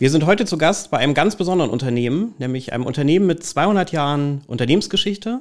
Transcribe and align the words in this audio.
Wir 0.00 0.08
sind 0.08 0.24
heute 0.24 0.46
zu 0.46 0.56
Gast 0.56 0.90
bei 0.90 0.96
einem 0.96 1.12
ganz 1.12 1.36
besonderen 1.36 1.70
Unternehmen, 1.70 2.34
nämlich 2.38 2.72
einem 2.72 2.86
Unternehmen 2.86 3.26
mit 3.26 3.44
200 3.44 3.92
Jahren 3.92 4.40
Unternehmensgeschichte. 4.46 5.40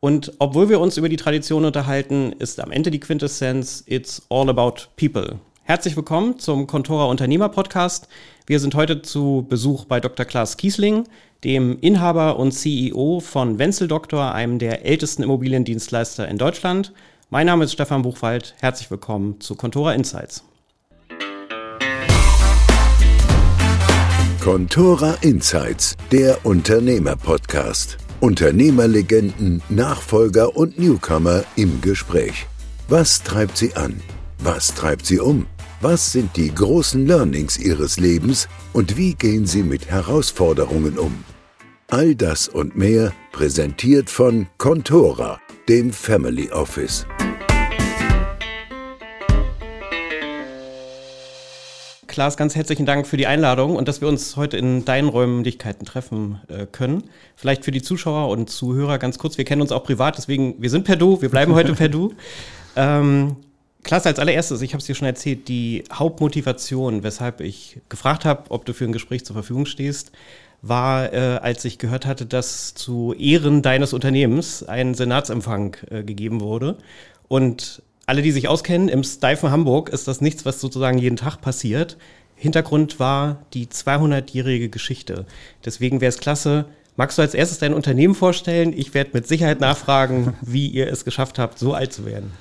Und 0.00 0.32
obwohl 0.38 0.70
wir 0.70 0.80
uns 0.80 0.96
über 0.96 1.10
die 1.10 1.18
Tradition 1.18 1.66
unterhalten, 1.66 2.32
ist 2.38 2.58
am 2.58 2.70
Ende 2.70 2.90
die 2.90 3.00
Quintessenz, 3.00 3.84
it's 3.86 4.22
all 4.30 4.48
about 4.48 4.84
people. 4.96 5.36
Herzlich 5.64 5.94
willkommen 5.94 6.38
zum 6.38 6.66
Contora 6.66 7.04
Unternehmer 7.04 7.50
Podcast. 7.50 8.08
Wir 8.46 8.60
sind 8.60 8.74
heute 8.74 9.02
zu 9.02 9.44
Besuch 9.46 9.84
bei 9.84 10.00
Dr. 10.00 10.24
Klaas 10.24 10.56
Kiesling, 10.56 11.04
dem 11.44 11.78
Inhaber 11.82 12.38
und 12.38 12.52
CEO 12.52 13.20
von 13.20 13.58
Wenzel 13.58 13.88
Doktor, 13.88 14.32
einem 14.32 14.58
der 14.58 14.86
ältesten 14.86 15.22
Immobiliendienstleister 15.22 16.26
in 16.28 16.38
Deutschland. 16.38 16.94
Mein 17.28 17.44
Name 17.44 17.64
ist 17.64 17.74
Stefan 17.74 18.00
Buchwald. 18.00 18.54
Herzlich 18.60 18.90
willkommen 18.90 19.38
zu 19.42 19.54
Contora 19.54 19.92
Insights. 19.92 20.44
Contora 24.42 25.14
Insights, 25.22 25.96
der 26.12 26.46
Unternehmer-Podcast. 26.46 27.98
Unternehmerlegenden, 28.20 29.62
Nachfolger 29.68 30.56
und 30.56 30.78
Newcomer 30.78 31.42
im 31.56 31.80
Gespräch. 31.80 32.46
Was 32.88 33.22
treibt 33.22 33.56
sie 33.56 33.74
an? 33.74 34.00
Was 34.38 34.68
treibt 34.68 35.06
sie 35.06 35.18
um? 35.18 35.46
Was 35.80 36.12
sind 36.12 36.36
die 36.36 36.54
großen 36.54 37.04
Learnings 37.04 37.58
ihres 37.58 37.98
Lebens 37.98 38.48
und 38.72 38.96
wie 38.96 39.14
gehen 39.14 39.44
sie 39.44 39.64
mit 39.64 39.90
Herausforderungen 39.90 40.98
um? 40.98 41.24
All 41.88 42.14
das 42.14 42.48
und 42.48 42.76
mehr 42.76 43.12
präsentiert 43.32 44.08
von 44.08 44.46
Contora, 44.56 45.40
dem 45.68 45.92
Family 45.92 46.50
Office. 46.52 47.06
Klaas, 52.18 52.36
ganz 52.36 52.56
herzlichen 52.56 52.84
Dank 52.84 53.06
für 53.06 53.16
die 53.16 53.28
Einladung 53.28 53.76
und 53.76 53.86
dass 53.86 54.00
wir 54.00 54.08
uns 54.08 54.34
heute 54.34 54.56
in 54.56 54.84
deinen 54.84 55.08
Räumlichkeiten 55.08 55.86
treffen 55.86 56.40
äh, 56.48 56.66
können. 56.66 57.04
Vielleicht 57.36 57.64
für 57.64 57.70
die 57.70 57.80
Zuschauer 57.80 58.28
und 58.30 58.50
Zuhörer 58.50 58.98
ganz 58.98 59.20
kurz, 59.20 59.38
wir 59.38 59.44
kennen 59.44 59.62
uns 59.62 59.70
auch 59.70 59.84
privat, 59.84 60.18
deswegen, 60.18 60.60
wir 60.60 60.68
sind 60.68 60.82
per 60.82 60.96
Du, 60.96 61.22
wir 61.22 61.28
bleiben 61.28 61.54
heute 61.54 61.74
per 61.76 61.88
Du. 61.88 62.14
Ähm, 62.74 63.36
Klaas, 63.84 64.04
als 64.04 64.18
allererstes, 64.18 64.62
ich 64.62 64.72
habe 64.72 64.80
es 64.80 64.86
dir 64.86 64.96
schon 64.96 65.06
erzählt, 65.06 65.46
die 65.46 65.84
Hauptmotivation, 65.92 67.04
weshalb 67.04 67.40
ich 67.40 67.78
gefragt 67.88 68.24
habe, 68.24 68.50
ob 68.50 68.64
du 68.64 68.74
für 68.74 68.86
ein 68.86 68.92
Gespräch 68.92 69.24
zur 69.24 69.34
Verfügung 69.34 69.66
stehst, 69.66 70.10
war, 70.60 71.12
äh, 71.12 71.38
als 71.40 71.64
ich 71.64 71.78
gehört 71.78 72.04
hatte, 72.04 72.26
dass 72.26 72.74
zu 72.74 73.14
Ehren 73.16 73.62
deines 73.62 73.92
Unternehmens 73.92 74.64
ein 74.64 74.94
Senatsempfang 74.94 75.76
äh, 75.88 76.02
gegeben 76.02 76.40
wurde. 76.40 76.78
Und 77.28 77.80
alle, 78.08 78.22
die 78.22 78.32
sich 78.32 78.48
auskennen, 78.48 78.88
im 78.88 79.04
steifen 79.04 79.50
Hamburg 79.50 79.90
ist 79.90 80.08
das 80.08 80.22
nichts, 80.22 80.46
was 80.46 80.62
sozusagen 80.62 80.96
jeden 80.96 81.16
Tag 81.16 81.42
passiert. 81.42 81.98
Hintergrund 82.36 82.98
war 82.98 83.44
die 83.52 83.66
200-jährige 83.66 84.70
Geschichte. 84.70 85.26
Deswegen 85.62 86.00
wäre 86.00 86.08
es 86.08 86.18
klasse, 86.18 86.64
magst 86.96 87.18
du 87.18 87.22
als 87.22 87.34
erstes 87.34 87.58
dein 87.58 87.74
Unternehmen 87.74 88.14
vorstellen? 88.14 88.72
Ich 88.74 88.94
werde 88.94 89.10
mit 89.12 89.26
Sicherheit 89.26 89.60
nachfragen, 89.60 90.32
wie 90.40 90.68
ihr 90.68 90.90
es 90.90 91.04
geschafft 91.04 91.38
habt, 91.38 91.58
so 91.58 91.74
alt 91.74 91.92
zu 91.92 92.06
werden. 92.06 92.32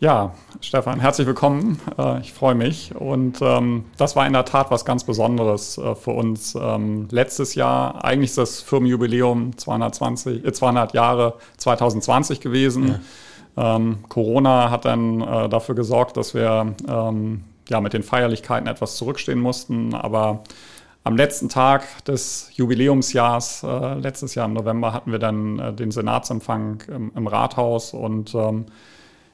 Ja, 0.00 0.34
Stefan, 0.62 1.00
herzlich 1.00 1.26
willkommen. 1.26 1.80
Äh, 1.98 2.20
ich 2.20 2.32
freue 2.32 2.54
mich. 2.54 2.94
Und 2.94 3.42
ähm, 3.42 3.84
das 3.98 4.16
war 4.16 4.26
in 4.26 4.32
der 4.32 4.46
Tat 4.46 4.70
was 4.70 4.86
ganz 4.86 5.04
Besonderes 5.04 5.76
äh, 5.76 5.94
für 5.94 6.12
uns. 6.12 6.54
Ähm, 6.54 7.08
letztes 7.10 7.54
Jahr, 7.54 8.02
eigentlich 8.04 8.30
ist 8.30 8.38
das 8.38 8.62
Firmenjubiläum 8.62 9.58
220, 9.58 10.46
äh, 10.46 10.52
200 10.52 10.94
Jahre 10.94 11.34
2020 11.58 12.40
gewesen. 12.40 12.88
Ja. 12.88 13.00
Ähm, 13.56 13.98
Corona 14.08 14.70
hat 14.70 14.84
dann 14.84 15.20
äh, 15.20 15.48
dafür 15.48 15.74
gesorgt, 15.74 16.16
dass 16.16 16.34
wir 16.34 16.74
ähm, 16.88 17.44
ja, 17.68 17.80
mit 17.80 17.92
den 17.92 18.02
Feierlichkeiten 18.02 18.66
etwas 18.66 18.96
zurückstehen 18.96 19.40
mussten. 19.40 19.94
Aber 19.94 20.44
am 21.04 21.16
letzten 21.16 21.48
Tag 21.48 22.04
des 22.06 22.50
Jubiläumsjahrs, 22.54 23.62
äh, 23.62 23.94
letztes 23.94 24.34
Jahr 24.34 24.46
im 24.46 24.54
November, 24.54 24.92
hatten 24.92 25.12
wir 25.12 25.18
dann 25.18 25.58
äh, 25.58 25.72
den 25.72 25.90
Senatsempfang 25.90 26.82
im, 26.88 27.12
im 27.14 27.26
Rathaus. 27.26 27.92
Und 27.92 28.34
ähm, 28.34 28.66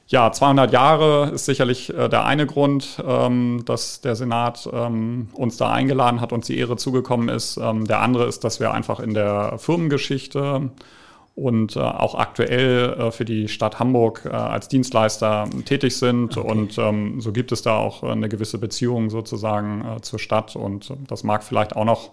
ja, 0.07 0.31
200 0.31 0.73
Jahre 0.73 1.29
ist 1.29 1.45
sicherlich 1.45 1.89
äh, 1.93 2.09
der 2.09 2.25
eine 2.25 2.45
Grund, 2.45 3.01
ähm, 3.07 3.63
dass 3.65 4.01
der 4.01 4.15
Senat 4.15 4.69
ähm, 4.71 5.29
uns 5.33 5.55
da 5.57 5.71
eingeladen 5.71 6.19
hat, 6.19 6.33
uns 6.33 6.47
die 6.47 6.57
Ehre 6.57 6.75
zugekommen 6.75 7.29
ist. 7.29 7.57
Ähm, 7.57 7.87
der 7.87 8.01
andere 8.01 8.25
ist, 8.25 8.43
dass 8.43 8.59
wir 8.59 8.73
einfach 8.73 8.99
in 8.99 9.13
der 9.13 9.57
Firmengeschichte 9.57 10.69
und 11.35 11.75
äh, 11.75 11.79
auch 11.79 12.15
aktuell 12.15 12.93
äh, 12.93 13.11
für 13.11 13.25
die 13.25 13.47
Stadt 13.47 13.79
Hamburg 13.79 14.23
äh, 14.25 14.29
als 14.29 14.67
Dienstleister 14.67 15.47
tätig 15.65 15.97
sind. 15.97 16.37
Okay. 16.37 16.51
Und 16.51 16.77
ähm, 16.77 17.21
so 17.21 17.31
gibt 17.31 17.51
es 17.51 17.61
da 17.61 17.77
auch 17.77 18.03
eine 18.03 18.27
gewisse 18.27 18.57
Beziehung 18.57 19.09
sozusagen 19.09 19.83
äh, 19.85 20.01
zur 20.01 20.19
Stadt. 20.19 20.55
Und 20.55 20.93
das 21.07 21.23
mag 21.23 21.43
vielleicht 21.43 21.75
auch 21.75 21.85
noch 21.85 22.11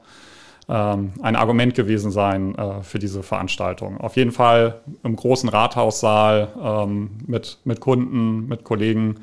ähm, 0.69 1.13
ein 1.21 1.35
Argument 1.35 1.75
gewesen 1.75 2.11
sein 2.13 2.55
äh, 2.55 2.83
für 2.83 2.99
diese 2.99 3.23
Veranstaltung. 3.23 3.99
Auf 3.99 4.17
jeden 4.17 4.33
Fall 4.33 4.81
im 5.03 5.17
großen 5.17 5.49
Rathaussaal 5.49 6.49
ähm, 6.63 7.11
mit, 7.27 7.59
mit 7.65 7.81
Kunden, 7.81 8.47
mit 8.47 8.63
Kollegen 8.63 9.17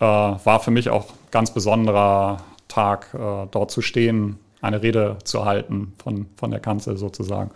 äh, 0.00 0.04
war 0.04 0.60
für 0.60 0.70
mich 0.70 0.88
auch 0.88 1.06
ganz 1.30 1.52
besonderer 1.52 2.38
Tag, 2.68 3.16
dort 3.52 3.70
zu 3.70 3.80
stehen, 3.80 4.38
eine 4.60 4.82
Rede 4.82 5.16
zu 5.24 5.46
halten 5.46 5.94
von, 6.02 6.26
von 6.36 6.50
der 6.50 6.60
Kanzel 6.60 6.98
sozusagen 6.98 7.50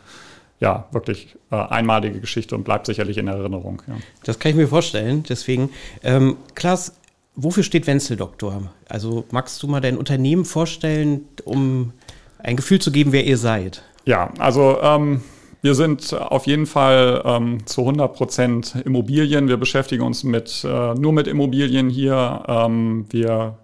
ja, 0.60 0.86
wirklich 0.92 1.36
äh, 1.50 1.56
einmalige 1.56 2.20
Geschichte 2.20 2.54
und 2.54 2.64
bleibt 2.64 2.86
sicherlich 2.86 3.16
in 3.18 3.28
Erinnerung. 3.28 3.82
Ja. 3.86 3.94
Das 4.24 4.38
kann 4.38 4.50
ich 4.50 4.56
mir 4.56 4.68
vorstellen. 4.68 5.24
Deswegen, 5.28 5.70
ähm, 6.04 6.36
Klaas, 6.54 6.94
wofür 7.34 7.62
steht 7.62 7.86
Wenzel 7.86 8.16
Doktor? 8.16 8.70
Also 8.88 9.24
magst 9.30 9.62
du 9.62 9.66
mal 9.66 9.80
dein 9.80 9.96
Unternehmen 9.96 10.44
vorstellen, 10.44 11.22
um 11.44 11.92
ein 12.38 12.56
Gefühl 12.56 12.78
zu 12.78 12.92
geben, 12.92 13.12
wer 13.12 13.24
ihr 13.24 13.38
seid? 13.38 13.82
Ja, 14.04 14.32
also 14.38 14.78
ähm, 14.82 15.22
wir 15.62 15.74
sind 15.74 16.12
auf 16.14 16.46
jeden 16.46 16.66
Fall 16.66 17.22
ähm, 17.24 17.66
zu 17.66 17.82
100 17.82 18.14
Prozent 18.14 18.74
Immobilien. 18.84 19.48
Wir 19.48 19.56
beschäftigen 19.56 20.02
uns 20.02 20.24
mit, 20.24 20.64
äh, 20.64 20.94
nur 20.94 21.12
mit 21.12 21.26
Immobilien 21.26 21.88
hier. 21.88 22.42
Ähm, 22.48 23.06
wir 23.10 23.58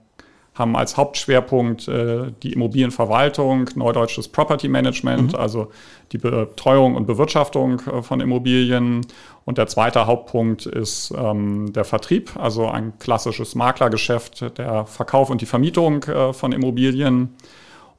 haben 0.56 0.74
als 0.74 0.96
Hauptschwerpunkt 0.96 1.86
äh, 1.86 2.32
die 2.42 2.52
Immobilienverwaltung, 2.52 3.68
neudeutsches 3.74 4.28
Property 4.28 4.68
Management, 4.68 5.32
mhm. 5.32 5.38
also 5.38 5.70
die 6.12 6.18
Betreuung 6.18 6.94
und 6.96 7.06
Bewirtschaftung 7.06 7.80
äh, 7.80 8.02
von 8.02 8.20
Immobilien. 8.20 9.06
Und 9.44 9.58
der 9.58 9.66
zweite 9.66 10.06
Hauptpunkt 10.06 10.66
ist 10.66 11.12
ähm, 11.16 11.72
der 11.72 11.84
Vertrieb, 11.84 12.32
also 12.36 12.66
ein 12.68 12.98
klassisches 12.98 13.54
Maklergeschäft, 13.54 14.58
der 14.58 14.86
Verkauf 14.86 15.30
und 15.30 15.40
die 15.42 15.46
Vermietung 15.46 16.02
äh, 16.04 16.32
von 16.32 16.52
Immobilien. 16.52 17.36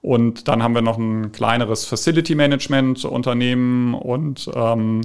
Und 0.01 0.47
dann 0.47 0.63
haben 0.63 0.73
wir 0.73 0.81
noch 0.81 0.97
ein 0.97 1.31
kleineres 1.31 1.85
Facility 1.85 2.35
Management 2.35 3.03
Unternehmen 3.05 3.93
und 3.93 4.49
ähm, 4.55 5.01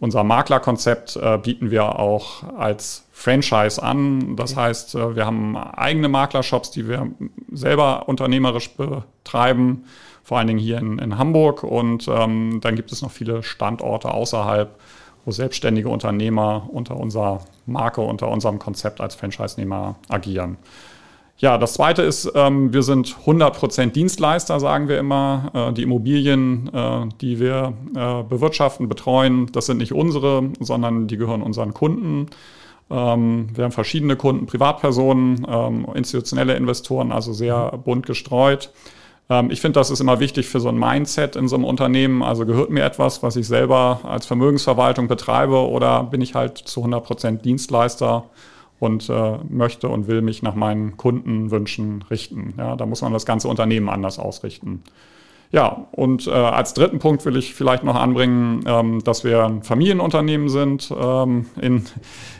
unser 0.00 0.24
Maklerkonzept 0.24 1.16
äh, 1.16 1.38
bieten 1.38 1.70
wir 1.70 1.98
auch 1.98 2.42
als 2.56 3.04
Franchise 3.12 3.82
an. 3.82 4.36
Das 4.36 4.56
heißt, 4.56 4.94
äh, 4.94 5.16
wir 5.16 5.24
haben 5.24 5.56
eigene 5.56 6.08
Maklershops, 6.08 6.70
die 6.70 6.88
wir 6.88 7.10
selber 7.50 8.08
unternehmerisch 8.08 8.70
betreiben, 8.70 9.84
vor 10.22 10.38
allen 10.38 10.48
Dingen 10.48 10.58
hier 10.58 10.78
in, 10.78 10.98
in 10.98 11.18
Hamburg. 11.18 11.62
Und 11.62 12.08
ähm, 12.08 12.60
dann 12.60 12.76
gibt 12.76 12.92
es 12.92 13.00
noch 13.02 13.10
viele 13.10 13.42
Standorte 13.42 14.12
außerhalb, 14.12 14.78
wo 15.24 15.30
selbstständige 15.30 15.88
Unternehmer 15.88 16.68
unter 16.70 16.96
unserer 16.96 17.40
Marke, 17.64 18.00
unter 18.02 18.28
unserem 18.28 18.58
Konzept 18.58 19.00
als 19.00 19.14
Franchise-Nehmer 19.14 19.96
agieren. 20.08 20.58
Ja, 21.38 21.58
das 21.58 21.74
zweite 21.74 22.02
ist, 22.02 22.32
ähm, 22.34 22.72
wir 22.72 22.82
sind 22.82 23.14
100% 23.26 23.90
Dienstleister, 23.90 24.58
sagen 24.58 24.88
wir 24.88 24.98
immer. 24.98 25.50
Äh, 25.52 25.72
die 25.74 25.82
Immobilien, 25.82 26.70
äh, 26.72 27.06
die 27.20 27.38
wir 27.38 27.74
äh, 27.94 28.22
bewirtschaften, 28.22 28.88
betreuen, 28.88 29.52
das 29.52 29.66
sind 29.66 29.78
nicht 29.78 29.92
unsere, 29.92 30.50
sondern 30.60 31.08
die 31.08 31.18
gehören 31.18 31.42
unseren 31.42 31.74
Kunden. 31.74 32.28
Ähm, 32.90 33.48
wir 33.54 33.64
haben 33.64 33.72
verschiedene 33.72 34.16
Kunden, 34.16 34.46
Privatpersonen, 34.46 35.46
ähm, 35.46 35.86
institutionelle 35.94 36.54
Investoren, 36.54 37.12
also 37.12 37.34
sehr 37.34 37.72
bunt 37.84 38.06
gestreut. 38.06 38.70
Ähm, 39.28 39.50
ich 39.50 39.60
finde, 39.60 39.78
das 39.78 39.90
ist 39.90 40.00
immer 40.00 40.20
wichtig 40.20 40.46
für 40.46 40.60
so 40.60 40.70
ein 40.70 40.78
Mindset 40.78 41.36
in 41.36 41.48
so 41.48 41.56
einem 41.56 41.64
Unternehmen. 41.64 42.22
Also 42.22 42.46
gehört 42.46 42.70
mir 42.70 42.84
etwas, 42.84 43.22
was 43.22 43.36
ich 43.36 43.46
selber 43.46 44.00
als 44.04 44.24
Vermögensverwaltung 44.24 45.08
betreibe 45.08 45.68
oder 45.68 46.04
bin 46.04 46.22
ich 46.22 46.34
halt 46.34 46.56
zu 46.58 46.82
100% 46.82 47.42
Dienstleister? 47.42 48.24
Und 48.78 49.08
äh, 49.08 49.38
möchte 49.48 49.88
und 49.88 50.06
will 50.06 50.22
mich 50.22 50.42
nach 50.42 50.54
meinen 50.54 50.96
Kundenwünschen 50.96 52.04
richten. 52.10 52.54
Ja, 52.58 52.76
da 52.76 52.86
muss 52.86 53.02
man 53.02 53.12
das 53.12 53.26
ganze 53.26 53.48
Unternehmen 53.48 53.88
anders 53.88 54.18
ausrichten. 54.18 54.82
Ja, 55.52 55.86
und 55.92 56.26
äh, 56.26 56.30
als 56.30 56.74
dritten 56.74 56.98
Punkt 56.98 57.24
will 57.24 57.36
ich 57.36 57.54
vielleicht 57.54 57.84
noch 57.84 57.94
anbringen, 57.94 58.64
ähm, 58.66 59.04
dass 59.04 59.22
wir 59.22 59.44
ein 59.44 59.62
Familienunternehmen 59.62 60.48
sind, 60.48 60.92
ähm, 60.98 61.46
in, 61.60 61.84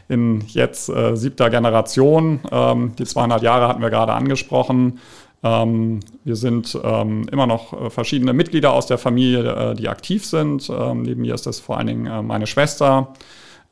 in 0.09 0.43
jetzt 0.49 0.89
äh, 0.89 1.17
siebter 1.17 1.49
Generation. 1.49 2.41
Ähm, 2.51 2.93
die 2.99 3.05
200 3.05 3.43
Jahre 3.43 3.69
hatten 3.69 3.81
wir 3.81 3.91
gerade 3.91 4.13
angesprochen. 4.13 4.99
Ähm, 5.43 6.01
wir 6.25 6.35
sind 6.37 6.79
ähm, 6.83 7.29
immer 7.31 7.47
noch 7.47 7.73
äh, 7.73 7.91
verschiedene 7.91 8.33
Mitglieder 8.33 8.73
aus 8.73 8.87
der 8.87 8.99
Familie, 8.99 9.71
äh, 9.71 9.75
die 9.75 9.89
aktiv 9.89 10.27
sind. 10.27 10.69
Ähm, 10.69 11.03
neben 11.03 11.23
mir 11.23 11.35
ist 11.35 11.47
das 11.47 11.61
vor 11.61 11.79
allen 11.79 11.87
Dingen 11.87 12.07
äh, 12.07 12.23
meine 12.23 12.47
Schwester. 12.49 13.15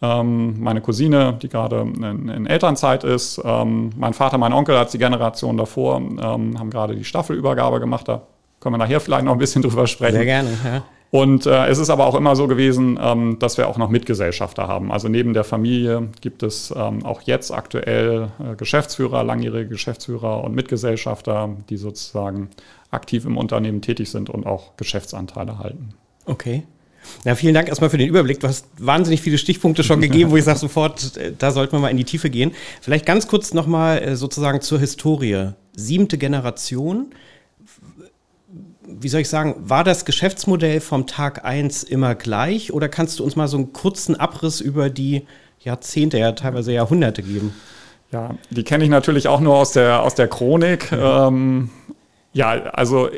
Ähm, 0.04 0.60
meine 0.60 0.80
Cousine, 0.80 1.38
die 1.40 1.48
gerade 1.48 1.80
in, 1.80 2.28
in 2.28 2.46
Elternzeit 2.46 3.04
ist, 3.04 3.40
ähm, 3.42 3.90
mein 3.96 4.12
Vater, 4.12 4.36
mein 4.36 4.52
Onkel 4.52 4.76
als 4.76 4.92
die 4.92 4.98
Generation 4.98 5.56
davor, 5.56 5.96
ähm, 5.96 6.58
haben 6.58 6.70
gerade 6.70 6.94
die 6.94 7.04
Staffelübergabe 7.04 7.80
gemacht. 7.80 8.08
Da 8.08 8.22
können 8.60 8.74
wir 8.74 8.78
nachher 8.78 9.00
vielleicht 9.00 9.24
noch 9.24 9.32
ein 9.32 9.38
bisschen 9.38 9.62
drüber 9.66 9.86
sprechen. 9.86 10.16
Sehr 10.16 10.24
gerne, 10.24 10.50
ja. 10.64 10.82
Und 11.10 11.46
äh, 11.46 11.68
es 11.68 11.78
ist 11.78 11.90
aber 11.90 12.06
auch 12.06 12.16
immer 12.16 12.34
so 12.34 12.48
gewesen, 12.48 12.98
ähm, 13.00 13.38
dass 13.38 13.56
wir 13.56 13.68
auch 13.68 13.78
noch 13.78 13.88
Mitgesellschafter 13.88 14.66
haben. 14.66 14.90
Also 14.90 15.08
neben 15.08 15.32
der 15.32 15.44
Familie 15.44 16.08
gibt 16.20 16.42
es 16.42 16.74
ähm, 16.76 17.06
auch 17.06 17.22
jetzt 17.22 17.52
aktuell 17.52 18.30
äh, 18.40 18.56
Geschäftsführer, 18.56 19.22
langjährige 19.22 19.68
Geschäftsführer 19.68 20.42
und 20.42 20.56
Mitgesellschafter, 20.56 21.50
die 21.70 21.76
sozusagen 21.76 22.50
aktiv 22.90 23.26
im 23.26 23.36
Unternehmen 23.36 23.80
tätig 23.80 24.10
sind 24.10 24.28
und 24.28 24.44
auch 24.44 24.76
Geschäftsanteile 24.76 25.60
halten. 25.60 25.94
Okay. 26.26 26.64
Ja, 27.24 27.34
vielen 27.34 27.54
Dank 27.54 27.68
erstmal 27.68 27.90
für 27.90 27.98
den 27.98 28.08
Überblick. 28.08 28.40
Du 28.40 28.48
hast 28.48 28.66
wahnsinnig 28.78 29.20
viele 29.20 29.38
Stichpunkte 29.38 29.84
schon 29.84 30.00
gegeben, 30.02 30.30
wo 30.30 30.36
ich 30.36 30.44
sage 30.44 30.58
sofort, 30.58 31.16
äh, 31.16 31.32
da 31.38 31.50
sollten 31.50 31.72
wir 31.72 31.80
mal 31.80 31.90
in 31.90 31.96
die 31.96 32.04
Tiefe 32.04 32.30
gehen. 32.30 32.52
Vielleicht 32.80 33.06
ganz 33.06 33.26
kurz 33.26 33.54
nochmal 33.54 34.02
äh, 34.02 34.16
sozusagen 34.16 34.60
zur 34.60 34.78
Historie. 34.78 35.52
Siebte 35.74 36.18
Generation 36.18 37.06
wie 38.86 39.08
soll 39.08 39.22
ich 39.22 39.28
sagen, 39.28 39.56
war 39.58 39.84
das 39.84 40.04
Geschäftsmodell 40.04 40.80
vom 40.80 41.06
Tag 41.06 41.44
1 41.44 41.82
immer 41.84 42.14
gleich 42.14 42.72
oder 42.72 42.88
kannst 42.88 43.18
du 43.18 43.24
uns 43.24 43.36
mal 43.36 43.48
so 43.48 43.56
einen 43.56 43.72
kurzen 43.72 44.14
Abriss 44.14 44.60
über 44.60 44.90
die 44.90 45.26
Jahrzehnte, 45.60 46.18
ja 46.18 46.32
teilweise 46.32 46.72
Jahrhunderte 46.72 47.22
geben? 47.22 47.54
Ja, 48.12 48.36
die 48.50 48.62
kenne 48.62 48.84
ich 48.84 48.90
natürlich 48.90 49.26
auch 49.26 49.40
nur 49.40 49.56
aus 49.56 49.72
der, 49.72 50.02
aus 50.02 50.14
der 50.14 50.28
Chronik. 50.28 50.92
Ja. 50.92 51.28
Ähm, 51.28 51.70
ja, 52.34 52.50
also 52.50 53.08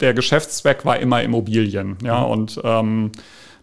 der 0.00 0.14
Geschäftszweck 0.14 0.84
war 0.84 0.98
immer 0.98 1.22
Immobilien. 1.22 1.96
Ja, 2.02 2.20
mhm. 2.20 2.30
und 2.30 2.60
ähm, 2.64 3.12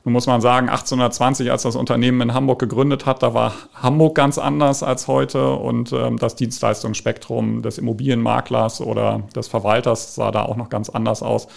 nun 0.04 0.13
muss 0.13 0.25
man 0.25 0.42
sagen, 0.42 0.69
1820, 0.69 1.52
als 1.52 1.62
das 1.62 1.75
Unternehmen 1.75 2.22
in 2.22 2.34
Hamburg 2.34 2.58
gegründet 2.58 3.06
hat, 3.06 3.22
da 3.22 3.36
war 3.36 3.54
Hamburg 3.75 4.16
ganz 4.16 4.40
anders 4.40 4.81
als 4.81 5.08
heute 5.08 5.54
und 5.54 5.94
ähm, 5.94 6.18
das 6.18 6.36
Dienstleistungsspektrum 6.36 7.62
des 7.62 7.78
Immobilienmaklers 7.78 8.81
oder 8.81 9.24
des 9.36 9.48
Verwalters 9.48 10.16
sah 10.16 10.31
da 10.31 10.44
auch 10.44 10.56
noch 10.56 10.69
ganz 10.69 10.90
anders 10.90 11.22
aus. 11.22 11.48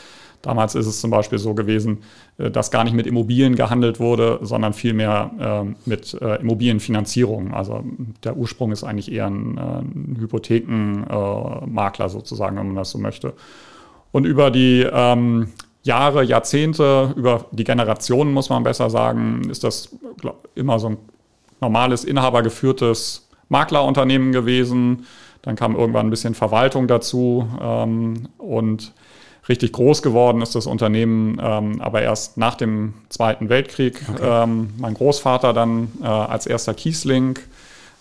Damals 0.44 0.74
ist 0.74 0.86
es 0.86 1.00
zum 1.00 1.10
Beispiel 1.10 1.38
so 1.38 1.54
gewesen, 1.54 2.02
äh, 2.36 2.50
dass 2.50 2.70
gar 2.70 2.84
nicht 2.84 2.92
mit 2.92 3.06
Immobilien 3.06 3.56
gehandelt 3.56 3.98
wurde, 3.98 4.38
sondern 4.42 4.74
vielmehr 4.74 5.30
äh, 5.40 5.88
mit 5.88 6.14
äh, 6.20 6.36
Immobilienfinanzierung. 6.40 7.54
Also 7.54 7.82
der 8.22 8.36
Ursprung 8.36 8.70
ist 8.70 8.84
eigentlich 8.84 9.10
eher 9.10 9.26
ein, 9.26 9.56
äh, 9.56 10.20
Hypothekenmakler 10.20 12.08
sozusagen, 12.10 12.58
wenn 12.58 12.66
man 12.66 12.76
das 12.76 12.90
so 12.90 12.98
möchte. 12.98 13.32
Und 14.12 14.26
über 14.26 14.50
die 14.50 14.86
ähm, 14.92 15.48
Jahre, 15.82 16.22
Jahrzehnte, 16.22 17.14
über 17.16 17.46
die 17.50 17.64
Generationen 17.64 18.32
muss 18.32 18.50
man 18.50 18.62
besser 18.62 18.90
sagen, 18.90 19.48
ist 19.50 19.64
das 19.64 19.96
immer 20.54 20.78
so 20.78 20.90
ein 20.90 20.98
normales 21.60 22.04
inhabergeführtes 22.04 23.28
Maklerunternehmen 23.48 24.32
gewesen. 24.32 25.06
Dann 25.42 25.56
kam 25.56 25.74
irgendwann 25.74 26.06
ein 26.06 26.10
bisschen 26.10 26.34
Verwaltung 26.34 26.86
dazu 26.86 27.48
ähm, 27.60 28.28
und 28.38 28.92
richtig 29.48 29.72
groß 29.72 30.02
geworden 30.02 30.42
ist 30.42 30.54
das 30.54 30.66
Unternehmen 30.66 31.38
ähm, 31.42 31.80
aber 31.80 32.02
erst 32.02 32.36
nach 32.36 32.54
dem 32.54 32.94
Zweiten 33.08 33.48
Weltkrieg. 33.48 34.00
Okay. 34.08 34.44
Ähm, 34.44 34.70
mein 34.78 34.94
Großvater 34.94 35.52
dann 35.52 35.88
äh, 36.02 36.06
als 36.06 36.46
erster 36.46 36.74
Kiesling 36.74 37.38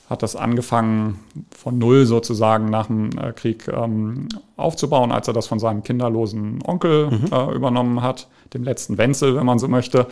hat 0.10 0.22
das 0.22 0.36
angefangen 0.36 1.20
von 1.58 1.78
null 1.78 2.06
sozusagen 2.06 2.70
nach 2.70 2.88
dem 2.88 3.18
äh, 3.18 3.32
Krieg 3.32 3.68
ähm, 3.68 4.28
aufzubauen, 4.58 5.12
als 5.12 5.28
er 5.28 5.34
das 5.34 5.48
von 5.48 5.60
seinem 5.60 5.84
kinderlosen 5.84 6.60
Onkel 6.66 7.10
mhm. 7.10 7.30
äh, 7.32 7.52
übernommen 7.56 8.02
hat, 8.02 8.28
dem 8.54 8.64
letzten 8.64 8.98
Wenzel, 8.98 9.36
wenn 9.36 9.46
man 9.46 9.60
so 9.60 9.68
möchte. 9.68 10.08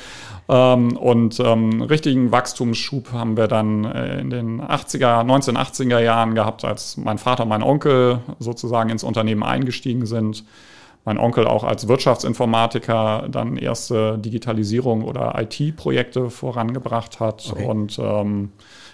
Ähm, 0.49 0.97
und 0.97 1.39
ähm, 1.39 1.81
richtigen 1.83 2.31
Wachstumsschub 2.31 3.11
haben 3.11 3.37
wir 3.37 3.47
dann 3.47 3.85
äh, 3.85 4.21
in 4.21 4.29
den 4.29 4.61
80er, 4.61 5.23
1980er 5.23 5.99
Jahren 5.99 6.35
gehabt, 6.35 6.65
als 6.65 6.97
mein 6.97 7.17
Vater 7.17 7.43
und 7.43 7.49
mein 7.49 7.61
Onkel 7.61 8.19
sozusagen 8.39 8.89
ins 8.89 9.03
Unternehmen 9.03 9.43
eingestiegen 9.43 10.05
sind. 10.05 10.45
Mein 11.03 11.17
Onkel 11.17 11.47
auch 11.47 11.63
als 11.63 11.87
Wirtschaftsinformatiker 11.87 13.27
dann 13.29 13.57
erste 13.57 14.17
Digitalisierung 14.19 15.03
oder 15.03 15.33
IT-Projekte 15.35 16.29
vorangebracht 16.29 17.19
hat 17.19 17.49
okay. 17.51 17.65
und 17.65 17.97
ähm, 17.99 18.51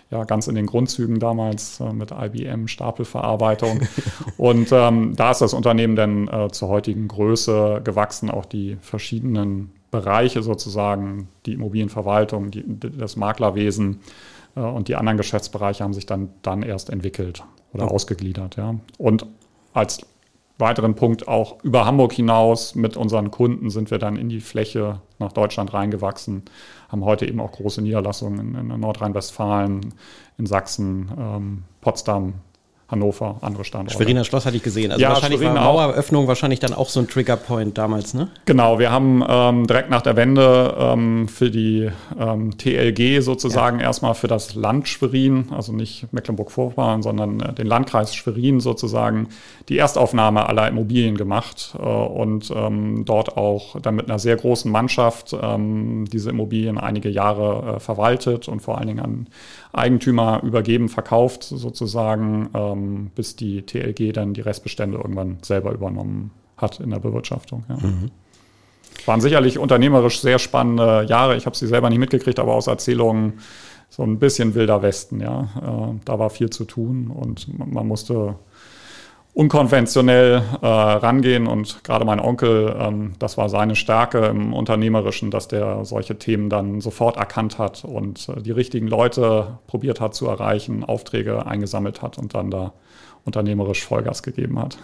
ja 0.10 0.24
ganz 0.24 0.48
in 0.48 0.56
den 0.56 0.66
Grundzügen 0.66 1.20
damals 1.20 1.80
äh, 1.80 1.92
mit 1.92 2.12
IBM 2.12 2.68
Stapelverarbeitung. 2.68 3.82
und 4.38 4.70
ähm, 4.72 5.16
da 5.16 5.32
ist 5.32 5.42
das 5.42 5.54
Unternehmen 5.54 5.96
dann 5.96 6.28
äh, 6.28 6.50
zur 6.50 6.70
heutigen 6.70 7.08
Größe 7.08 7.82
gewachsen, 7.84 8.30
auch 8.30 8.46
die 8.46 8.78
verschiedenen 8.82 9.72
Bereiche 9.92 10.44
sozusagen, 10.44 11.30
die 11.46 11.54
Immobilienverwaltung, 11.54 12.52
die, 12.52 12.64
das 12.68 13.16
Maklerwesen 13.16 14.02
äh, 14.56 14.62
und 14.62 14.88
die 14.88 14.96
anderen 14.96 15.18
Geschäftsbereiche 15.18 15.84
haben 15.84 15.94
sich 15.94 16.06
dann, 16.06 16.30
dann 16.42 16.64
erst 16.64 16.90
entwickelt 16.90 17.44
oder 17.74 17.86
oh. 17.86 17.96
ausgegliedert. 17.96 18.56
Ja. 18.56 18.76
Und 18.98 19.26
als 19.74 20.02
weiteren 20.58 20.96
Punkt 20.96 21.28
auch 21.28 21.64
über 21.64 21.86
Hamburg 21.86 22.14
hinaus. 22.14 22.76
Mit 22.76 22.98
unseren 22.98 23.32
Kunden 23.32 23.70
sind 23.70 23.92
wir 23.92 24.00
dann 24.00 24.16
in 24.16 24.30
die 24.30 24.42
Fläche 24.42 25.02
nach 25.20 25.32
Deutschland 25.32 25.74
reingewachsen, 25.74 26.44
haben 26.90 27.06
heute 27.06 27.26
eben 27.26 27.40
auch 27.40 27.52
große 27.52 27.82
Niederlassungen 27.82 28.56
in, 28.56 28.72
in 28.72 28.80
Nordrhein-Westfalen, 28.80 29.94
in 30.38 30.46
Sachsen, 30.46 31.12
ähm, 31.18 31.64
Potsdam, 31.82 32.36
Hannover, 32.90 33.38
andere 33.42 33.66
Standorte. 33.66 33.98
Schweriner 33.98 34.24
Schloss 34.24 34.46
hatte 34.46 34.56
ich 34.56 34.64
gesehen. 34.64 34.92
Also 34.92 35.02
ja, 35.02 35.10
wahrscheinlich 35.10 35.42
Schwerin 35.42 35.56
war 35.56 35.64
Maueröffnung 35.66 36.24
auch. 36.24 36.28
wahrscheinlich 36.30 36.62
dann 36.62 36.74
auch 36.74 36.88
so 36.88 37.02
ein 37.02 37.10
Triggerpoint 37.10 37.78
damals, 37.78 38.14
ne? 38.14 38.30
Genau, 38.46 38.80
wir 38.80 38.92
haben 38.92 39.22
ähm, 39.28 39.68
direkt 39.68 39.90
nach 39.90 40.02
der 40.02 40.16
Wende 40.16 40.74
ähm, 40.80 41.28
für 41.28 41.52
die 41.52 41.90
ähm, 42.18 42.58
TLG 42.58 43.22
sozusagen 43.22 43.80
ja. 43.80 43.88
erstmal 43.88 44.14
für 44.14 44.30
das 44.30 44.56
Land 44.56 44.88
Schwerin, 44.88 45.50
also 45.52 45.74
nicht 45.74 46.14
Mecklenburg-Vorpommern, 46.14 47.04
sondern 47.04 47.42
äh, 47.42 47.54
den 47.54 47.68
Landkreis 47.68 48.16
Schwerin 48.16 48.62
sozusagen, 48.62 49.28
die 49.68 49.78
Erstaufnahme 49.78 50.48
aller 50.48 50.70
Immobilien 50.70 51.18
gemacht 51.18 51.76
äh, 51.78 51.84
und 51.84 52.54
ähm, 52.56 53.04
dort 53.04 53.36
auch 53.36 53.82
dann 53.82 53.96
mit 53.96 54.06
einer 54.06 54.20
sehr 54.20 54.38
großen 54.38 54.72
Mannschaft 54.72 55.36
ähm, 55.40 56.06
diese 56.10 56.30
Immobilien 56.30 56.78
einige 56.78 57.10
Jahre 57.10 57.76
äh, 57.76 57.80
verwaltet 57.82 58.48
und 58.48 58.62
vor 58.62 58.78
allen 58.78 58.88
Dingen 58.88 59.02
an 59.02 59.28
Eigentümer 59.74 60.42
übergeben, 60.44 60.90
verkauft 60.90 61.44
sozusagen, 61.44 62.50
ähm, 62.54 63.12
bis 63.16 63.36
die 63.36 63.64
TLG 63.64 64.14
dann 64.14 64.34
die 64.34 64.42
Restbestände 64.42 64.98
irgendwann 64.98 65.38
selber 65.42 65.72
übernommen 65.72 66.32
hat 66.58 66.80
in 66.80 66.90
der 66.90 67.00
Bewirtschaftung. 67.00 67.64
Ja. 67.70 67.78
Mhm. 67.78 68.12
Waren 69.06 69.22
sicherlich 69.22 69.60
unternehmerisch 69.60 70.20
sehr 70.22 70.40
spannende 70.40 71.06
Jahre. 71.08 71.38
Ich 71.38 71.46
habe 71.46 71.56
sie 71.56 71.68
selber 71.68 71.90
nicht 71.90 72.00
mitgekriegt, 72.00 72.40
aber 72.40 72.54
aus 72.54 72.68
Erzählungen 72.68 73.34
so 73.90 74.04
ein 74.04 74.20
bisschen 74.20 74.56
wilder 74.56 74.82
Westen. 74.82 75.22
Ja, 75.22 75.50
äh, 75.62 76.00
da 76.04 76.20
war 76.20 76.30
viel 76.30 76.50
zu 76.50 76.66
tun 76.66 77.08
und 77.08 77.48
man 77.58 77.88
musste 77.88 78.36
unkonventionell 79.38 80.42
äh, 80.64 80.66
rangehen 80.66 81.46
und 81.46 81.84
gerade 81.84 82.06
mein 82.06 82.20
Onkel, 82.20 82.76
ähm, 82.80 83.14
das 83.20 83.38
war 83.38 83.50
seine 83.50 83.76
Stärke 83.76 84.26
im 84.26 84.52
Unternehmerischen, 84.52 85.30
dass 85.30 85.48
der 85.48 85.86
solche 85.86 86.18
Themen 86.18 86.50
dann 86.50 86.82
sofort 86.82 87.18
erkannt 87.18 87.60
hat 87.60 87.86
und 87.86 88.30
äh, 88.30 88.42
die 88.42 88.50
richtigen 88.50 88.88
Leute 88.88 89.60
probiert 89.68 90.02
hat 90.02 90.16
zu 90.16 90.26
erreichen, 90.26 90.84
Aufträge 90.84 91.46
eingesammelt 91.46 92.02
hat 92.02 92.18
und 92.18 92.34
dann 92.34 92.50
da 92.50 92.74
unternehmerisch 93.26 93.86
Vollgas 93.86 94.24
gegeben 94.24 94.58
hat. 94.58 94.80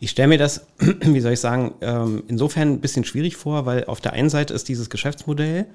Ich 0.00 0.12
stelle 0.12 0.28
mir 0.28 0.38
das, 0.38 0.66
wie 0.78 1.20
soll 1.20 1.32
ich 1.32 1.40
sagen, 1.40 1.74
ähm, 1.82 2.22
insofern 2.28 2.70
ein 2.70 2.80
bisschen 2.80 3.04
schwierig 3.04 3.36
vor, 3.36 3.66
weil 3.66 3.84
auf 3.84 4.00
der 4.00 4.14
einen 4.14 4.30
Seite 4.30 4.54
ist 4.54 4.66
dieses 4.70 4.88
Geschäftsmodell 4.88 5.66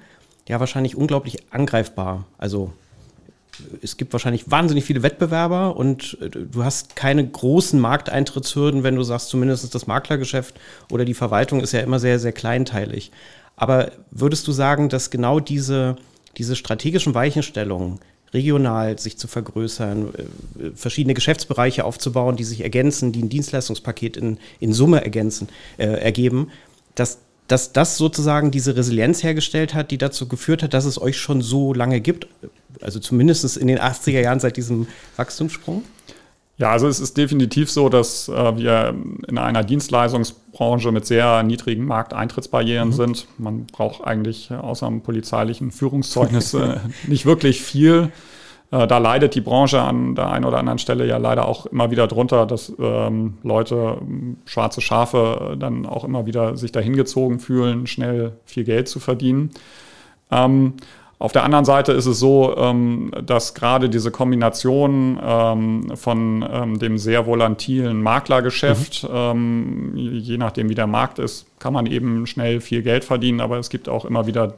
ja 0.48 0.58
wahrscheinlich 0.58 0.96
unglaublich 0.96 1.52
angreifbar. 1.52 2.24
Also 2.38 2.72
es 3.82 3.96
gibt 3.96 4.12
wahrscheinlich 4.12 4.50
wahnsinnig 4.50 4.84
viele 4.84 5.02
Wettbewerber 5.02 5.76
und 5.76 6.16
äh, 6.20 6.30
du 6.30 6.64
hast 6.64 6.96
keine 6.96 7.26
großen 7.26 7.78
Markteintrittshürden, 7.78 8.82
wenn 8.82 8.96
du 8.96 9.02
sagst, 9.02 9.28
zumindest 9.28 9.74
das 9.74 9.86
Maklergeschäft 9.86 10.58
oder 10.90 11.04
die 11.04 11.14
Verwaltung 11.14 11.60
ist 11.60 11.72
ja 11.72 11.80
immer 11.80 11.98
sehr, 11.98 12.18
sehr 12.18 12.32
kleinteilig. 12.32 13.10
Aber 13.56 13.92
würdest 14.10 14.46
du 14.48 14.52
sagen, 14.52 14.88
dass 14.88 15.10
genau 15.10 15.40
diese, 15.40 15.96
diese 16.36 16.56
strategischen 16.56 17.14
Weichenstellungen, 17.14 18.00
regional 18.34 18.98
sich 18.98 19.18
zu 19.18 19.28
vergrößern, 19.28 20.14
äh, 20.14 20.70
verschiedene 20.74 21.14
Geschäftsbereiche 21.14 21.84
aufzubauen, 21.84 22.36
die 22.36 22.44
sich 22.44 22.62
ergänzen, 22.62 23.12
die 23.12 23.22
ein 23.22 23.28
Dienstleistungspaket 23.28 24.16
in, 24.16 24.38
in 24.58 24.72
Summe 24.72 25.04
ergänzen, 25.04 25.48
äh, 25.76 25.86
ergeben, 25.86 26.50
dass 26.94 27.18
dass 27.48 27.72
das 27.72 27.98
sozusagen 27.98 28.50
diese 28.50 28.76
Resilienz 28.76 29.22
hergestellt 29.22 29.74
hat, 29.74 29.90
die 29.90 29.98
dazu 29.98 30.26
geführt 30.26 30.62
hat, 30.62 30.72
dass 30.72 30.86
es 30.86 30.98
euch 30.98 31.18
schon 31.18 31.42
so 31.42 31.74
lange 31.74 32.00
gibt, 32.00 32.26
also 32.82 32.98
zumindest 33.00 33.56
in 33.56 33.66
den 33.66 33.78
80er 33.78 34.20
Jahren 34.20 34.40
seit 34.40 34.56
diesem 34.56 34.86
Wachstumssprung? 35.16 35.84
Ja, 36.58 36.70
also 36.70 36.86
es 36.86 37.00
ist 37.00 37.16
definitiv 37.16 37.70
so, 37.70 37.88
dass 37.88 38.28
äh, 38.28 38.56
wir 38.56 38.94
in 39.26 39.38
einer 39.38 39.64
Dienstleistungsbranche 39.64 40.92
mit 40.92 41.06
sehr 41.06 41.42
niedrigen 41.42 41.84
Markteintrittsbarrieren 41.86 42.88
mhm. 42.88 42.92
sind. 42.92 43.26
Man 43.38 43.66
braucht 43.66 44.04
eigentlich 44.04 44.52
außer 44.52 44.86
einem 44.86 45.00
polizeilichen 45.00 45.70
Führungszeugnis 45.70 46.54
äh, 46.54 46.76
nicht 47.08 47.26
wirklich 47.26 47.62
viel. 47.62 48.12
Äh, 48.70 48.86
da 48.86 48.98
leidet 48.98 49.34
die 49.34 49.40
Branche 49.40 49.80
an 49.80 50.14
der 50.14 50.30
einen 50.30 50.44
oder 50.44 50.58
anderen 50.58 50.78
Stelle 50.78 51.06
ja 51.06 51.16
leider 51.16 51.48
auch 51.48 51.66
immer 51.66 51.90
wieder 51.90 52.06
drunter, 52.06 52.46
dass 52.46 52.72
ähm, 52.78 53.38
Leute, 53.42 53.98
schwarze 54.44 54.80
Schafe, 54.80 55.56
dann 55.58 55.84
auch 55.86 56.04
immer 56.04 56.26
wieder 56.26 56.56
sich 56.56 56.70
dahin 56.70 56.96
gezogen 56.96 57.40
fühlen, 57.40 57.86
schnell 57.86 58.32
viel 58.44 58.64
Geld 58.64 58.88
zu 58.88 59.00
verdienen. 59.00 59.50
Ähm, 60.30 60.74
Auf 61.22 61.30
der 61.30 61.44
anderen 61.44 61.64
Seite 61.64 61.92
ist 61.92 62.06
es 62.06 62.18
so, 62.18 62.56
ähm, 62.56 63.12
dass 63.24 63.54
gerade 63.54 63.88
diese 63.88 64.10
Kombination 64.10 65.20
ähm, 65.22 65.92
von 65.94 66.44
ähm, 66.52 66.80
dem 66.80 66.98
sehr 66.98 67.26
volatilen 67.26 68.02
Maklergeschäft, 68.02 69.04
mhm. 69.04 69.92
je 69.94 70.36
nachdem 70.36 70.68
wie 70.68 70.74
der 70.74 70.88
Markt 70.88 71.20
ist, 71.20 71.46
kann 71.60 71.74
man 71.74 71.86
eben 71.86 72.26
schnell 72.26 72.60
viel 72.60 72.82
Geld 72.82 73.04
verdienen, 73.04 73.40
aber 73.40 73.58
es 73.60 73.70
gibt 73.70 73.88
auch 73.88 74.04
immer 74.04 74.26
wieder 74.26 74.54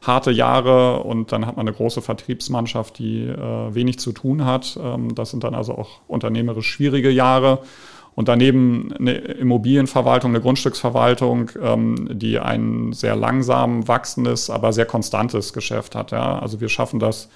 harte 0.00 0.30
Jahre 0.30 1.02
und 1.02 1.30
dann 1.30 1.44
hat 1.44 1.58
man 1.58 1.68
eine 1.68 1.76
große 1.76 2.00
Vertriebsmannschaft, 2.00 2.98
die 2.98 3.24
äh, 3.26 3.74
wenig 3.74 3.98
zu 3.98 4.12
tun 4.12 4.46
hat. 4.46 4.80
das 5.14 5.30
sind 5.30 5.44
dann 5.44 5.54
also 5.54 5.74
auch 5.74 6.00
unternehmerisch 6.06 6.70
schwierige 6.70 7.10
Jahre. 7.10 7.58
Und 8.18 8.26
daneben 8.26 8.92
eine 8.98 9.12
Immobilienverwaltung, 9.12 10.32
eine 10.32 10.40
Grundstücksverwaltung, 10.40 11.52
ähm, 11.62 12.08
die 12.10 12.40
ein 12.40 12.92
sehr 12.92 13.14
langsam 13.14 13.86
wachsendes, 13.86 14.50
aber 14.50 14.72
sehr 14.72 14.86
konstantes 14.86 15.52
Geschäft 15.52 15.94
hat. 15.94 16.10
Ja. 16.10 16.36
Also 16.40 16.60
wir 16.60 16.68
schaffen 16.68 16.98
das, 16.98 17.26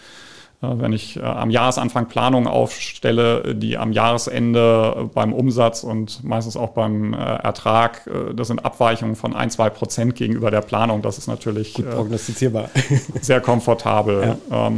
äh, 0.60 0.66
wenn 0.66 0.92
ich 0.92 1.18
äh, 1.18 1.20
am 1.20 1.50
Jahresanfang 1.50 2.08
Planungen 2.08 2.48
aufstelle, 2.48 3.54
die 3.54 3.78
am 3.78 3.92
Jahresende 3.92 5.08
beim 5.14 5.32
Umsatz 5.32 5.84
und 5.84 6.24
meistens 6.24 6.56
auch 6.56 6.70
beim 6.70 7.14
äh, 7.14 7.16
Ertrag, 7.16 8.08
äh, 8.08 8.34
das 8.34 8.48
sind 8.48 8.64
Abweichungen 8.64 9.14
von 9.14 9.36
ein, 9.36 9.50
zwei 9.50 9.70
Prozent 9.70 10.16
gegenüber 10.16 10.50
der 10.50 10.62
Planung. 10.62 11.00
Das 11.00 11.16
ist 11.16 11.28
natürlich 11.28 11.74
Gut 11.74 11.90
prognostizierbar. 11.90 12.70
sehr 13.20 13.40
komfortabel. 13.40 14.36
Ja. 14.50 14.72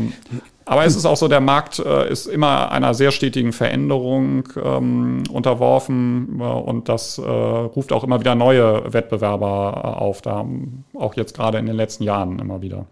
Aber 0.66 0.84
es 0.84 0.96
ist 0.96 1.04
auch 1.04 1.16
so, 1.16 1.28
der 1.28 1.40
Markt 1.40 1.78
äh, 1.78 2.10
ist 2.10 2.26
immer 2.26 2.72
einer 2.72 2.94
sehr 2.94 3.10
stetigen 3.10 3.52
Veränderung 3.52 4.48
ähm, 4.62 5.24
unterworfen 5.30 6.40
äh, 6.40 6.42
und 6.42 6.88
das 6.88 7.18
äh, 7.18 7.22
ruft 7.22 7.92
auch 7.92 8.02
immer 8.02 8.20
wieder 8.20 8.34
neue 8.34 8.92
Wettbewerber 8.92 9.82
äh, 9.84 10.02
auf, 10.02 10.22
da 10.22 10.46
auch 10.94 11.14
jetzt 11.14 11.36
gerade 11.36 11.58
in 11.58 11.66
den 11.66 11.76
letzten 11.76 12.04
Jahren 12.04 12.38
immer 12.38 12.62
wieder. 12.62 12.86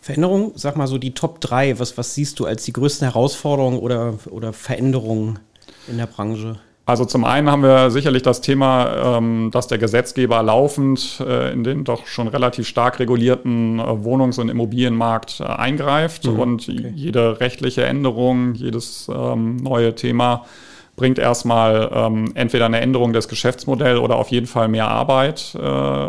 Veränderung, 0.00 0.52
sag 0.54 0.76
mal 0.76 0.86
so 0.86 0.98
die 0.98 1.12
Top 1.12 1.40
3, 1.40 1.78
was, 1.78 1.98
was 1.98 2.14
siehst 2.14 2.38
du 2.38 2.46
als 2.46 2.64
die 2.64 2.72
größten 2.72 3.06
Herausforderungen 3.06 3.78
oder, 3.78 4.14
oder 4.30 4.52
Veränderungen 4.52 5.40
in 5.88 5.98
der 5.98 6.06
Branche? 6.06 6.58
Also 6.88 7.04
zum 7.04 7.24
einen 7.24 7.50
haben 7.50 7.64
wir 7.64 7.90
sicherlich 7.90 8.22
das 8.22 8.40
Thema, 8.40 9.16
ähm, 9.18 9.50
dass 9.50 9.66
der 9.66 9.78
Gesetzgeber 9.78 10.40
laufend 10.44 11.20
äh, 11.20 11.52
in 11.52 11.64
den 11.64 11.82
doch 11.82 12.06
schon 12.06 12.28
relativ 12.28 12.68
stark 12.68 13.00
regulierten 13.00 13.80
äh, 13.80 13.82
Wohnungs- 13.82 14.38
und 14.38 14.48
Immobilienmarkt 14.48 15.40
äh, 15.40 15.46
eingreift 15.46 16.26
mhm, 16.26 16.38
und 16.38 16.68
okay. 16.68 16.92
jede 16.94 17.40
rechtliche 17.40 17.84
Änderung, 17.84 18.54
jedes 18.54 19.10
ähm, 19.12 19.56
neue 19.56 19.96
Thema 19.96 20.46
bringt 20.94 21.18
erstmal 21.18 21.90
ähm, 21.92 22.30
entweder 22.36 22.66
eine 22.66 22.80
Änderung 22.80 23.12
des 23.12 23.26
Geschäftsmodells 23.26 23.98
oder 23.98 24.14
auf 24.14 24.28
jeden 24.28 24.46
Fall 24.46 24.68
mehr 24.68 24.88
Arbeit 24.88 25.54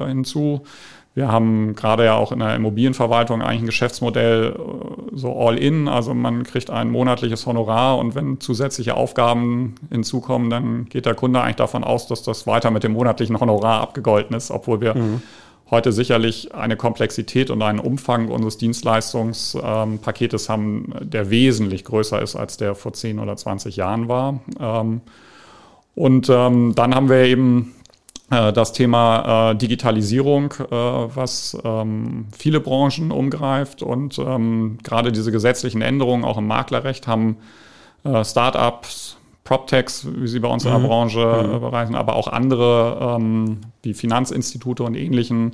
hinzu. 0.08 0.62
Wir 1.14 1.30
haben 1.30 1.76
gerade 1.76 2.06
ja 2.06 2.16
auch 2.16 2.32
in 2.32 2.40
der 2.40 2.56
Immobilienverwaltung 2.56 3.42
eigentlich 3.42 3.64
ein 3.64 3.66
Geschäftsmodell 3.66 4.56
so 5.18 5.36
all-in. 5.36 5.88
Also 5.88 6.14
man 6.14 6.44
kriegt 6.44 6.70
ein 6.70 6.90
monatliches 6.90 7.46
Honorar 7.46 7.98
und 7.98 8.16
wenn 8.16 8.40
zusätzliche 8.40 8.96
Aufgaben 8.96 9.76
hinzukommen, 9.92 10.50
dann 10.50 10.86
geht 10.86 11.06
der 11.06 11.16
Kunde 11.16 11.42
eigentlich 11.42 11.58
davon 11.58 11.84
aus, 11.84 12.08
dass 12.08 12.24
das 12.24 12.48
weiter 12.48 12.72
mit 12.72 12.84
dem 12.84 12.94
monatlichen 12.94 13.40
Honorar 13.40 13.82
abgegolten 13.82 14.36
ist, 14.36 14.52
obwohl 14.52 14.82
wir 14.82 14.96
mhm. 14.96 15.22
heute 15.72 15.92
sicherlich 15.92 16.54
eine 16.54 16.78
Komplexität 16.78 17.50
und 17.50 17.62
einen 17.62 17.80
Umfang 17.80 18.30
unseres 18.30 18.58
Dienstleistungspaketes 18.58 20.50
haben, 20.50 20.94
der 21.02 21.30
wesentlich 21.30 21.84
größer 21.84 22.22
ist, 22.22 22.36
als 22.36 22.58
der 22.58 22.76
vor 22.76 22.94
10 22.94 23.20
oder 23.20 23.36
20 23.36 23.76
Jahren 23.76 24.08
war. 24.08 24.40
Ähm, 24.60 25.02
und 25.96 26.30
ähm, 26.30 26.76
dann 26.76 26.94
haben 26.94 27.10
wir 27.10 27.24
eben 27.24 27.74
das 28.30 28.74
Thema 28.74 29.52
äh, 29.52 29.56
Digitalisierung, 29.56 30.52
äh, 30.52 30.66
was 30.70 31.58
ähm, 31.64 32.26
viele 32.38 32.60
Branchen 32.60 33.12
umgreift 33.12 33.82
und 33.82 34.20
ähm, 34.20 34.80
gerade 34.84 35.14
diese 35.14 35.32
gesetzlichen 35.32 35.82
Änderungen 35.82 36.26
auch 36.26 36.38
im 36.38 36.46
Maklerrecht 36.46 37.08
haben 37.08 37.38
äh, 38.04 38.26
Startups, 38.26 39.16
PropTechs, 39.46 40.08
wie 40.14 40.28
sie 40.28 40.42
bei 40.42 40.50
uns 40.50 40.66
mhm. 40.66 40.72
in 40.72 40.74
der 40.74 40.84
mhm. 40.84 40.88
Branche 40.88 41.20
mhm. 41.48 41.56
Äh, 41.56 41.60
bereichen, 41.60 41.96
aber 41.96 42.18
auch 42.18 42.28
andere 42.28 43.16
ähm, 43.18 43.60
wie 43.82 43.94
Finanzinstitute 43.94 44.84
und 44.84 44.96
ähnlichen 44.96 45.54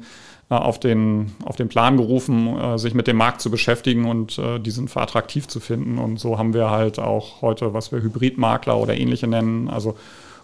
äh, 0.49 0.55
auf 0.55 0.79
den, 0.79 1.31
auf 1.45 1.55
den 1.55 1.69
Plan 1.69 1.97
gerufen, 1.97 2.79
sich 2.79 2.95
mit 2.95 3.05
dem 3.05 3.17
Markt 3.17 3.41
zu 3.41 3.51
beschäftigen 3.51 4.05
und 4.05 4.41
diesen 4.65 4.87
für 4.87 5.01
attraktiv 5.01 5.47
zu 5.47 5.59
finden. 5.59 5.99
Und 5.99 6.19
so 6.19 6.39
haben 6.39 6.55
wir 6.55 6.71
halt 6.71 6.97
auch 6.97 7.43
heute, 7.43 7.75
was 7.75 7.91
wir 7.91 8.01
Hybridmakler 8.01 8.77
oder 8.77 8.97
ähnliche 8.97 9.27
nennen, 9.27 9.69
also 9.69 9.95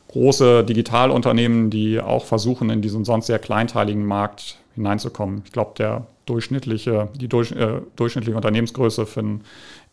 große 0.10 0.64
Digitalunternehmen, 0.64 1.70
die 1.70 2.00
auch 2.00 2.26
versuchen, 2.26 2.70
in 2.70 2.82
diesen 2.82 3.06
sonst 3.06 3.28
sehr 3.28 3.40
kleinteiligen 3.40 4.06
Markt 4.06 4.58
hineinzukommen. 4.76 5.44
Ich 5.46 5.52
glaube, 5.52 5.72
der 5.78 6.08
durchschnittliche, 6.26 7.10
die 7.16 7.28
durch, 7.28 7.52
äh, 7.52 7.82
durchschnittliche 7.96 8.36
Unternehmensgröße 8.36 9.06
für 9.06 9.20
einen 9.20 9.42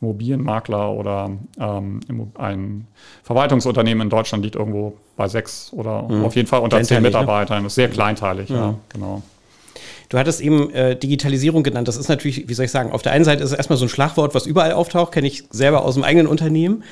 Immobilienmakler 0.00 0.92
oder 0.92 1.30
ähm, 1.58 2.00
ein 2.34 2.86
Verwaltungsunternehmen 3.22 4.02
in 4.02 4.10
Deutschland 4.10 4.44
liegt 4.44 4.56
irgendwo 4.56 4.96
bei 5.16 5.28
sechs 5.28 5.72
oder 5.72 6.02
mhm. 6.02 6.24
auf 6.24 6.36
jeden 6.36 6.48
Fall 6.48 6.60
unter 6.60 6.82
zehn 6.82 6.98
ne? 6.98 7.08
Mitarbeitern. 7.08 7.62
Das 7.62 7.72
ist 7.72 7.76
sehr 7.76 7.88
kleinteilig, 7.88 8.50
ja, 8.50 8.56
ja 8.56 8.74
genau. 8.90 9.22
Du 10.08 10.18
hattest 10.18 10.40
eben 10.40 10.70
äh, 10.70 10.96
Digitalisierung 10.96 11.62
genannt. 11.62 11.88
Das 11.88 11.96
ist 11.96 12.08
natürlich, 12.08 12.48
wie 12.48 12.54
soll 12.54 12.66
ich 12.66 12.70
sagen, 12.70 12.92
auf 12.92 13.02
der 13.02 13.12
einen 13.12 13.24
Seite 13.24 13.42
ist 13.42 13.50
es 13.50 13.56
erstmal 13.56 13.78
so 13.78 13.86
ein 13.86 13.88
Schlagwort, 13.88 14.34
was 14.34 14.46
überall 14.46 14.72
auftaucht, 14.72 15.12
kenne 15.12 15.26
ich 15.26 15.44
selber 15.50 15.84
aus 15.84 15.94
dem 15.94 16.04
eigenen 16.04 16.26
Unternehmen. 16.26 16.84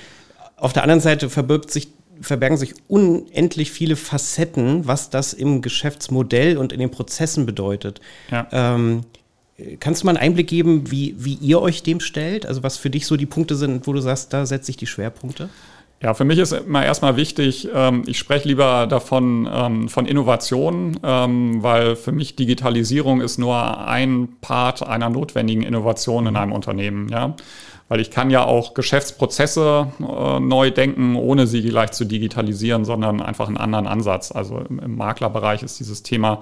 Auf 0.57 0.73
der 0.73 0.83
anderen 0.83 1.01
Seite 1.01 1.29
verbirgt 1.31 1.71
sich 1.71 1.89
verbergen 2.21 2.57
sich 2.57 2.75
unendlich 2.89 3.71
viele 3.71 3.97
Facetten, 3.97 4.87
was 4.87 5.11
das 5.11 5.33
im 5.33 5.63
Geschäftsmodell 5.63 6.57
und 6.57 6.73
in 6.73 6.81
den 6.81 6.91
Prozessen 6.91 7.47
bedeutet. 7.47 8.01
Ja. 8.31 8.47
Ähm, 8.53 9.03
kannst 9.81 10.03
du 10.03 10.07
mal 10.07 10.17
einen 10.17 10.25
Einblick 10.25 10.49
geben, 10.49 10.91
wie, 10.91 11.15
wie 11.19 11.35
ihr 11.35 11.61
euch 11.61 11.83
dem 11.83 12.01
stellt? 12.01 12.47
Also 12.47 12.63
was 12.63 12.77
für 12.77 12.91
dich 12.91 13.07
so 13.07 13.17
die 13.17 13.27
Punkte 13.27 13.55
sind, 13.55 13.87
wo 13.87 13.93
du 13.93 14.01
sagst, 14.01 14.33
da 14.33 14.47
setze 14.47 14.71
ich 14.71 14.77
die 14.77 14.87
Schwerpunkte? 14.87 15.49
Ja, 16.03 16.13
für 16.13 16.25
mich 16.25 16.39
ist 16.39 16.53
immer 16.53 16.85
erstmal 16.85 17.17
wichtig, 17.17 17.69
ähm, 17.73 18.03
ich 18.07 18.19
spreche 18.19 18.49
lieber 18.49 18.87
davon 18.87 19.49
ähm, 19.51 19.89
von 19.89 20.05
Innovation, 20.05 20.99
ähm, 21.03 21.63
weil 21.63 21.97
für 21.97 22.13
mich 22.13 22.37
Digitalisierung 22.37 23.23
ist 23.23 23.39
nur 23.39 23.87
ein 23.87 24.29
Part 24.43 24.87
einer 24.87 25.09
notwendigen 25.09 25.63
Innovation 25.63 26.27
in 26.27 26.37
einem 26.37 26.53
Unternehmen. 26.53 27.09
Ja? 27.09 27.37
Weil 27.89 28.01
ich 28.01 28.11
kann 28.11 28.31
ja 28.31 28.45
auch 28.45 28.75
Geschäftsprozesse 28.75 29.89
äh, 30.01 30.41
neu 30.41 30.71
denken, 30.71 31.17
ohne 31.17 31.47
sie 31.47 31.63
gleich 31.63 31.93
zu 31.93 32.05
digitalisieren, 32.05 32.85
sondern 32.85 33.21
einfach 33.21 33.47
einen 33.47 33.59
anderen 33.59 33.87
Ansatz. 33.87 34.33
Also 34.33 34.59
im, 34.59 34.79
im 34.79 34.97
Maklerbereich 34.97 35.63
ist 35.63 35.81
dieses 35.81 36.03
Thema, 36.03 36.41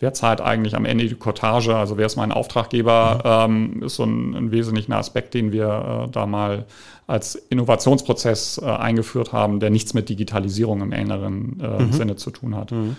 wer 0.00 0.12
zahlt 0.12 0.40
eigentlich 0.40 0.76
am 0.76 0.84
Ende 0.84 1.06
die 1.06 1.14
Cottage, 1.14 1.74
also 1.74 1.96
wer 1.96 2.06
ist 2.06 2.16
mein 2.16 2.32
Auftraggeber, 2.32 3.46
mhm. 3.48 3.74
ähm, 3.74 3.82
ist 3.84 3.96
so 3.96 4.04
ein, 4.04 4.34
ein, 4.34 4.50
wesentlicher 4.52 4.96
Aspekt, 4.96 5.34
den 5.34 5.52
wir 5.52 6.06
äh, 6.06 6.10
da 6.10 6.26
mal 6.26 6.66
als 7.06 7.34
Innovationsprozess 7.34 8.58
äh, 8.58 8.66
eingeführt 8.66 9.32
haben, 9.32 9.60
der 9.60 9.70
nichts 9.70 9.94
mit 9.94 10.08
Digitalisierung 10.08 10.80
im 10.80 10.92
engeren 10.92 11.60
äh, 11.60 11.82
mhm. 11.82 11.92
Sinne 11.92 12.16
zu 12.16 12.30
tun 12.30 12.56
hat. 12.56 12.72
Mhm. 12.72 12.96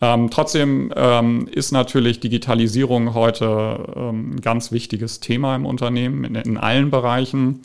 Ähm, 0.00 0.30
trotzdem 0.30 0.92
ähm, 0.94 1.48
ist 1.50 1.72
natürlich 1.72 2.20
Digitalisierung 2.20 3.14
heute 3.14 3.84
ähm, 3.96 4.36
ein 4.36 4.40
ganz 4.40 4.70
wichtiges 4.70 5.20
Thema 5.20 5.56
im 5.56 5.66
Unternehmen, 5.66 6.24
in, 6.24 6.34
in 6.36 6.56
allen 6.56 6.90
Bereichen. 6.90 7.62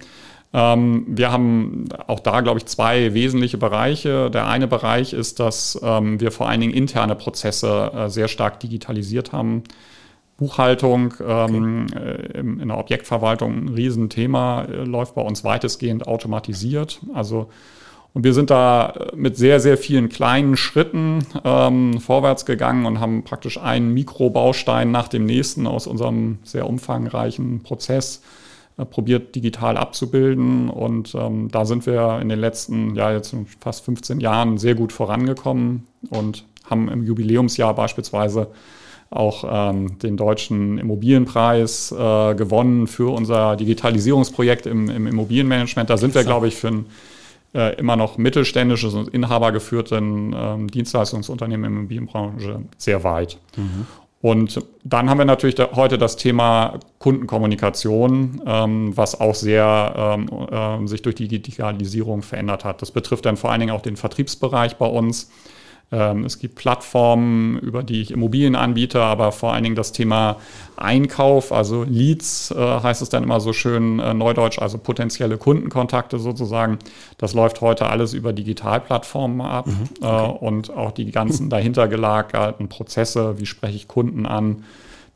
Ähm, 0.52 1.06
wir 1.08 1.32
haben 1.32 1.90
auch 2.08 2.20
da, 2.20 2.42
glaube 2.42 2.60
ich, 2.60 2.66
zwei 2.66 3.14
wesentliche 3.14 3.58
Bereiche. 3.58 4.32
Der 4.32 4.48
eine 4.48 4.68
Bereich 4.68 5.14
ist, 5.14 5.40
dass 5.40 5.80
ähm, 5.84 6.20
wir 6.20 6.32
vor 6.32 6.48
allen 6.50 6.62
Dingen 6.62 6.74
interne 6.74 7.16
Prozesse 7.16 7.92
äh, 7.94 8.10
sehr 8.10 8.28
stark 8.28 8.60
digitalisiert 8.60 9.32
haben. 9.32 9.64
Buchhaltung 10.38 11.14
ähm, 11.26 11.88
okay. 11.92 12.00
äh, 12.00 12.40
in 12.40 12.68
der 12.68 12.78
Objektverwaltung 12.78 13.66
ein 13.66 13.70
Riesenthema, 13.70 14.64
äh, 14.64 14.84
läuft 14.84 15.16
bei 15.16 15.22
uns 15.22 15.44
weitestgehend 15.44 16.08
automatisiert. 16.08 17.02
Also 17.14 17.50
und 18.14 18.24
wir 18.24 18.34
sind 18.34 18.52
da 18.52 18.90
äh, 18.90 19.16
mit 19.16 19.38
sehr, 19.38 19.60
sehr 19.60 19.78
vielen 19.78 20.10
kleinen 20.10 20.56
Schritten 20.56 21.26
ähm, 21.44 22.00
vorwärts 22.00 22.46
gegangen 22.46 22.86
und 22.86 23.00
haben 23.00 23.24
praktisch 23.24 23.58
einen 23.58 23.94
Mikrobaustein 23.94 24.92
nach 24.92 25.08
dem 25.08 25.26
nächsten 25.26 25.68
aus 25.68 25.88
unserem 25.88 26.38
sehr 26.44 26.68
umfangreichen 26.68 27.64
Prozess 27.64 28.22
äh, 28.78 28.86
probiert 28.86 29.36
digital 29.36 29.78
abzubilden. 29.78 30.70
Und 30.70 31.16
ähm, 31.16 31.50
da 31.52 31.66
sind 31.66 31.88
wir 31.88 32.20
in 32.22 32.30
den 32.30 32.40
letzten, 32.40 32.96
ja, 32.96 33.12
jetzt 33.12 33.36
fast 33.60 33.84
15 33.86 34.20
Jahren 34.20 34.58
sehr 34.60 34.76
gut 34.76 34.92
vorangekommen 34.92 35.88
und 36.12 36.46
haben 36.70 36.90
im 36.90 37.04
Jubiläumsjahr 37.04 37.74
beispielsweise 37.74 38.50
auch 39.10 39.44
ähm, 39.48 40.00
den 40.00 40.18
deutschen 40.18 40.78
Immobilienpreis 40.78 41.92
äh, 41.92 42.36
gewonnen 42.36 42.88
für 42.88 43.14
unser 43.14 43.56
Digitalisierungsprojekt 43.56 44.66
im, 44.66 44.90
im 44.90 45.08
Immobilienmanagement. 45.08 45.90
Da 45.90 45.98
sind 45.98 46.16
wir, 46.16 46.24
glaube 46.24 46.48
ich, 46.48 46.56
für 46.56 46.70
ein 46.70 46.86
äh, 47.54 47.76
immer 47.76 47.96
noch 47.96 48.18
mittelständisches 48.18 48.94
und 48.94 49.10
inhabergeführten 49.10 50.36
ähm, 50.36 50.68
Dienstleistungsunternehmen 50.70 51.66
in 51.66 51.72
der 51.72 51.80
Immobilienbranche 51.80 52.62
sehr 52.78 53.04
weit. 53.04 53.38
Mhm. 53.56 53.88
Und 54.24 54.62
dann 54.86 55.10
haben 55.10 55.18
wir 55.18 55.26
natürlich 55.26 55.56
da, 55.56 55.72
heute 55.76 55.98
das 55.98 56.16
Thema 56.16 56.80
Kundenkommunikation, 57.00 58.42
ähm, 58.46 58.96
was 58.96 59.20
auch 59.20 59.36
sehr 59.36 59.94
ähm, 59.98 60.30
äh, 60.50 60.88
sich 60.88 61.02
durch 61.02 61.16
die 61.16 61.28
Digitalisierung 61.28 62.22
verändert 62.22 62.64
hat. 62.64 62.82
Das 62.82 62.92
betrifft 62.92 63.26
dann 63.26 63.36
vor 63.36 63.52
allen 63.52 63.60
Dingen 63.60 63.76
auch 63.76 63.82
den 63.82 63.98
Vertriebsbereich 63.98 64.78
bei 64.78 64.86
uns. 64.86 65.30
Ähm, 65.94 66.26
es 66.26 66.40
gibt 66.40 66.56
Plattformen, 66.56 67.60
über 67.60 67.84
die 67.84 68.02
ich 68.02 68.10
Immobilien 68.10 68.56
anbiete, 68.56 69.02
aber 69.02 69.32
vor 69.32 69.54
allen 69.54 69.64
Dingen 69.64 69.76
das 69.76 69.92
Thema 69.92 70.38
Einkauf, 70.76 71.52
also 71.52 71.84
Leads 71.84 72.50
äh, 72.50 72.56
heißt 72.56 73.04
es 73.04 73.10
dann 73.10 73.22
immer 73.22 73.40
so 73.40 73.54
schön 73.54 74.00
äh, 74.00 74.16
neudeutsch, 74.16 74.58
also 74.58 74.80
potenzielle 74.80 75.38
Kundenkontakte 75.38 76.18
sozusagen. 76.18 76.80
Das 77.20 77.36
läuft 77.36 77.62
heute 77.62 77.86
alles 77.86 78.14
über 78.14 78.34
Digitalplattformen 78.34 79.42
ab 79.42 79.68
mhm, 79.68 79.90
äh, 80.02 80.06
okay. 80.06 80.38
und 80.44 80.72
auch 80.72 80.92
die 80.92 81.12
ganzen 81.12 81.52
dahinter 81.52 81.88
gelagerten 81.88 82.70
Prozesse, 82.70 83.40
wie 83.40 83.46
spreche 83.46 83.76
ich 83.76 83.88
Kunden 83.88 84.26
an, 84.26 84.64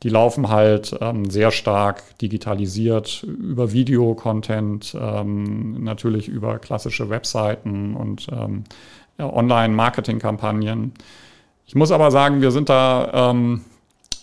die 0.04 0.10
laufen 0.10 0.48
halt 0.48 0.96
ähm, 1.00 1.28
sehr 1.28 1.50
stark 1.50 2.16
digitalisiert 2.18 3.24
über 3.24 3.72
Video-Content, 3.72 4.96
ähm, 4.98 5.82
natürlich 5.82 6.28
über 6.28 6.60
klassische 6.60 7.10
Webseiten 7.10 7.96
und 7.96 8.28
ähm, 8.30 8.62
Online-Marketing-Kampagnen. 9.18 10.92
Ich 11.66 11.74
muss 11.74 11.90
aber 11.90 12.10
sagen, 12.10 12.40
wir 12.40 12.50
sind 12.50 12.68
da 12.68 13.30
ähm, 13.30 13.64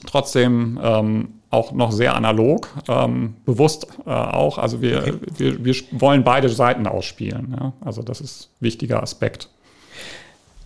trotzdem 0.06 0.80
ähm, 0.82 1.28
auch 1.50 1.72
noch 1.72 1.92
sehr 1.92 2.16
analog, 2.16 2.68
ähm, 2.88 3.36
bewusst 3.46 3.88
äh, 4.06 4.10
auch. 4.10 4.58
Also 4.58 4.82
wir, 4.82 5.00
okay. 5.00 5.14
wir, 5.38 5.64
wir 5.66 5.75
wollen 5.92 6.24
beide 6.24 6.50
Seiten 6.50 6.88
ausspielen. 6.88 7.56
Ja? 7.60 7.74
Also 7.82 8.02
das 8.02 8.22
ist 8.22 8.50
ein 8.60 8.66
wichtiger 8.66 9.02
Aspekt. 9.02 9.50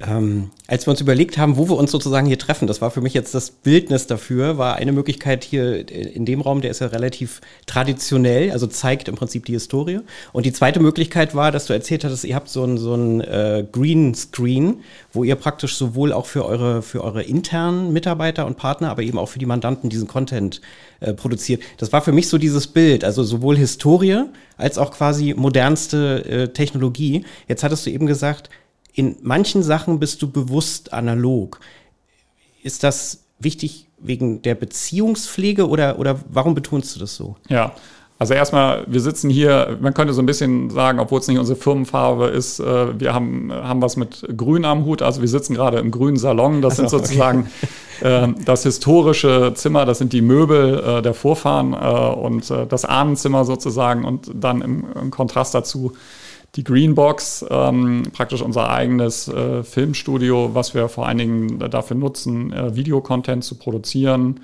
Ähm, 0.02 0.52
als 0.68 0.88
wir 0.88 0.92
uns 0.92 1.02
überlegt 1.02 1.38
haben, 1.38 1.58
wo 1.58 1.68
wir 1.68 1.76
uns 1.76 1.92
sozusagen 1.92 2.26
hier 2.26 2.40
treffen, 2.40 2.68
das 2.68 2.80
war 2.80 2.90
für 2.90 3.02
mich 3.02 3.14
jetzt 3.14 3.36
das 3.36 3.52
Bildnis 3.52 4.08
dafür, 4.08 4.58
war 4.58 4.76
eine 4.76 4.94
Möglichkeit 4.94 5.44
hier 5.44 5.90
in 5.90 6.26
dem 6.26 6.40
Raum, 6.40 6.62
der 6.62 6.72
ist 6.72 6.80
ja 6.80 6.88
relativ 6.88 7.42
traditionell, 7.66 8.52
also 8.52 8.66
zeigt 8.66 9.10
im 9.10 9.16
Prinzip 9.16 9.44
die 9.44 9.54
Historie. 9.54 10.00
Und 10.32 10.46
die 10.46 10.54
zweite 10.54 10.80
Möglichkeit 10.80 11.36
war, 11.36 11.52
dass 11.52 11.66
du 11.66 11.74
erzählt 11.74 12.06
hattest, 12.06 12.24
ihr 12.24 12.36
habt 12.36 12.48
so 12.48 12.64
ein, 12.64 12.78
so 12.78 12.96
ein 12.96 13.20
äh, 13.22 13.66
Green 13.70 14.16
Screen, 14.16 14.82
wo 15.12 15.26
ihr 15.26 15.36
praktisch 15.36 15.76
sowohl 15.76 16.14
auch 16.14 16.28
für 16.28 16.46
eure, 16.46 16.82
für 16.82 17.04
eure 17.04 17.24
internen 17.24 17.92
Mitarbeiter 17.92 18.46
und 18.46 18.56
Partner, 18.56 18.92
aber 18.92 19.04
eben 19.04 19.18
auch 19.18 19.28
für 19.28 19.40
die 19.40 19.46
Mandanten 19.46 19.90
diesen 19.90 20.08
Content 20.08 20.62
äh, 21.02 21.14
produziert. 21.14 21.62
Das 21.78 21.92
war 21.92 22.02
für 22.02 22.14
mich 22.14 22.30
so 22.30 22.38
dieses 22.38 22.68
Bild, 22.68 23.04
also 23.04 23.24
sowohl 23.24 23.58
Historie 23.58 24.24
als 24.56 24.78
auch 24.78 24.92
quasi 24.92 25.34
modernste 25.36 26.26
äh, 26.26 26.48
Technologie. 26.50 27.26
Jetzt 27.50 27.64
hattest 27.64 27.86
du 27.86 27.90
eben 27.90 28.06
gesagt, 28.06 28.50
in 29.00 29.16
manchen 29.22 29.64
Sachen 29.64 29.98
bist 29.98 30.22
du 30.22 30.30
bewusst 30.30 30.92
analog. 30.92 31.62
Ist 32.64 32.84
das 32.84 33.24
wichtig 33.40 33.88
wegen 33.98 34.42
der 34.42 34.56
Beziehungspflege 34.56 35.70
oder, 35.70 36.00
oder 36.00 36.20
warum 36.28 36.54
betonst 36.54 36.98
du 36.98 37.00
das 37.00 37.16
so? 37.16 37.38
Ja, 37.48 37.72
also 38.18 38.34
erstmal, 38.34 38.84
wir 38.88 39.00
sitzen 39.00 39.30
hier, 39.30 39.78
man 39.80 39.94
könnte 39.94 40.14
so 40.14 40.22
ein 40.22 40.26
bisschen 40.26 40.70
sagen, 40.70 41.00
obwohl 41.00 41.22
es 41.22 41.30
nicht 41.30 41.40
unsere 41.40 41.58
Firmenfarbe 41.58 42.26
ist, 42.28 42.60
äh, 42.60 43.00
wir 43.00 43.14
haben, 43.14 43.54
haben 43.54 43.82
was 43.82 43.96
mit 43.96 44.28
Grün 44.36 44.66
am 44.66 44.84
Hut. 44.84 45.02
Also 45.02 45.22
wir 45.22 45.30
sitzen 45.30 45.54
gerade 45.54 45.78
im 45.78 45.92
grünen 45.92 46.18
Salon. 46.18 46.62
Das 46.62 46.76
sind 46.76 46.90
sozusagen 46.90 47.48
okay. 48.02 48.26
äh, 48.26 48.34
das 48.44 48.64
historische 48.64 49.54
Zimmer, 49.56 49.86
das 49.86 50.00
sind 50.00 50.12
die 50.12 50.22
Möbel 50.22 50.84
äh, 50.84 51.02
der 51.02 51.14
Vorfahren 51.14 51.72
äh, 51.72 52.20
und 52.20 52.52
äh, 52.52 52.68
das 52.68 52.84
Ahnenzimmer 52.84 53.46
sozusagen 53.46 54.04
und 54.04 54.30
dann 54.36 54.62
im, 54.62 54.84
im 55.02 55.10
Kontrast 55.10 55.56
dazu 55.56 55.94
die 56.56 56.64
Greenbox, 56.64 57.46
ähm, 57.50 58.04
praktisch 58.14 58.42
unser 58.42 58.70
eigenes 58.70 59.28
äh, 59.28 59.64
Filmstudio, 59.64 60.52
was 60.54 60.74
wir 60.74 60.90
vor 60.90 61.08
allen 61.08 61.18
Dingen 61.18 61.60
dafür 61.70 61.96
nutzen, 61.96 62.52
äh, 62.52 62.76
Videocontent 62.76 63.44
zu 63.44 63.56
produzieren, 63.56 64.40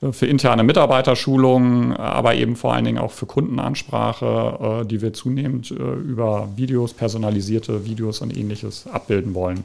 äh, 0.00 0.12
für 0.12 0.26
interne 0.26 0.62
Mitarbeiterschulungen, 0.62 1.92
aber 1.92 2.34
eben 2.34 2.56
vor 2.56 2.72
allen 2.72 2.84
Dingen 2.84 2.98
auch 2.98 3.12
für 3.12 3.26
Kundenansprache, 3.26 4.82
äh, 4.82 4.86
die 4.86 5.02
wir 5.02 5.12
zunehmend 5.12 5.70
äh, 5.70 5.74
über 5.74 6.48
Videos, 6.56 6.94
personalisierte 6.94 7.84
Videos 7.84 8.20
und 8.20 8.36
ähnliches 8.36 8.86
abbilden 8.86 9.34
wollen. 9.34 9.64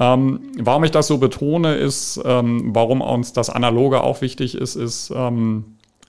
Ähm, 0.00 0.40
warum 0.58 0.84
ich 0.84 0.90
das 0.90 1.06
so 1.06 1.18
betone, 1.18 1.74
ist, 1.74 2.20
ähm, 2.24 2.70
warum 2.74 3.00
uns 3.00 3.32
das 3.32 3.48
Analoge 3.48 4.02
auch 4.02 4.22
wichtig 4.22 4.56
ist, 4.56 4.74
ist, 4.74 5.12
ähm, 5.14 5.64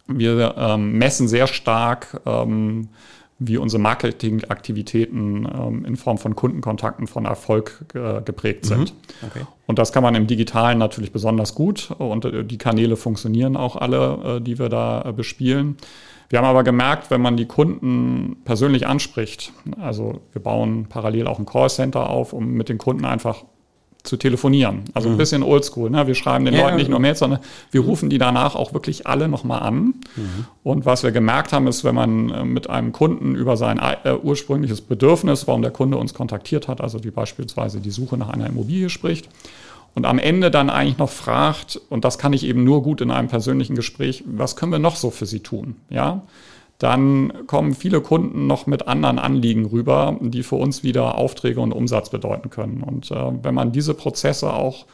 wir 0.08 0.56
ähm, 0.58 0.98
messen 0.98 1.27
sehr 1.27 1.48
stark, 1.48 2.22
ähm, 2.25 2.89
wie 3.38 3.58
unsere 3.58 3.82
Marketingaktivitäten 3.82 5.48
ähm, 5.54 5.86
in 5.86 5.98
Form 5.98 6.18
von 6.18 6.36
Kundenkontakten 6.36 7.08
von 7.08 7.25
Erfolg 7.25 7.84
äh, 7.94 8.22
geprägt 8.22 8.63
mhm. 8.65 8.70
sind. 8.70 8.94
Mhm. 8.94 9.27
Okay. 9.27 9.46
Und 9.68 9.80
das 9.80 9.92
kann 9.92 10.04
man 10.04 10.15
im 10.15 10.27
Digitalen 10.27 10.77
natürlich 10.77 11.12
besonders 11.12 11.54
gut 11.54 11.92
und 11.98 12.25
äh, 12.25 12.46
die 12.46 12.58
Kanäle 12.58 12.96
funktionieren 12.96 13.58
auch 13.58 13.75
alle, 13.75 14.38
äh, 14.38 14.41
die 14.41 14.58
wir 14.58 14.69
da 14.69 15.02
äh, 15.02 15.12
bespielen. 15.12 15.78
Wir 16.30 16.39
haben 16.39 16.45
aber 16.45 16.63
gemerkt, 16.63 17.12
wenn 17.12 17.21
man 17.21 17.38
die 17.38 17.45
Kunden 17.45 18.38
persönlich 18.45 18.88
anspricht, 18.88 19.52
also 19.80 20.21
wir 20.32 20.41
bauen 20.41 20.88
parallel 20.88 21.28
auch 21.28 21.38
ein 21.38 21.45
Callcenter 21.45 22.10
auf, 22.10 22.34
um 22.34 22.54
mit 22.54 22.69
den 22.69 22.78
Kunden 22.78 23.06
einfach 23.06 23.43
zu 24.08 24.18
telefonieren. 24.18 24.84
Also 24.94 25.10
mhm. 25.10 25.15
ein 25.15 25.18
bisschen 25.18 25.44
oldschool. 25.44 25.89
Ne? 25.89 26.08
Wir 26.08 26.15
schreiben 26.15 26.46
den 26.46 26.54
ja, 26.54 26.63
Leuten 26.63 26.78
nicht 26.78 26.89
nur 26.89 27.00
Mails, 27.00 27.20
sondern 27.20 27.39
wir 27.72 27.82
rufen 27.82 28.10
die 28.10 28.18
danach 28.18 28.56
auch 28.56 28.74
wirklich 28.74 29.08
alle 29.08 29.28
nochmal 29.28 29.62
an. 29.62 29.96
Mhm. 30.15 30.46
Und 30.63 30.86
was 30.86 31.04
wir 31.04 31.12
gemerkt 31.12 31.54
haben, 31.54 31.68
ist, 31.68 31.84
wenn 31.84 31.96
man 31.96 32.30
äh, 32.30 32.44
mit 32.46 32.70
einem 32.70 32.91
Kunden 32.91 33.36
über 33.36 33.58
sein 33.58 33.80
äh, 33.80 34.13
ursprüngliches 34.13 34.82
Bedürfnis, 34.82 35.48
warum 35.48 35.62
der 35.62 35.72
Kunde 35.72 35.98
uns 35.98 36.13
kontaktiert 36.13 36.68
hat, 36.68 36.82
also 36.82 37.04
wie 37.04 37.12
beispielsweise 37.12 37.80
die 37.80 37.91
Suche 37.91 38.18
nach 38.18 38.30
einer 38.30 38.48
Immobilie 38.48 38.89
spricht, 38.89 39.30
und 39.96 40.06
am 40.06 40.20
Ende 40.20 40.52
dann 40.52 40.70
eigentlich 40.70 40.98
noch 40.98 41.10
fragt, 41.10 41.80
und 41.89 42.04
das 42.04 42.18
kann 42.18 42.34
ich 42.34 42.46
eben 42.46 42.65
nur 42.65 42.84
gut 42.84 43.00
in 43.00 43.12
einem 43.12 43.30
persönlichen 43.30 43.76
Gespräch, 43.76 44.24
was 44.28 44.58
können 44.58 44.74
wir 44.74 44.80
noch 44.80 44.98
so 44.98 45.10
für 45.10 45.26
Sie 45.26 45.39
tun? 45.39 45.78
Ja, 45.89 46.22
dann 46.79 47.47
kommen 47.47 47.73
viele 47.73 48.01
Kunden 48.01 48.47
noch 48.47 48.67
mit 48.67 48.88
anderen 48.88 49.17
Anliegen 49.17 49.65
rüber, 49.65 50.17
die 50.19 50.43
für 50.43 50.55
uns 50.55 50.83
wieder 50.83 51.17
Aufträge 51.17 51.61
und 51.61 51.71
Umsatz 51.71 52.09
bedeuten 52.09 52.49
können. 52.49 52.83
Und 52.83 53.11
äh, 53.11 53.31
wenn 53.43 53.55
man 53.55 53.71
diese 53.71 53.93
Prozesse 53.93 54.51
auch 54.51 54.85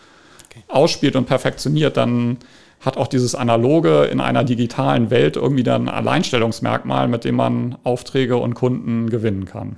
okay. 0.45 0.63
ausspielt 0.67 1.15
und 1.15 1.25
perfektioniert, 1.25 1.97
dann 1.97 2.37
hat 2.81 2.97
auch 2.97 3.07
dieses 3.07 3.35
Analoge 3.35 4.05
in 4.05 4.19
einer 4.19 4.43
digitalen 4.43 5.09
Welt 5.09 5.35
irgendwie 5.35 5.63
dann 5.63 5.87
ein 5.87 5.95
Alleinstellungsmerkmal, 5.95 7.07
mit 7.07 7.25
dem 7.25 7.35
man 7.35 7.77
Aufträge 7.83 8.37
und 8.37 8.53
Kunden 8.53 9.09
gewinnen 9.09 9.45
kann. 9.45 9.77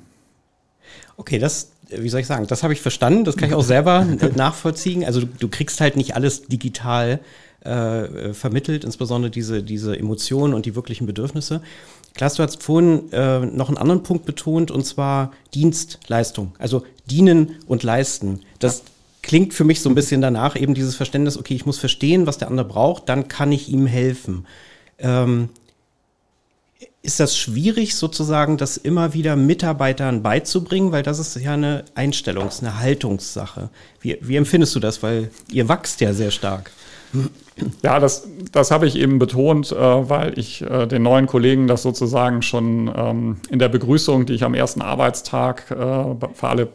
Okay, 1.15 1.37
das, 1.37 1.73
wie 1.89 2.09
soll 2.09 2.21
ich 2.21 2.27
sagen, 2.27 2.47
das 2.47 2.63
habe 2.63 2.73
ich 2.73 2.81
verstanden, 2.81 3.23
das 3.23 3.37
kann 3.37 3.49
ich 3.49 3.55
auch 3.55 3.63
selber 3.63 4.05
nachvollziehen. 4.35 5.05
Also 5.05 5.21
du, 5.21 5.27
du 5.27 5.47
kriegst 5.47 5.79
halt 5.79 5.95
nicht 5.95 6.15
alles 6.15 6.43
digital 6.47 7.19
äh, 7.65 8.34
vermittelt, 8.34 8.84
insbesondere 8.84 9.32
diese, 9.32 9.63
diese 9.63 9.97
Emotionen 9.97 10.54
und 10.54 10.65
die 10.65 10.76
wirklichen 10.76 11.06
Bedürfnisse. 11.08 11.62
Klaas, 12.13 12.36
du 12.36 12.43
hast 12.43 12.62
vorhin 12.62 13.12
äh, 13.12 13.39
noch 13.39 13.69
einen 13.69 13.78
anderen 13.78 14.04
Punkt 14.04 14.26
betont, 14.26 14.69
und 14.69 14.86
zwar 14.86 15.32
Dienstleistung, 15.54 16.54
also 16.60 16.84
dienen 17.10 17.56
und 17.65 17.84
leisten. 17.84 18.41
Das 18.60 18.80
ja. 18.80 18.84
klingt 19.23 19.54
für 19.54 19.63
mich 19.63 19.82
so 19.82 19.89
ein 19.89 19.95
bisschen 19.95 20.21
danach, 20.21 20.56
eben 20.56 20.73
dieses 20.73 20.95
Verständnis, 20.95 21.38
okay, 21.38 21.56
ich 21.56 21.65
muss 21.65 21.80
verstehen, 21.80 22.28
was 22.28 22.38
der 22.38 22.49
andere 22.49 22.67
braucht, 22.67 23.10
dann 23.10 23.28
kann 23.28 23.52
ich 23.52 23.69
ihm 23.69 23.88
helfen. 23.88 24.45
Ähm, 24.99 25.49
ist 27.02 27.19
das 27.19 27.38
schwierig, 27.38 27.95
sozusagen, 27.95 28.58
das 28.58 28.78
immer 28.78 29.13
wieder 29.13 29.36
Mitarbeitern 29.36 30.23
beizubringen? 30.23 30.93
Weil 30.93 31.04
das 31.04 31.19
ist 31.19 31.36
ja 31.36 31.54
eine 31.54 31.84
Einstellungs-, 31.95 32.62
eine 32.62 32.80
Haltungssache. 32.80 33.69
Wie, 33.99 34.17
wie 34.21 34.38
empfindest 34.38 34.73
du 34.73 34.80
das? 34.80 35.04
Weil 35.04 35.30
ihr 35.52 35.67
wachst 35.67 35.99
ja 35.99 36.13
sehr 36.13 36.32
stark. 36.32 36.71
Ja, 37.83 37.99
das, 37.99 38.27
das 38.51 38.71
habe 38.71 38.87
ich 38.87 38.97
eben 38.97 39.19
betont, 39.19 39.71
äh, 39.71 39.75
weil 39.75 40.37
ich 40.37 40.61
äh, 40.61 40.87
den 40.87 41.03
neuen 41.03 41.27
Kollegen 41.27 41.67
das 41.67 41.83
sozusagen 41.83 42.41
schon 42.41 42.91
ähm, 42.95 43.37
in 43.49 43.59
der 43.59 43.69
Begrüßung, 43.69 44.25
die 44.25 44.33
ich 44.33 44.43
am 44.43 44.53
ersten 44.53 44.81
Arbeitstag 44.81 45.69
äh, 45.71 45.75
für 46.33 46.47
alle 46.47 46.69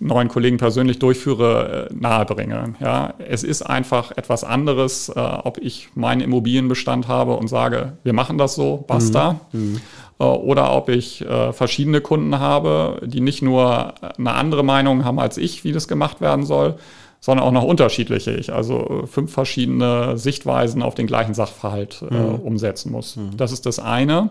neuen 0.00 0.28
Kollegen 0.28 0.58
persönlich 0.58 0.98
durchführe, 0.98 1.88
äh, 1.90 1.94
nahebringe. 1.94 2.74
Ja, 2.80 3.14
es 3.18 3.42
ist 3.42 3.62
einfach 3.62 4.12
etwas 4.16 4.44
anderes, 4.44 5.08
äh, 5.08 5.18
ob 5.18 5.58
ich 5.58 5.88
meinen 5.94 6.20
Immobilienbestand 6.20 7.08
habe 7.08 7.34
und 7.34 7.48
sage, 7.48 7.94
wir 8.04 8.12
machen 8.12 8.38
das 8.38 8.54
so, 8.54 8.84
basta. 8.86 9.40
Mhm. 9.52 9.60
Mhm. 9.60 9.80
Äh, 10.20 10.24
oder 10.24 10.72
ob 10.74 10.88
ich 10.88 11.24
verschiedene 11.52 12.00
Kunden 12.00 12.38
habe, 12.38 13.00
die 13.04 13.20
nicht 13.20 13.42
nur 13.42 13.94
eine 14.18 14.32
andere 14.32 14.62
Meinung 14.62 15.04
haben 15.04 15.18
als 15.18 15.36
ich, 15.36 15.64
wie 15.64 15.72
das 15.72 15.88
gemacht 15.88 16.20
werden 16.20 16.44
soll, 16.44 16.76
sondern 17.20 17.46
auch 17.46 17.52
noch 17.52 17.64
unterschiedliche 17.64 18.32
ich, 18.32 18.52
also 18.52 19.02
äh, 19.02 19.06
fünf 19.06 19.32
verschiedene 19.32 20.16
Sichtweisen 20.16 20.82
auf 20.82 20.94
den 20.94 21.06
gleichen 21.06 21.34
Sachverhalt 21.34 22.04
äh, 22.10 22.14
mhm. 22.14 22.34
umsetzen 22.36 22.92
muss. 22.92 23.16
Mhm. 23.16 23.36
Das 23.36 23.52
ist 23.52 23.66
das 23.66 23.78
eine. 23.78 24.30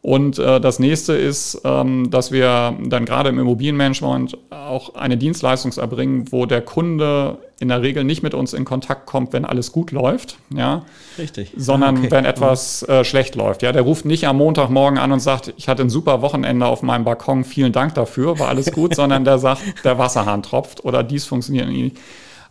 Und 0.00 0.38
äh, 0.38 0.60
das 0.60 0.78
nächste 0.78 1.14
ist, 1.14 1.60
ähm, 1.64 2.10
dass 2.10 2.30
wir 2.30 2.76
dann 2.84 3.04
gerade 3.04 3.30
im 3.30 3.38
Immobilienmanagement 3.38 4.38
auch 4.50 4.94
eine 4.94 5.16
Dienstleistung 5.16 5.72
erbringen, 5.72 6.30
wo 6.30 6.46
der 6.46 6.62
Kunde 6.62 7.38
in 7.60 7.68
der 7.68 7.82
Regel 7.82 8.04
nicht 8.04 8.22
mit 8.22 8.34
uns 8.34 8.52
in 8.52 8.64
Kontakt 8.64 9.06
kommt, 9.06 9.32
wenn 9.32 9.44
alles 9.44 9.72
gut 9.72 9.90
läuft, 9.90 10.38
ja, 10.54 10.84
richtig, 11.18 11.52
sondern 11.56 11.98
okay. 11.98 12.10
wenn 12.12 12.24
etwas 12.24 12.84
äh, 12.84 13.04
schlecht 13.04 13.34
läuft. 13.34 13.62
Ja, 13.62 13.72
der 13.72 13.82
ruft 13.82 14.04
nicht 14.04 14.28
am 14.28 14.36
Montagmorgen 14.36 14.98
an 14.98 15.10
und 15.10 15.18
sagt, 15.18 15.52
ich 15.56 15.68
hatte 15.68 15.82
ein 15.82 15.90
super 15.90 16.22
Wochenende 16.22 16.66
auf 16.66 16.82
meinem 16.82 17.04
Balkon, 17.04 17.42
vielen 17.42 17.72
Dank 17.72 17.94
dafür, 17.94 18.38
war 18.38 18.48
alles 18.48 18.70
gut, 18.70 18.94
sondern 18.94 19.24
der 19.24 19.38
sagt, 19.38 19.62
der 19.84 19.98
Wasserhahn 19.98 20.44
tropft 20.44 20.84
oder 20.84 21.02
dies 21.02 21.24
funktioniert 21.24 21.68
nicht. 21.68 21.96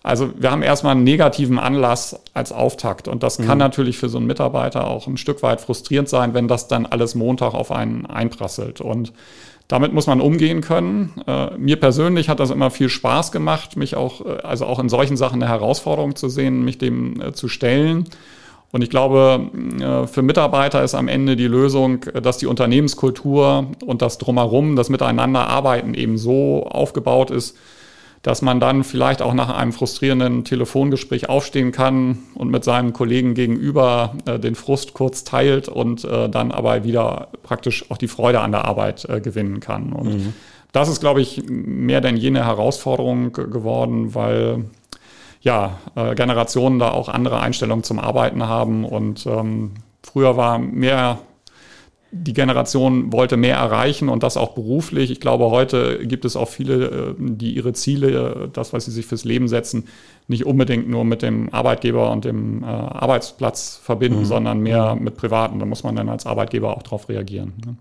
Also 0.07 0.29
wir 0.37 0.51
haben 0.51 0.61
erstmal 0.61 0.93
einen 0.93 1.03
negativen 1.03 1.59
Anlass 1.59 2.17
als 2.33 2.53
Auftakt 2.53 3.09
und 3.09 3.23
das 3.23 3.39
mhm. 3.39 3.45
kann 3.45 3.57
natürlich 3.57 3.97
für 3.97 4.07
so 4.07 4.17
einen 4.17 4.25
Mitarbeiter 4.25 4.87
auch 4.87 5.05
ein 5.05 5.17
Stück 5.17 5.43
weit 5.43 5.59
frustrierend 5.59 6.07
sein, 6.07 6.33
wenn 6.33 6.47
das 6.47 6.69
dann 6.69 6.85
alles 6.85 7.13
Montag 7.13 7.53
auf 7.53 7.73
einen 7.73 8.05
einprasselt. 8.05 8.79
Und 8.79 9.11
damit 9.67 9.91
muss 9.91 10.07
man 10.07 10.21
umgehen 10.21 10.61
können. 10.61 11.11
Äh, 11.27 11.57
mir 11.57 11.77
persönlich 11.77 12.29
hat 12.29 12.39
das 12.39 12.51
immer 12.51 12.71
viel 12.71 12.87
Spaß 12.87 13.33
gemacht, 13.33 13.75
mich 13.75 13.97
auch, 13.97 14.25
äh, 14.25 14.37
also 14.43 14.65
auch 14.65 14.79
in 14.79 14.87
solchen 14.87 15.17
Sachen 15.17 15.43
eine 15.43 15.51
Herausforderung 15.51 16.15
zu 16.15 16.29
sehen, 16.29 16.63
mich 16.63 16.77
dem 16.77 17.21
äh, 17.21 17.33
zu 17.33 17.49
stellen. 17.49 18.05
Und 18.71 18.83
ich 18.83 18.89
glaube, 18.89 19.49
äh, 19.81 20.07
für 20.07 20.21
Mitarbeiter 20.21 20.85
ist 20.85 20.95
am 20.95 21.09
Ende 21.09 21.35
die 21.35 21.47
Lösung, 21.47 22.03
äh, 22.03 22.21
dass 22.21 22.37
die 22.37 22.47
Unternehmenskultur 22.47 23.71
und 23.85 24.01
das 24.01 24.19
Drumherum, 24.19 24.77
das 24.77 24.87
Miteinanderarbeiten 24.87 25.93
eben 25.95 26.17
so 26.17 26.65
aufgebaut 26.65 27.29
ist, 27.29 27.57
dass 28.21 28.41
man 28.41 28.59
dann 28.59 28.83
vielleicht 28.83 29.21
auch 29.21 29.33
nach 29.33 29.55
einem 29.55 29.73
frustrierenden 29.73 30.43
Telefongespräch 30.43 31.29
aufstehen 31.29 31.71
kann 31.71 32.19
und 32.33 32.49
mit 32.49 32.63
seinem 32.63 32.93
Kollegen 32.93 33.33
gegenüber 33.33 34.15
äh, 34.25 34.39
den 34.39 34.55
Frust 34.55 34.93
kurz 34.93 35.23
teilt 35.23 35.69
und 35.69 36.03
äh, 36.03 36.29
dann 36.29 36.51
aber 36.51 36.83
wieder 36.83 37.29
praktisch 37.43 37.89
auch 37.91 37.97
die 37.97 38.07
Freude 38.07 38.41
an 38.41 38.51
der 38.51 38.65
Arbeit 38.65 39.05
äh, 39.05 39.21
gewinnen 39.21 39.59
kann. 39.59 39.93
Und 39.93 40.13
mhm. 40.13 40.33
das 40.71 40.89
ist, 40.89 40.99
glaube 40.99 41.21
ich, 41.21 41.43
mehr 41.47 42.01
denn 42.01 42.17
jene 42.17 42.45
Herausforderung 42.45 43.31
geworden, 43.33 44.13
weil 44.15 44.65
ja, 45.41 45.79
äh, 45.95 46.15
Generationen 46.15 46.79
da 46.79 46.91
auch 46.91 47.09
andere 47.09 47.39
Einstellungen 47.39 47.83
zum 47.83 47.99
Arbeiten 47.99 48.47
haben 48.47 48.83
und 48.83 49.25
ähm, 49.25 49.71
früher 50.03 50.35
war 50.35 50.59
mehr 50.59 51.19
die 52.11 52.33
Generation 52.33 53.11
wollte 53.11 53.35
mehr 53.35 53.57
erreichen 53.57 54.07
und 54.07 54.23
das 54.23 54.37
auch 54.37 54.53
beruflich. 54.53 55.11
Ich 55.11 55.19
glaube, 55.19 55.49
heute 55.51 56.05
gibt 56.07 56.23
es 56.23 56.35
auch 56.35 56.47
viele, 56.47 56.85
äh, 56.85 57.15
die 57.17 57.55
ihre 57.55 57.73
Ziele, 57.73 58.49
das, 58.53 58.73
was 58.73 58.85
sie 58.85 58.91
sich 58.91 59.05
fürs 59.05 59.25
Leben 59.25 59.47
setzen, 59.47 59.87
nicht 60.27 60.45
unbedingt 60.45 60.89
nur 60.89 61.03
mit 61.03 61.21
dem 61.21 61.53
Arbeitgeber 61.53 62.11
und 62.11 62.25
dem 62.25 62.63
äh, 62.63 62.65
Arbeitsplatz 62.65 63.79
verbinden, 63.83 64.19
mhm. 64.19 64.25
sondern 64.25 64.59
mehr 64.59 64.95
mhm. 64.95 65.03
mit 65.03 65.17
Privaten. 65.17 65.59
Da 65.59 65.65
muss 65.65 65.83
man 65.83 65.95
dann 65.95 66.09
als 66.09 66.25
Arbeitgeber 66.25 66.75
auch 66.75 66.83
darauf 66.83 67.09
reagieren. 67.09 67.53
Ne? 67.65 67.75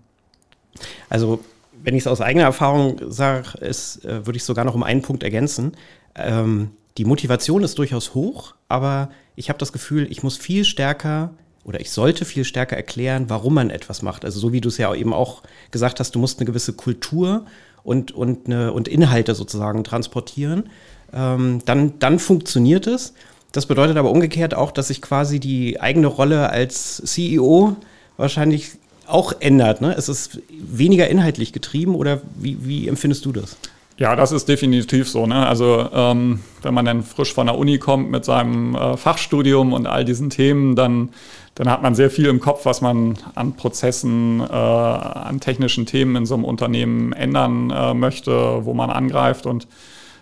Also, 1.09 1.39
wenn 1.83 1.95
ich 1.95 2.01
es 2.03 2.07
aus 2.07 2.21
eigener 2.21 2.45
Erfahrung 2.45 2.97
sage, 3.07 3.61
äh, 3.61 4.25
würde 4.25 4.35
ich 4.35 4.43
sogar 4.43 4.65
noch 4.65 4.75
um 4.75 4.83
einen 4.83 5.01
Punkt 5.01 5.23
ergänzen. 5.23 5.73
Ähm, 6.15 6.71
die 6.97 7.05
Motivation 7.05 7.63
ist 7.63 7.77
durchaus 7.77 8.13
hoch, 8.13 8.55
aber 8.67 9.09
ich 9.35 9.49
habe 9.49 9.59
das 9.59 9.71
Gefühl, 9.71 10.07
ich 10.09 10.23
muss 10.23 10.35
viel 10.35 10.65
stärker 10.65 11.31
oder 11.67 11.81
ich 11.81 11.91
sollte 11.91 12.23
viel 12.25 12.45
stärker 12.45 12.77
erklären, 12.77 13.25
warum 13.27 13.53
man 13.53 13.69
etwas 13.69 14.01
macht. 14.01 14.23
Also 14.23 14.39
so 14.39 14.53
wie 14.53 14.61
du 14.61 14.69
es 14.69 14.77
ja 14.77 14.93
eben 14.95 15.13
auch 15.13 15.43
gesagt 15.69 15.99
hast, 15.99 16.15
du 16.15 16.19
musst 16.19 16.39
eine 16.39 16.45
gewisse 16.45 16.73
Kultur 16.73 17.45
und, 17.83 18.11
und, 18.11 18.47
eine, 18.47 18.71
und 18.71 18.87
Inhalte 18.87 19.35
sozusagen 19.35 19.83
transportieren. 19.83 20.69
Ähm, 21.13 21.61
dann, 21.65 21.99
dann 21.99 22.19
funktioniert 22.19 22.87
es. 22.87 23.13
Das 23.51 23.65
bedeutet 23.65 23.97
aber 23.97 24.11
umgekehrt 24.11 24.53
auch, 24.53 24.71
dass 24.71 24.87
sich 24.87 25.01
quasi 25.01 25.39
die 25.39 25.79
eigene 25.79 26.07
Rolle 26.07 26.49
als 26.49 27.01
CEO 27.05 27.75
wahrscheinlich 28.15 28.71
auch 29.05 29.33
ändert. 29.39 29.81
Ne? 29.81 29.93
Es 29.93 30.09
ist 30.09 30.39
weniger 30.49 31.09
inhaltlich 31.09 31.51
getrieben 31.51 31.95
oder 31.95 32.21
wie, 32.37 32.57
wie 32.65 32.87
empfindest 32.87 33.25
du 33.25 33.33
das? 33.33 33.57
Ja, 33.97 34.15
das 34.15 34.31
ist 34.31 34.47
definitiv 34.47 35.09
so. 35.09 35.25
Ne? 35.25 35.47
Also 35.47 35.89
ähm, 35.91 36.41
wenn 36.61 36.73
man 36.73 36.85
dann 36.85 37.03
frisch 37.03 37.33
von 37.33 37.47
der 37.47 37.57
Uni 37.57 37.79
kommt 37.79 38.11
mit 38.11 38.25
seinem 38.25 38.75
äh, 38.75 38.95
Fachstudium 38.95 39.73
und 39.73 39.87
all 39.87 40.05
diesen 40.05 40.29
Themen, 40.29 40.75
dann, 40.75 41.09
dann 41.55 41.69
hat 41.69 41.81
man 41.81 41.95
sehr 41.95 42.11
viel 42.11 42.27
im 42.27 42.39
Kopf, 42.39 42.65
was 42.65 42.81
man 42.81 43.17
an 43.33 43.53
Prozessen, 43.53 44.39
äh, 44.41 44.53
an 44.53 45.39
technischen 45.39 45.87
Themen 45.87 46.15
in 46.15 46.25
so 46.27 46.35
einem 46.35 46.45
Unternehmen 46.45 47.11
ändern 47.11 47.71
äh, 47.71 47.95
möchte, 47.95 48.65
wo 48.65 48.75
man 48.75 48.91
angreift. 48.91 49.47
Und 49.47 49.67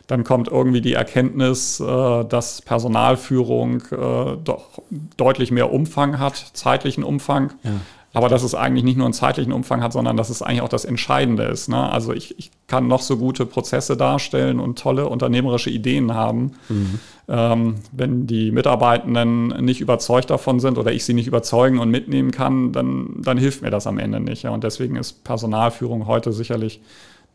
dann 0.07 0.23
kommt 0.23 0.47
irgendwie 0.47 0.81
die 0.81 0.93
Erkenntnis, 0.93 1.81
äh, 1.81 2.23
dass 2.23 2.61
Personalführung 2.61 3.81
äh, 3.91 4.37
doch 4.41 4.81
deutlich 5.17 5.51
mehr 5.51 5.73
Umfang 5.73 6.17
hat, 6.17 6.35
zeitlichen 6.53 7.03
Umfang. 7.03 7.51
Ja 7.63 7.71
aber 8.15 8.29
dass 8.29 8.43
es 8.43 8.55
eigentlich 8.55 8.85
nicht 8.85 8.95
nur 8.95 9.05
einen 9.05 9.13
zeitlichen 9.13 9.51
Umfang 9.51 9.83
hat, 9.83 9.91
sondern 9.91 10.15
dass 10.15 10.29
es 10.29 10.41
eigentlich 10.41 10.61
auch 10.61 10.69
das 10.69 10.85
Entscheidende 10.85 11.43
ist. 11.43 11.67
Ne? 11.67 11.91
Also 11.91 12.13
ich, 12.13 12.39
ich 12.39 12.49
kann 12.65 12.87
noch 12.87 13.01
so 13.01 13.17
gute 13.17 13.45
Prozesse 13.45 13.97
darstellen 13.97 14.61
und 14.61 14.79
tolle 14.79 15.09
unternehmerische 15.09 15.69
Ideen 15.69 16.13
haben. 16.13 16.53
Mhm. 16.69 16.99
Ähm, 17.27 17.75
wenn 17.91 18.25
die 18.25 18.51
Mitarbeitenden 18.51 19.47
nicht 19.65 19.81
überzeugt 19.81 20.29
davon 20.29 20.61
sind 20.61 20.77
oder 20.77 20.93
ich 20.93 21.03
sie 21.03 21.13
nicht 21.13 21.27
überzeugen 21.27 21.77
und 21.79 21.89
mitnehmen 21.89 22.31
kann, 22.31 22.71
dann, 22.71 23.17
dann 23.17 23.37
hilft 23.37 23.61
mir 23.61 23.69
das 23.69 23.85
am 23.85 23.99
Ende 23.99 24.21
nicht. 24.21 24.43
Ja? 24.43 24.51
Und 24.51 24.63
deswegen 24.63 24.95
ist 24.95 25.25
Personalführung 25.25 26.07
heute 26.07 26.31
sicherlich 26.31 26.79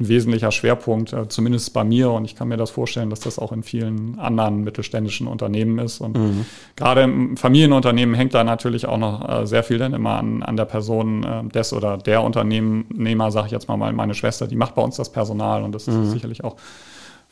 ein 0.01 0.09
wesentlicher 0.09 0.51
Schwerpunkt, 0.51 1.13
äh, 1.13 1.29
zumindest 1.29 1.73
bei 1.73 1.85
mir. 1.85 2.11
Und 2.11 2.25
ich 2.25 2.35
kann 2.35 2.49
mir 2.49 2.57
das 2.57 2.71
vorstellen, 2.71 3.11
dass 3.11 3.21
das 3.21 3.39
auch 3.39 3.53
in 3.53 3.63
vielen 3.63 4.19
anderen 4.19 4.65
mittelständischen 4.65 5.27
Unternehmen 5.27 5.79
ist. 5.79 6.01
Und 6.01 6.17
mhm. 6.17 6.47
gerade 6.75 7.03
im 7.03 7.37
Familienunternehmen 7.37 8.15
hängt 8.15 8.35
da 8.35 8.43
natürlich 8.43 8.87
auch 8.87 8.99
noch 8.99 9.29
äh, 9.29 9.47
sehr 9.47 9.63
viel 9.63 9.79
dann 9.79 9.93
immer 9.93 10.19
an, 10.19 10.43
an 10.43 10.57
der 10.57 10.65
Person 10.65 11.23
äh, 11.23 11.45
des 11.49 11.73
oder 11.73 11.99
der 11.99 12.23
Unternehmer, 12.23 13.31
sage 13.31 13.47
ich 13.47 13.53
jetzt 13.53 13.69
mal, 13.69 13.77
meine 13.77 14.15
Schwester, 14.15 14.47
die 14.47 14.57
macht 14.57 14.75
bei 14.75 14.83
uns 14.83 14.97
das 14.97 15.13
Personal. 15.13 15.63
Und 15.63 15.75
das 15.75 15.87
mhm. 15.87 16.05
ist 16.05 16.13
sicherlich 16.13 16.43
auch 16.43 16.57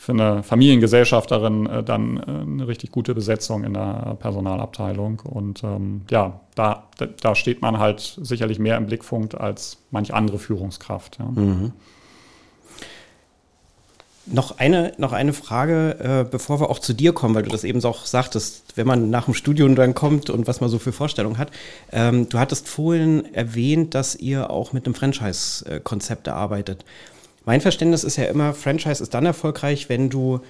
für 0.01 0.13
eine 0.13 0.45
Familiengesellschafterin 0.45 1.69
dann 1.85 2.23
eine 2.23 2.69
richtig 2.69 2.93
gute 2.93 3.17
Besetzung 3.17 3.65
in 3.65 3.75
der 3.75 4.17
Personalabteilung. 4.21 5.21
Und 5.25 5.65
ähm, 5.65 6.03
ja, 6.09 6.39
da, 6.55 6.85
da 7.21 7.35
steht 7.35 7.63
man 7.63 7.81
halt 7.81 8.17
sicherlich 8.23 8.61
mehr 8.61 8.77
im 8.77 8.87
Blickpunkt 8.87 9.35
als 9.35 9.79
manch 9.91 10.15
andere 10.15 10.39
Führungskraft. 10.39 11.19
Ja. 11.19 11.25
Mhm. 11.25 11.73
Noch 14.31 14.59
eine, 14.59 14.93
noch 14.99 15.13
eine 15.13 15.33
Frage, 15.33 15.97
äh, 16.01 16.31
bevor 16.31 16.61
wir 16.61 16.71
auch 16.71 16.79
zu 16.79 16.93
dir 16.93 17.13
kommen, 17.13 17.35
weil 17.35 17.45
du 17.45 17.51
das 17.51 17.65
eben 17.65 17.83
auch 17.85 18.05
sagtest, 18.05 18.63
wenn 18.75 18.87
man 18.87 19.11
nach 19.11 19.25
dem 19.25 19.35
Studium 19.35 19.75
dann 19.75 19.95
kommt 19.95 20.29
und 20.29 20.47
was 20.47 20.61
man 20.61 20.69
so 20.69 20.79
für 20.79 20.93
Vorstellungen 20.93 21.39
hat. 21.39 21.51
Ähm, 21.93 22.29
du 22.29 22.39
hattest 22.39 22.69
vorhin 22.69 23.35
erwähnt, 23.35 23.95
dass 23.95 24.15
ihr 24.15 24.51
auch 24.51 24.73
mit 24.73 24.85
einem 24.85 24.95
Franchise-Konzept 24.95 26.29
arbeitet. 26.29 26.85
Mein 27.47 27.61
Verständnis 27.63 28.05
ist 28.05 28.17
ja 28.17 28.25
immer, 28.25 28.53
Franchise 28.53 29.03
ist 29.03 29.15
dann 29.15 29.25
erfolgreich, 29.25 29.89
wenn 29.89 30.11
du 30.11 30.41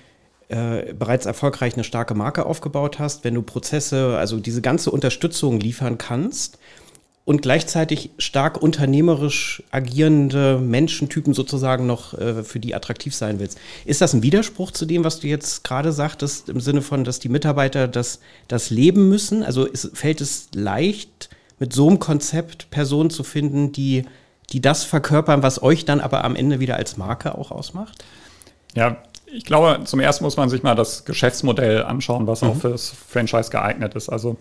äh, 0.49 0.93
bereits 0.95 1.27
erfolgreich 1.27 1.75
eine 1.75 1.85
starke 1.85 2.15
Marke 2.15 2.47
aufgebaut 2.47 2.99
hast, 2.99 3.23
wenn 3.23 3.35
du 3.35 3.43
Prozesse, 3.43 4.17
also 4.19 4.39
diese 4.39 4.63
ganze 4.63 4.91
Unterstützung 4.91 5.61
liefern 5.61 5.99
kannst 5.99 6.59
und 7.29 7.43
gleichzeitig 7.43 8.09
stark 8.17 8.63
unternehmerisch 8.63 9.63
agierende 9.71 10.59
Menschentypen 10.59 11.35
sozusagen 11.35 11.87
noch 11.87 12.15
äh, 12.15 12.43
für 12.43 12.59
die 12.59 12.75
attraktiv 12.75 13.15
sein 13.15 13.39
willst. 13.39 13.59
Ist 13.85 14.01
das 14.01 14.15
ein 14.15 14.23
Widerspruch 14.23 14.71
zu 14.71 14.87
dem, 14.87 15.05
was 15.05 15.21
du 15.21 15.27
jetzt 15.27 15.63
gerade 15.63 15.93
sagtest, 15.93 16.49
im 16.49 16.59
Sinne 16.59 16.81
von, 16.81 17.05
dass 17.05 17.19
die 17.19 17.29
Mitarbeiter 17.29 17.87
das, 17.87 18.21
das 18.49 18.71
leben 18.71 19.11
müssen? 19.11 19.43
Also 19.43 19.67
ist, 19.67 19.91
fällt 19.93 20.23
es 20.23 20.49
leicht, 20.55 21.29
mit 21.59 21.75
so 21.75 21.89
einem 21.89 21.99
Konzept 21.99 22.71
Personen 22.71 23.11
zu 23.11 23.23
finden, 23.25 23.73
die, 23.73 24.07
die 24.51 24.63
das 24.63 24.85
verkörpern, 24.85 25.43
was 25.43 25.63
euch 25.63 25.85
dann 25.85 26.01
aber 26.01 26.25
am 26.25 26.35
Ende 26.35 26.61
wieder 26.61 26.77
als 26.77 26.97
Marke 26.97 27.37
auch 27.37 27.51
ausmacht? 27.51 28.07
Ja, 28.75 29.03
ich 29.27 29.45
glaube, 29.45 29.85
zum 29.85 30.01
ersten 30.01 30.25
muss 30.25 30.39
man 30.39 30.49
sich 30.49 30.63
mal 30.63 30.75
das 30.75 31.05
Geschäftsmodell 31.05 31.83
anschauen, 31.83 32.27
was 32.27 32.41
mhm. 32.41 32.49
auch 32.49 32.57
fürs 32.57 32.89
Franchise 32.89 33.51
geeignet 33.51 33.95
ist. 33.97 34.09
Also 34.09 34.39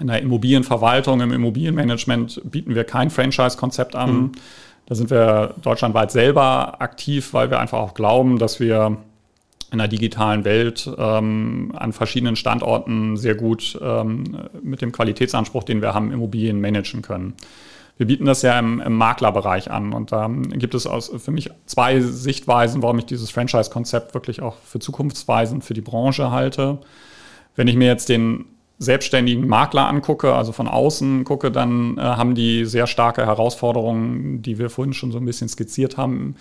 in 0.00 0.06
der 0.08 0.20
Immobilienverwaltung, 0.20 1.20
im 1.20 1.32
Immobilienmanagement 1.32 2.40
bieten 2.44 2.74
wir 2.74 2.84
kein 2.84 3.10
Franchise-Konzept 3.10 3.94
an. 3.94 4.14
Mhm. 4.14 4.32
Da 4.86 4.94
sind 4.94 5.10
wir 5.10 5.54
deutschlandweit 5.62 6.10
selber 6.10 6.80
aktiv, 6.80 7.32
weil 7.32 7.50
wir 7.50 7.60
einfach 7.60 7.78
auch 7.78 7.94
glauben, 7.94 8.38
dass 8.38 8.60
wir 8.60 8.98
in 9.72 9.78
der 9.78 9.88
digitalen 9.88 10.44
Welt 10.44 10.90
ähm, 10.98 11.72
an 11.74 11.92
verschiedenen 11.92 12.36
Standorten 12.36 13.16
sehr 13.16 13.34
gut 13.34 13.78
ähm, 13.82 14.24
mit 14.62 14.82
dem 14.82 14.92
Qualitätsanspruch, 14.92 15.64
den 15.64 15.82
wir 15.82 15.94
haben, 15.94 16.12
Immobilien 16.12 16.60
managen 16.60 17.02
können. 17.02 17.34
Wir 17.96 18.06
bieten 18.06 18.24
das 18.24 18.42
ja 18.42 18.58
im, 18.58 18.80
im 18.80 18.96
Maklerbereich 18.96 19.70
an 19.70 19.92
und 19.92 20.12
da 20.12 20.26
ähm, 20.26 20.50
gibt 20.50 20.74
es 20.74 20.86
aus, 20.86 21.10
für 21.16 21.30
mich 21.30 21.50
zwei 21.66 22.00
Sichtweisen, 22.00 22.82
warum 22.82 22.98
ich 22.98 23.06
dieses 23.06 23.30
Franchise-Konzept 23.30 24.14
wirklich 24.14 24.42
auch 24.42 24.56
für 24.64 24.78
zukunftsweisend 24.78 25.64
für 25.64 25.74
die 25.74 25.80
Branche 25.80 26.30
halte. 26.30 26.78
Wenn 27.56 27.68
ich 27.68 27.76
mir 27.76 27.86
jetzt 27.86 28.08
den 28.08 28.46
selbstständigen 28.78 29.46
Makler 29.46 29.86
angucke, 29.86 30.34
also 30.34 30.50
von 30.52 30.66
außen 30.66 31.24
gucke, 31.24 31.52
dann 31.52 31.96
äh, 31.96 32.00
haben 32.00 32.34
die 32.34 32.64
sehr 32.64 32.86
starke 32.86 33.24
Herausforderungen, 33.24 34.42
die 34.42 34.58
wir 34.58 34.68
vorhin 34.68 34.94
schon 34.94 35.12
so 35.12 35.18
ein 35.18 35.24
bisschen 35.24 35.48
skizziert 35.48 35.96
haben, 35.96 36.34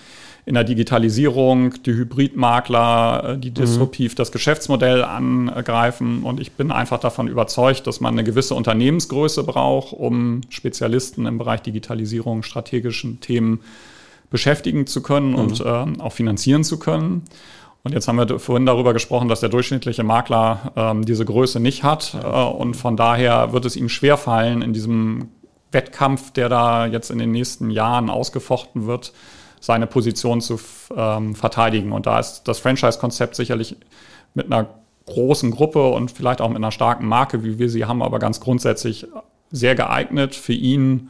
in 0.46 0.56
der 0.56 0.64
Digitalisierung, 0.64 1.82
die 1.84 1.94
Hybridmakler, 1.94 3.36
äh, 3.36 3.38
die 3.38 3.52
mhm. 3.52 3.56
disruptiv 3.56 4.14
mhm. 4.14 4.16
das 4.16 4.32
Geschäftsmodell 4.32 5.04
angreifen. 5.04 6.24
Und 6.24 6.40
ich 6.40 6.54
bin 6.54 6.72
einfach 6.72 7.00
davon 7.00 7.28
überzeugt, 7.28 7.86
dass 7.86 8.02
man 8.02 8.14
eine 8.14 8.24
gewisse 8.24 8.56
Unternehmensgröße 8.56 9.44
braucht, 9.44 9.94
um 9.94 10.42
Spezialisten 10.50 11.28
im 11.28 11.38
Bereich 11.38 11.62
Digitalisierung, 11.62 12.42
strategischen 12.42 13.20
Themen 13.20 13.60
beschäftigen 14.32 14.88
zu 14.88 15.04
können 15.04 15.30
mhm. 15.30 15.36
und 15.36 15.60
äh, 15.62 16.02
auch 16.02 16.14
finanzieren 16.14 16.64
zu 16.64 16.80
können. 16.80 17.22
Und 17.86 17.92
jetzt 17.92 18.08
haben 18.08 18.18
wir 18.18 18.40
vorhin 18.40 18.66
darüber 18.66 18.94
gesprochen, 18.94 19.28
dass 19.28 19.42
der 19.42 19.50
durchschnittliche 19.50 20.04
Makler 20.04 20.72
ähm, 20.76 21.06
diese 21.06 21.26
Größe 21.26 21.60
nicht 21.60 21.84
hat. 21.84 22.16
Äh, 22.24 22.28
und 22.28 22.76
von 22.76 22.96
daher 22.96 23.52
wird 23.52 23.66
es 23.66 23.76
ihm 23.76 23.90
schwerfallen, 23.90 24.62
in 24.62 24.72
diesem 24.72 25.30
Wettkampf, 25.72 26.32
der 26.32 26.48
da 26.48 26.86
jetzt 26.86 27.12
in 27.12 27.18
den 27.18 27.32
nächsten 27.32 27.70
Jahren 27.70 28.10
ausgefochten 28.10 28.86
wird, 28.86 29.12
seine 29.60 29.88
Position 29.88 30.40
zu 30.40 30.60
ähm, 30.96 31.36
verteidigen. 31.36 31.92
Und 31.92 32.06
da 32.06 32.20
ist 32.20 32.44
das 32.44 32.60
Franchise-Konzept 32.60 33.36
sicherlich 33.36 33.76
mit 34.34 34.46
einer 34.46 34.68
großen 35.06 35.52
Gruppe 35.52 35.90
und 35.90 36.10
vielleicht 36.10 36.40
auch 36.40 36.48
mit 36.48 36.58
einer 36.58 36.72
starken 36.72 37.06
Marke, 37.06 37.44
wie 37.44 37.60
wir 37.60 37.70
sie 37.70 37.84
haben, 37.84 38.02
aber 38.02 38.20
ganz 38.20 38.40
grundsätzlich 38.40 39.08
sehr 39.52 39.76
geeignet 39.76 40.36
für 40.36 40.54
ihn, 40.54 41.10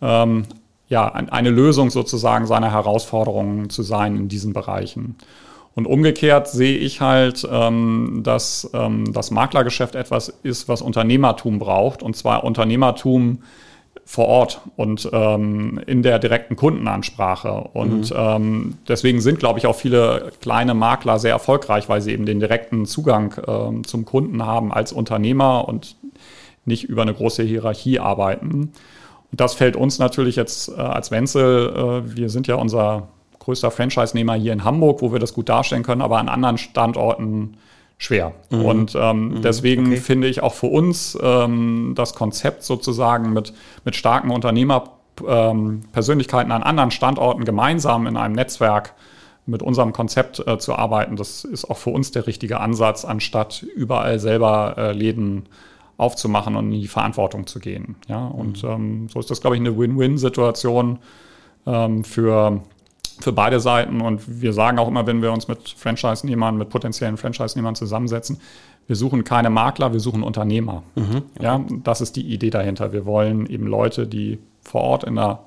ähm, 0.00 0.44
ja, 0.86 1.12
eine 1.12 1.50
Lösung 1.50 1.90
sozusagen 1.90 2.46
seiner 2.46 2.70
Herausforderungen 2.70 3.70
zu 3.70 3.82
sein 3.82 4.16
in 4.16 4.28
diesen 4.28 4.52
Bereichen. 4.52 5.16
Und 5.74 5.86
umgekehrt 5.86 6.48
sehe 6.48 6.78
ich 6.78 7.00
halt, 7.00 7.46
ähm, 7.50 8.20
dass 8.22 8.70
ähm, 8.74 9.12
das 9.12 9.30
Maklergeschäft 9.30 9.96
etwas 9.96 10.28
ist, 10.42 10.68
was 10.68 10.82
Unternehmertum 10.82 11.58
braucht, 11.58 12.02
und 12.02 12.16
zwar 12.16 12.44
Unternehmertum 12.44 13.40
vor 14.04 14.26
Ort 14.26 14.60
und 14.76 15.08
ähm, 15.12 15.80
in 15.86 16.02
der 16.02 16.18
direkten 16.18 16.56
Kundenansprache. 16.56 17.52
Und 17.72 18.10
mhm. 18.10 18.16
ähm, 18.16 18.78
deswegen 18.86 19.20
sind, 19.20 19.38
glaube 19.38 19.58
ich, 19.58 19.66
auch 19.66 19.76
viele 19.76 20.32
kleine 20.40 20.74
Makler 20.74 21.18
sehr 21.18 21.32
erfolgreich, 21.32 21.88
weil 21.88 22.00
sie 22.00 22.12
eben 22.12 22.26
den 22.26 22.38
direkten 22.38 22.86
Zugang 22.86 23.34
ähm, 23.46 23.84
zum 23.84 24.04
Kunden 24.04 24.44
haben 24.44 24.72
als 24.72 24.92
Unternehmer 24.92 25.66
und 25.66 25.96
nicht 26.66 26.84
über 26.84 27.02
eine 27.02 27.14
große 27.14 27.42
Hierarchie 27.42 27.98
arbeiten. 27.98 28.72
Und 29.30 29.40
das 29.40 29.54
fällt 29.54 29.74
uns 29.74 29.98
natürlich 29.98 30.36
jetzt 30.36 30.68
äh, 30.68 30.74
als 30.74 31.10
Wenzel, 31.10 32.04
äh, 32.06 32.16
wir 32.16 32.28
sind 32.28 32.46
ja 32.46 32.56
unser 32.56 33.08
größter 33.44 33.70
Franchise-Nehmer 33.70 34.34
hier 34.34 34.52
in 34.52 34.64
Hamburg, 34.64 35.00
wo 35.02 35.12
wir 35.12 35.18
das 35.18 35.34
gut 35.34 35.48
darstellen 35.48 35.82
können, 35.82 36.02
aber 36.02 36.18
an 36.18 36.28
anderen 36.28 36.58
Standorten 36.58 37.56
schwer. 37.98 38.32
Mhm. 38.50 38.64
Und 38.64 38.94
ähm, 38.96 39.28
mhm. 39.28 39.42
deswegen 39.42 39.86
okay. 39.86 39.98
finde 39.98 40.26
ich 40.28 40.42
auch 40.42 40.54
für 40.54 40.66
uns 40.66 41.16
ähm, 41.22 41.92
das 41.94 42.14
Konzept 42.14 42.64
sozusagen 42.64 43.32
mit, 43.32 43.52
mit 43.84 43.94
starken 43.96 44.30
Unternehmerpersönlichkeiten 44.30 46.50
ähm, 46.50 46.56
an 46.56 46.62
anderen 46.62 46.90
Standorten 46.90 47.44
gemeinsam 47.44 48.06
in 48.06 48.16
einem 48.16 48.34
Netzwerk 48.34 48.94
mit 49.46 49.62
unserem 49.62 49.92
Konzept 49.92 50.42
äh, 50.46 50.58
zu 50.58 50.74
arbeiten, 50.74 51.16
das 51.16 51.44
ist 51.44 51.66
auch 51.66 51.76
für 51.76 51.90
uns 51.90 52.12
der 52.12 52.26
richtige 52.26 52.60
Ansatz, 52.60 53.04
anstatt 53.04 53.62
überall 53.62 54.18
selber 54.18 54.74
äh, 54.78 54.92
Läden 54.92 55.44
aufzumachen 55.98 56.56
und 56.56 56.72
in 56.72 56.80
die 56.80 56.88
Verantwortung 56.88 57.46
zu 57.46 57.60
gehen. 57.60 57.96
Ja, 58.08 58.26
und 58.26 58.62
mhm. 58.62 58.70
ähm, 58.70 59.06
so 59.10 59.20
ist 59.20 59.30
das, 59.30 59.42
glaube 59.42 59.56
ich, 59.56 59.60
eine 59.60 59.76
Win-Win-Situation 59.76 60.98
ähm, 61.66 62.04
für 62.04 62.62
für 63.20 63.32
beide 63.32 63.60
Seiten. 63.60 64.00
Und 64.00 64.40
wir 64.40 64.52
sagen 64.52 64.78
auch 64.78 64.88
immer, 64.88 65.06
wenn 65.06 65.22
wir 65.22 65.32
uns 65.32 65.48
mit 65.48 65.68
Franchise-Nehmern, 65.68 66.56
mit 66.56 66.68
potenziellen 66.68 67.16
Franchise-Nehmern 67.16 67.74
zusammensetzen, 67.74 68.40
wir 68.86 68.96
suchen 68.96 69.24
keine 69.24 69.50
Makler, 69.50 69.92
wir 69.92 70.00
suchen 70.00 70.22
Unternehmer. 70.22 70.82
Mhm, 70.94 71.22
okay. 71.34 71.42
Ja, 71.42 71.64
das 71.82 72.00
ist 72.00 72.16
die 72.16 72.22
Idee 72.22 72.50
dahinter. 72.50 72.92
Wir 72.92 73.06
wollen 73.06 73.46
eben 73.46 73.66
Leute, 73.66 74.06
die 74.06 74.38
vor 74.62 74.82
Ort 74.82 75.04
in 75.04 75.18
einer 75.18 75.40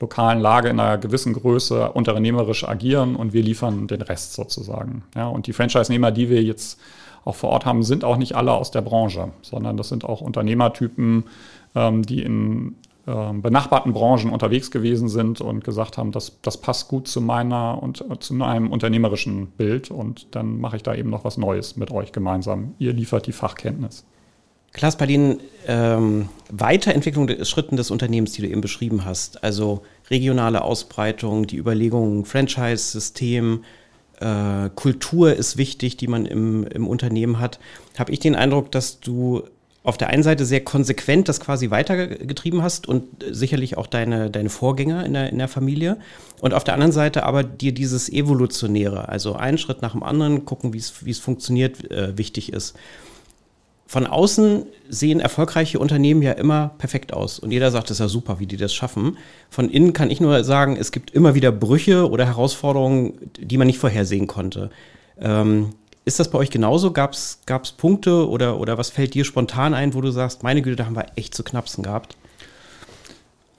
lokalen 0.00 0.40
Lage 0.40 0.70
in 0.70 0.80
einer 0.80 0.96
gewissen 0.96 1.34
Größe 1.34 1.92
unternehmerisch 1.92 2.66
agieren 2.66 3.16
und 3.16 3.34
wir 3.34 3.42
liefern 3.42 3.86
den 3.86 4.00
Rest 4.00 4.32
sozusagen. 4.32 5.04
Ja, 5.14 5.28
und 5.28 5.46
die 5.46 5.52
Franchise-Nehmer, 5.52 6.10
die 6.10 6.30
wir 6.30 6.42
jetzt 6.42 6.80
auch 7.24 7.34
vor 7.34 7.50
Ort 7.50 7.66
haben, 7.66 7.82
sind 7.82 8.02
auch 8.02 8.16
nicht 8.16 8.34
alle 8.34 8.52
aus 8.52 8.70
der 8.70 8.80
Branche, 8.80 9.28
sondern 9.42 9.76
das 9.76 9.90
sind 9.90 10.06
auch 10.06 10.22
Unternehmertypen, 10.22 11.24
ähm, 11.74 12.02
die 12.02 12.22
in 12.22 12.76
benachbarten 13.34 13.92
Branchen 13.92 14.30
unterwegs 14.30 14.70
gewesen 14.70 15.08
sind 15.08 15.40
und 15.40 15.64
gesagt 15.64 15.98
haben, 15.98 16.12
das, 16.12 16.38
das 16.42 16.60
passt 16.60 16.88
gut 16.88 17.08
zu 17.08 17.20
meiner 17.20 17.82
und 17.82 18.04
äh, 18.10 18.18
zu 18.18 18.34
meinem 18.34 18.70
unternehmerischen 18.70 19.48
Bild 19.48 19.90
und 19.90 20.34
dann 20.34 20.60
mache 20.60 20.76
ich 20.76 20.82
da 20.82 20.94
eben 20.94 21.10
noch 21.10 21.24
was 21.24 21.38
Neues 21.38 21.76
mit 21.76 21.90
euch 21.90 22.12
gemeinsam. 22.12 22.74
Ihr 22.78 22.92
liefert 22.92 23.26
die 23.26 23.32
Fachkenntnis. 23.32 24.04
Klaas, 24.72 24.96
bei 24.96 25.06
den 25.06 25.40
ähm, 25.66 26.28
Weiterentwicklung 26.50 27.26
des 27.26 27.50
Schritten 27.50 27.76
des 27.76 27.90
Unternehmens, 27.90 28.32
die 28.32 28.42
du 28.42 28.48
eben 28.48 28.60
beschrieben 28.60 29.04
hast, 29.04 29.42
also 29.42 29.82
regionale 30.10 30.62
Ausbreitung, 30.62 31.46
die 31.46 31.56
Überlegungen, 31.56 32.24
Franchise-System, 32.24 33.64
äh, 34.20 34.68
Kultur 34.74 35.34
ist 35.34 35.56
wichtig, 35.56 35.96
die 35.96 36.06
man 36.06 36.24
im, 36.24 36.64
im 36.66 36.86
Unternehmen 36.86 37.40
hat, 37.40 37.58
habe 37.98 38.12
ich 38.12 38.20
den 38.20 38.36
Eindruck, 38.36 38.70
dass 38.70 39.00
du 39.00 39.42
auf 39.82 39.96
der 39.96 40.08
einen 40.08 40.22
Seite 40.22 40.44
sehr 40.44 40.62
konsequent 40.62 41.28
das 41.28 41.40
quasi 41.40 41.70
weitergetrieben 41.70 42.62
hast 42.62 42.86
und 42.86 43.04
sicherlich 43.30 43.78
auch 43.78 43.86
deine, 43.86 44.30
deine 44.30 44.50
Vorgänger 44.50 45.06
in 45.06 45.14
der, 45.14 45.30
in 45.30 45.38
der 45.38 45.48
Familie. 45.48 45.96
Und 46.40 46.52
auf 46.52 46.64
der 46.64 46.74
anderen 46.74 46.92
Seite 46.92 47.22
aber 47.22 47.44
dir 47.44 47.72
dieses 47.72 48.10
Evolutionäre, 48.10 49.08
also 49.08 49.34
einen 49.34 49.56
Schritt 49.56 49.80
nach 49.80 49.92
dem 49.92 50.02
anderen, 50.02 50.44
gucken, 50.44 50.74
wie 50.74 50.78
es 51.10 51.18
funktioniert, 51.18 51.90
äh, 51.90 52.16
wichtig 52.18 52.52
ist. 52.52 52.76
Von 53.86 54.06
außen 54.06 54.66
sehen 54.88 55.18
erfolgreiche 55.18 55.80
Unternehmen 55.80 56.22
ja 56.22 56.30
immer 56.32 56.74
perfekt 56.78 57.12
aus. 57.12 57.40
Und 57.40 57.50
jeder 57.50 57.72
sagt, 57.72 57.90
das 57.90 57.96
ist 57.96 58.00
ja 58.00 58.06
super, 58.06 58.38
wie 58.38 58.46
die 58.46 58.56
das 58.56 58.72
schaffen. 58.72 59.16
Von 59.48 59.68
innen 59.68 59.92
kann 59.92 60.10
ich 60.10 60.20
nur 60.20 60.44
sagen, 60.44 60.76
es 60.76 60.92
gibt 60.92 61.10
immer 61.10 61.34
wieder 61.34 61.50
Brüche 61.50 62.08
oder 62.08 62.24
Herausforderungen, 62.24 63.14
die 63.40 63.56
man 63.56 63.66
nicht 63.66 63.80
vorhersehen 63.80 64.28
konnte. 64.28 64.70
Ähm, 65.20 65.70
ist 66.10 66.18
das 66.18 66.28
bei 66.28 66.38
euch 66.38 66.50
genauso? 66.50 66.90
Gab 66.90 67.12
es 67.12 67.38
Punkte 67.76 68.28
oder, 68.28 68.58
oder 68.58 68.76
was 68.76 68.90
fällt 68.90 69.14
dir 69.14 69.24
spontan 69.24 69.74
ein, 69.74 69.94
wo 69.94 70.00
du 70.00 70.10
sagst, 70.10 70.42
meine 70.42 70.60
Güte, 70.60 70.74
da 70.74 70.86
haben 70.86 70.96
wir 70.96 71.06
echt 71.14 71.36
zu 71.36 71.44
knapsen 71.44 71.84
gehabt? 71.84 72.16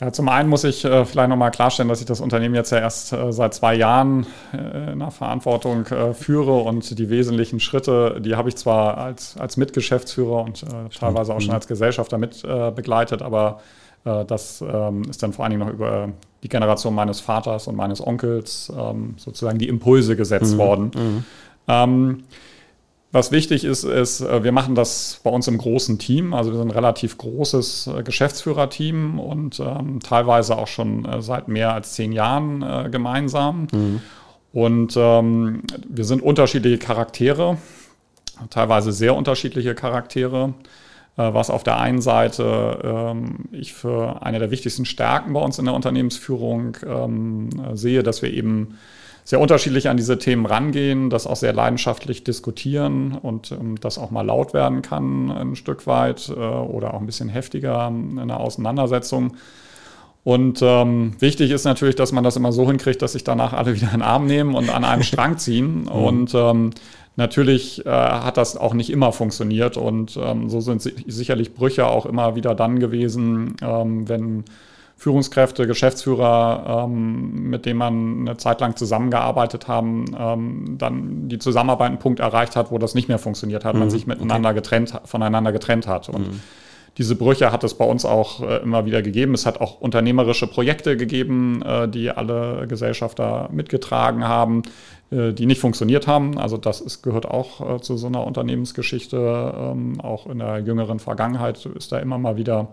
Ja, 0.01 0.11
zum 0.11 0.27
einen 0.27 0.49
muss 0.49 0.65
ich 0.65 0.83
äh, 0.83 1.05
vielleicht 1.05 1.29
nochmal 1.29 1.51
klarstellen, 1.51 1.87
dass 1.87 2.01
ich 2.01 2.07
das 2.07 2.19
Unternehmen 2.19 2.53
jetzt 2.53 2.71
ja 2.71 2.79
erst 2.79 3.13
äh, 3.13 3.31
seit 3.31 3.53
zwei 3.53 3.75
Jahren 3.75 4.25
äh, 4.51 4.91
in 4.91 4.99
der 4.99 5.11
Verantwortung 5.11 5.85
äh, 5.85 6.13
führe 6.13 6.57
und 6.57 6.99
die 6.99 7.09
wesentlichen 7.09 7.61
Schritte, 7.61 8.19
die 8.19 8.35
habe 8.35 8.49
ich 8.49 8.57
zwar 8.57 8.97
als, 8.97 9.37
als 9.37 9.55
Mitgeschäftsführer 9.55 10.43
und 10.43 10.63
äh, 10.63 10.89
teilweise 10.93 11.33
auch 11.33 11.39
schon 11.39 11.51
mhm. 11.51 11.55
als 11.55 11.67
Gesellschafter 11.67 12.17
mit 12.17 12.43
äh, 12.43 12.71
begleitet, 12.71 13.21
aber 13.21 13.61
das 14.03 14.63
ähm, 14.67 15.03
ist 15.03 15.21
dann 15.21 15.31
vor 15.31 15.45
allen 15.45 15.51
Dingen 15.51 15.67
noch 15.67 15.71
über 15.71 16.09
die 16.41 16.49
Generation 16.49 16.95
meines 16.95 17.19
Vaters 17.19 17.67
und 17.67 17.75
meines 17.75 18.01
Onkels 18.01 18.73
ähm, 18.75 19.13
sozusagen 19.17 19.59
die 19.59 19.67
Impulse 19.67 20.15
gesetzt 20.15 20.55
mhm. 20.55 20.57
worden. 20.57 20.91
Mhm. 20.95 21.25
Ähm, 21.67 22.23
was 23.11 23.31
wichtig 23.31 23.65
ist, 23.65 23.83
ist, 23.83 24.21
äh, 24.21 24.43
wir 24.43 24.51
machen 24.51 24.75
das 24.75 25.19
bei 25.23 25.29
uns 25.29 25.47
im 25.47 25.57
großen 25.57 25.99
Team. 25.99 26.33
Also 26.33 26.51
wir 26.51 26.57
sind 26.57 26.69
ein 26.69 26.75
relativ 26.75 27.17
großes 27.17 27.87
äh, 27.87 28.03
Geschäftsführerteam 28.03 29.19
und 29.19 29.59
ähm, 29.59 29.99
teilweise 29.99 30.57
auch 30.57 30.67
schon 30.67 31.05
äh, 31.05 31.21
seit 31.21 31.47
mehr 31.47 31.73
als 31.73 31.93
zehn 31.93 32.13
Jahren 32.13 32.61
äh, 32.61 32.89
gemeinsam. 32.89 33.67
Mhm. 33.71 34.01
Und 34.53 34.93
ähm, 34.97 35.63
wir 35.87 36.05
sind 36.05 36.21
unterschiedliche 36.21 36.77
Charaktere, 36.77 37.57
teilweise 38.49 38.91
sehr 38.91 39.15
unterschiedliche 39.15 39.75
Charaktere. 39.75 40.53
Äh, 41.17 41.33
was 41.33 41.49
auf 41.49 41.63
der 41.63 41.77
einen 41.77 42.01
Seite 42.01 42.79
ähm, 42.83 43.45
ich 43.51 43.73
für 43.73 44.23
eine 44.23 44.39
der 44.39 44.51
wichtigsten 44.51 44.85
Stärken 44.85 45.33
bei 45.33 45.41
uns 45.41 45.59
in 45.59 45.65
der 45.65 45.73
Unternehmensführung 45.73 46.77
ähm, 46.85 47.49
sehe, 47.73 48.03
dass 48.03 48.21
wir 48.21 48.31
eben 48.31 48.77
sehr 49.31 49.39
unterschiedlich 49.39 49.87
an 49.87 49.95
diese 49.95 50.17
Themen 50.17 50.45
rangehen, 50.45 51.09
das 51.09 51.25
auch 51.25 51.37
sehr 51.37 51.53
leidenschaftlich 51.53 52.25
diskutieren 52.25 53.13
und 53.13 53.53
ähm, 53.53 53.79
das 53.79 53.97
auch 53.97 54.11
mal 54.11 54.25
laut 54.25 54.53
werden 54.53 54.81
kann 54.81 55.31
ein 55.31 55.55
Stück 55.55 55.87
weit 55.87 56.27
äh, 56.27 56.33
oder 56.33 56.93
auch 56.93 56.99
ein 56.99 57.05
bisschen 57.05 57.29
heftiger 57.29 57.87
in 57.87 58.27
der 58.27 58.41
Auseinandersetzung. 58.41 59.37
Und 60.25 60.59
ähm, 60.61 61.13
wichtig 61.19 61.51
ist 61.51 61.63
natürlich, 61.63 61.95
dass 61.95 62.11
man 62.11 62.25
das 62.25 62.35
immer 62.35 62.51
so 62.51 62.67
hinkriegt, 62.67 63.01
dass 63.01 63.13
sich 63.13 63.23
danach 63.23 63.53
alle 63.53 63.73
wieder 63.75 63.87
in 63.87 63.99
den 63.99 64.01
Arm 64.01 64.25
nehmen 64.25 64.53
und 64.53 64.69
an 64.69 64.83
einem 64.83 65.03
Strang 65.03 65.37
ziehen. 65.37 65.83
Mhm. 65.85 65.89
Und 65.91 66.35
ähm, 66.35 66.71
natürlich 67.15 67.85
äh, 67.85 67.89
hat 67.89 68.35
das 68.35 68.57
auch 68.57 68.73
nicht 68.73 68.89
immer 68.89 69.13
funktioniert. 69.13 69.77
Und 69.77 70.19
ähm, 70.21 70.49
so 70.49 70.59
sind 70.59 70.81
sicherlich 70.81 71.53
Brüche 71.53 71.87
auch 71.87 72.05
immer 72.05 72.35
wieder 72.35 72.53
dann 72.53 72.81
gewesen, 72.81 73.55
ähm, 73.61 74.09
wenn 74.09 74.43
Führungskräfte, 75.01 75.65
Geschäftsführer, 75.65 76.85
ähm, 76.85 77.49
mit 77.49 77.65
denen 77.65 77.79
man 77.79 78.19
eine 78.19 78.37
Zeit 78.37 78.61
lang 78.61 78.75
zusammengearbeitet 78.75 79.67
haben, 79.67 80.05
ähm, 80.15 80.75
dann 80.77 81.27
die 81.27 81.39
Zusammenarbeit 81.39 81.87
einen 81.89 81.97
Punkt 81.97 82.19
erreicht 82.19 82.55
hat, 82.55 82.69
wo 82.69 82.77
das 82.77 82.93
nicht 82.93 83.07
mehr 83.07 83.17
funktioniert 83.17 83.65
hat, 83.65 83.73
mhm. 83.73 83.79
man 83.79 83.89
sich 83.89 84.05
miteinander 84.05 84.49
okay. 84.49 84.59
getrennt, 84.59 84.93
voneinander 85.05 85.51
getrennt 85.51 85.87
hat. 85.87 86.07
Und 86.07 86.27
mhm. 86.27 86.39
diese 86.99 87.15
Brüche 87.15 87.51
hat 87.51 87.63
es 87.63 87.73
bei 87.73 87.85
uns 87.85 88.05
auch 88.05 88.41
äh, 88.47 88.57
immer 88.57 88.85
wieder 88.85 89.01
gegeben. 89.01 89.33
Es 89.33 89.47
hat 89.47 89.59
auch 89.59 89.81
unternehmerische 89.81 90.45
Projekte 90.45 90.95
gegeben, 90.95 91.63
äh, 91.63 91.87
die 91.87 92.11
alle 92.11 92.67
Gesellschafter 92.67 93.49
mitgetragen 93.51 94.27
haben, 94.27 94.61
äh, 95.09 95.33
die 95.33 95.47
nicht 95.47 95.61
funktioniert 95.61 96.05
haben. 96.05 96.37
Also 96.37 96.57
das 96.57 96.79
ist, 96.79 97.01
gehört 97.01 97.25
auch 97.25 97.77
äh, 97.77 97.81
zu 97.81 97.97
so 97.97 98.05
einer 98.05 98.23
Unternehmensgeschichte. 98.23 99.17
Ähm, 99.17 99.99
auch 99.99 100.27
in 100.27 100.37
der 100.37 100.59
jüngeren 100.59 100.99
Vergangenheit 100.99 101.65
ist 101.65 101.91
da 101.91 101.97
immer 101.97 102.19
mal 102.19 102.37
wieder 102.37 102.67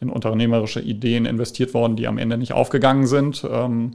in 0.00 0.10
unternehmerische 0.10 0.80
Ideen 0.80 1.26
investiert 1.26 1.74
worden, 1.74 1.96
die 1.96 2.06
am 2.06 2.18
Ende 2.18 2.36
nicht 2.36 2.52
aufgegangen 2.52 3.06
sind. 3.06 3.46
Ähm, 3.50 3.92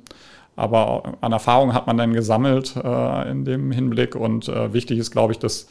aber 0.56 1.18
an 1.22 1.32
Erfahrung 1.32 1.74
hat 1.74 1.88
man 1.88 1.98
dann 1.98 2.14
gesammelt 2.14 2.76
äh, 2.76 3.32
in 3.32 3.46
dem 3.46 3.72
Hinblick. 3.72 4.16
Und 4.16 4.50
äh, 4.50 4.74
wichtig 4.74 5.00
ist, 5.00 5.12
glaube 5.12 5.32
ich, 5.32 5.40
dass, 5.40 5.70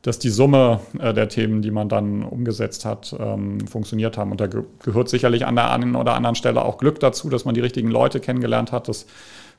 dass 0.00 0.18
die 0.18 0.30
Summe 0.30 0.80
äh, 0.98 1.12
der 1.12 1.28
Themen, 1.28 1.60
die 1.60 1.70
man 1.70 1.90
dann 1.90 2.22
umgesetzt 2.22 2.86
hat, 2.86 3.14
ähm, 3.18 3.66
funktioniert 3.66 4.16
haben. 4.16 4.30
Und 4.30 4.40
da 4.40 4.46
ge 4.46 4.62
gehört 4.82 5.10
sicherlich 5.10 5.44
an 5.44 5.56
der 5.56 5.70
einen 5.70 5.94
oder 5.94 6.14
anderen 6.14 6.36
Stelle 6.36 6.64
auch 6.64 6.78
Glück 6.78 7.00
dazu, 7.00 7.28
dass 7.28 7.44
man 7.44 7.54
die 7.54 7.60
richtigen 7.60 7.90
Leute 7.90 8.18
kennengelernt 8.18 8.72
hat, 8.72 8.88
dass 8.88 9.04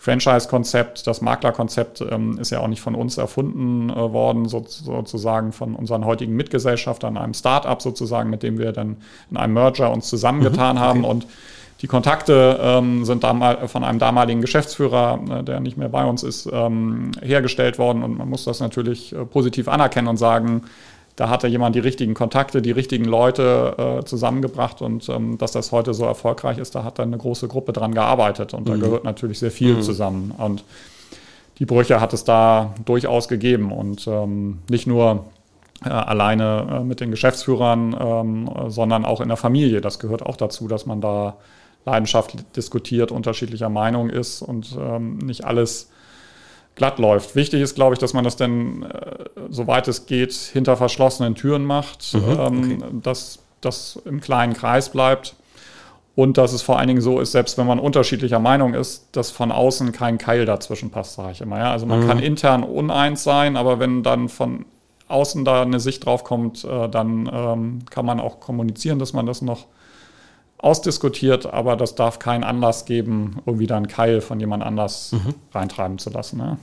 Franchise-Konzept, 0.02 1.06
das 1.06 1.22
Maklerkonzept 1.22 2.02
ähm, 2.02 2.40
ist 2.40 2.50
ja 2.50 2.60
auch 2.60 2.68
nicht 2.68 2.82
von 2.82 2.96
uns 2.96 3.20
erfunden 3.20 3.92
äh, 3.92 3.96
worden, 3.96 4.48
so, 4.48 4.66
sozusagen 4.68 5.52
von 5.52 5.76
unseren 5.76 6.06
heutigen 6.06 6.36
Mitgesellschaftern, 6.36 7.18
einem 7.18 7.36
Start-up 7.36 7.84
sozusagen, 7.84 8.32
mit 8.32 8.42
dem 8.42 8.58
wir 8.58 8.72
dann 8.72 8.98
in 9.30 9.38
einem 9.38 9.54
Merger 9.54 9.92
uns 9.92 10.10
zusammengetan 10.10 10.76
mhm, 10.76 10.82
okay. 10.82 10.90
haben 10.90 11.04
und 11.04 11.28
die 11.84 11.88
Kontakte 11.88 12.60
ähm, 12.62 13.06
sind 13.06 13.24
von 13.24 13.84
einem 13.84 14.00
damaligen 14.00 14.42
Geschäftsführer, 14.42 15.20
äh, 15.30 15.44
der 15.44 15.60
nicht 15.60 15.78
mehr 15.78 15.90
bei 15.90 16.04
uns 16.04 16.24
ist, 16.24 16.50
ähm, 16.52 17.12
hergestellt 17.22 17.78
worden 17.78 18.02
und 18.02 18.18
man 18.18 18.28
muss 18.28 18.44
das 18.44 18.60
natürlich 18.60 19.14
äh, 19.14 19.24
positiv 19.26 19.68
anerkennen 19.68 20.08
und 20.08 20.18
sagen, 20.18 20.64
da 21.16 21.30
hatte 21.30 21.48
jemand 21.48 21.76
die 21.76 21.80
richtigen 21.80 22.14
Kontakte, 22.14 22.62
die 22.62 22.72
richtigen 22.72 23.06
Leute 23.06 24.00
äh, 24.02 24.06
zusammengebracht 24.06 24.82
und 24.82 25.10
ähm, 25.10 25.38
dass 25.38 25.52
das 25.52 25.72
heute 25.72 25.94
so 25.94 26.06
erfolgreich 26.06 26.58
ist, 26.58 26.76
da 26.76 26.84
hat 26.84 27.00
dann 27.00 27.10
eine 27.10 27.18
große 27.18 27.48
Gruppe 27.48 27.74
dran 27.74 27.94
gearbeitet 27.94 28.54
und 28.54 28.68
mhm. 28.68 28.72
da 28.72 28.78
gehört 28.78 29.04
natürlich 29.04 29.40
sehr 29.40 29.52
viel 29.52 29.76
mhm. 29.76 29.82
zusammen. 29.82 30.34
Und 30.38 30.64
die 31.60 31.66
Brüche 31.66 32.02
hat 32.02 32.14
es 32.14 32.24
da 32.24 32.74
durchaus 32.86 33.28
gegeben 33.28 33.72
und 33.72 34.08
ähm, 34.08 34.60
nicht 34.70 34.88
nur 34.88 35.26
äh, 35.84 35.90
alleine 35.90 36.80
äh, 36.80 36.84
mit 36.84 37.02
den 37.02 37.12
Geschäftsführern, 37.12 37.96
ähm, 38.00 38.50
sondern 38.68 39.06
auch 39.06 39.22
in 39.22 39.28
der 39.28 39.38
Familie. 39.38 39.82
Das 39.82 40.00
gehört 40.00 40.24
auch 40.24 40.38
dazu, 40.38 40.68
dass 40.68 40.86
man 40.86 41.02
da 41.02 41.38
leidenschaftlich 41.86 42.44
diskutiert, 42.56 43.12
unterschiedlicher 43.12 43.70
Meinung 43.70 44.10
ist 44.10 44.42
und 44.42 44.78
ähm, 44.80 45.18
nicht 45.18 45.44
alles 45.44 45.90
glatt 46.76 47.00
läuft. 47.00 47.36
Wichtig 47.36 47.62
ist, 47.62 47.76
glaube 47.76 47.94
ich, 47.94 48.00
dass 48.00 48.14
man 48.14 48.24
das 48.24 48.36
dann, 48.36 48.84
äh, 48.84 49.26
soweit 49.50 49.88
es 49.88 50.06
geht, 50.06 50.34
hinter 50.34 50.78
verschlossenen 50.78 51.36
Türen 51.36 51.66
macht, 51.66 52.14
mhm, 52.14 52.22
ähm, 52.40 52.78
okay. 52.82 52.96
dass 53.04 53.40
das 53.62 54.00
im 54.06 54.22
kleinen 54.22 54.54
Kreis 54.54 54.90
bleibt. 54.90 55.36
Und 56.14 56.38
dass 56.38 56.52
es 56.52 56.62
vor 56.62 56.78
allen 56.78 56.90
Dingen 56.90 57.02
so 57.02 57.22
ist, 57.22 57.32
selbst 57.32 57.58
wenn 57.58 57.66
man 57.66 57.80
unterschiedlicher 57.80 58.40
Meinung 58.40 58.74
ist, 58.74 59.08
dass 59.14 59.32
von 59.32 59.50
außen 59.50 59.94
kein 59.94 60.18
Keil 60.18 60.46
dazwischen 60.46 60.90
passt, 60.90 61.14
sage 61.14 61.32
ich 61.32 61.42
immer. 61.42 61.58
Ja? 61.58 61.72
Also 61.72 61.86
man 61.86 62.04
mhm. 62.04 62.08
kann 62.08 62.20
intern 62.20 62.64
uneins 62.64 63.24
sein, 63.24 63.56
aber 63.56 63.80
wenn 63.80 64.04
dann 64.04 64.28
von 64.28 64.66
außen 65.08 65.46
da 65.46 65.62
eine 65.62 65.80
Sicht 65.80 66.06
drauf 66.06 66.24
kommt, 66.26 66.66
äh, 66.66 66.90
dann 66.90 67.30
ähm, 67.32 67.80
kann 67.90 68.06
man 68.06 68.20
auch 68.20 68.42
kommunizieren, 68.42 69.00
dass 69.00 69.14
man 69.14 69.26
das 69.26 69.42
noch 69.42 69.68
ausdiskutiert, 70.62 71.46
aber 71.46 71.76
das 71.76 71.96
darf 71.96 72.20
keinen 72.20 72.44
Anlass 72.44 72.86
geben, 72.86 73.38
irgendwie 73.46 73.68
da 73.68 73.78
einen 73.78 73.88
Keil 73.88 74.22
von 74.22 74.40
jemand 74.40 74.64
anders 74.64 75.12
mhm. 75.12 75.34
reintreiben 75.54 75.98
zu 75.98 76.10
lassen. 76.10 76.38
Ne? 76.38 76.58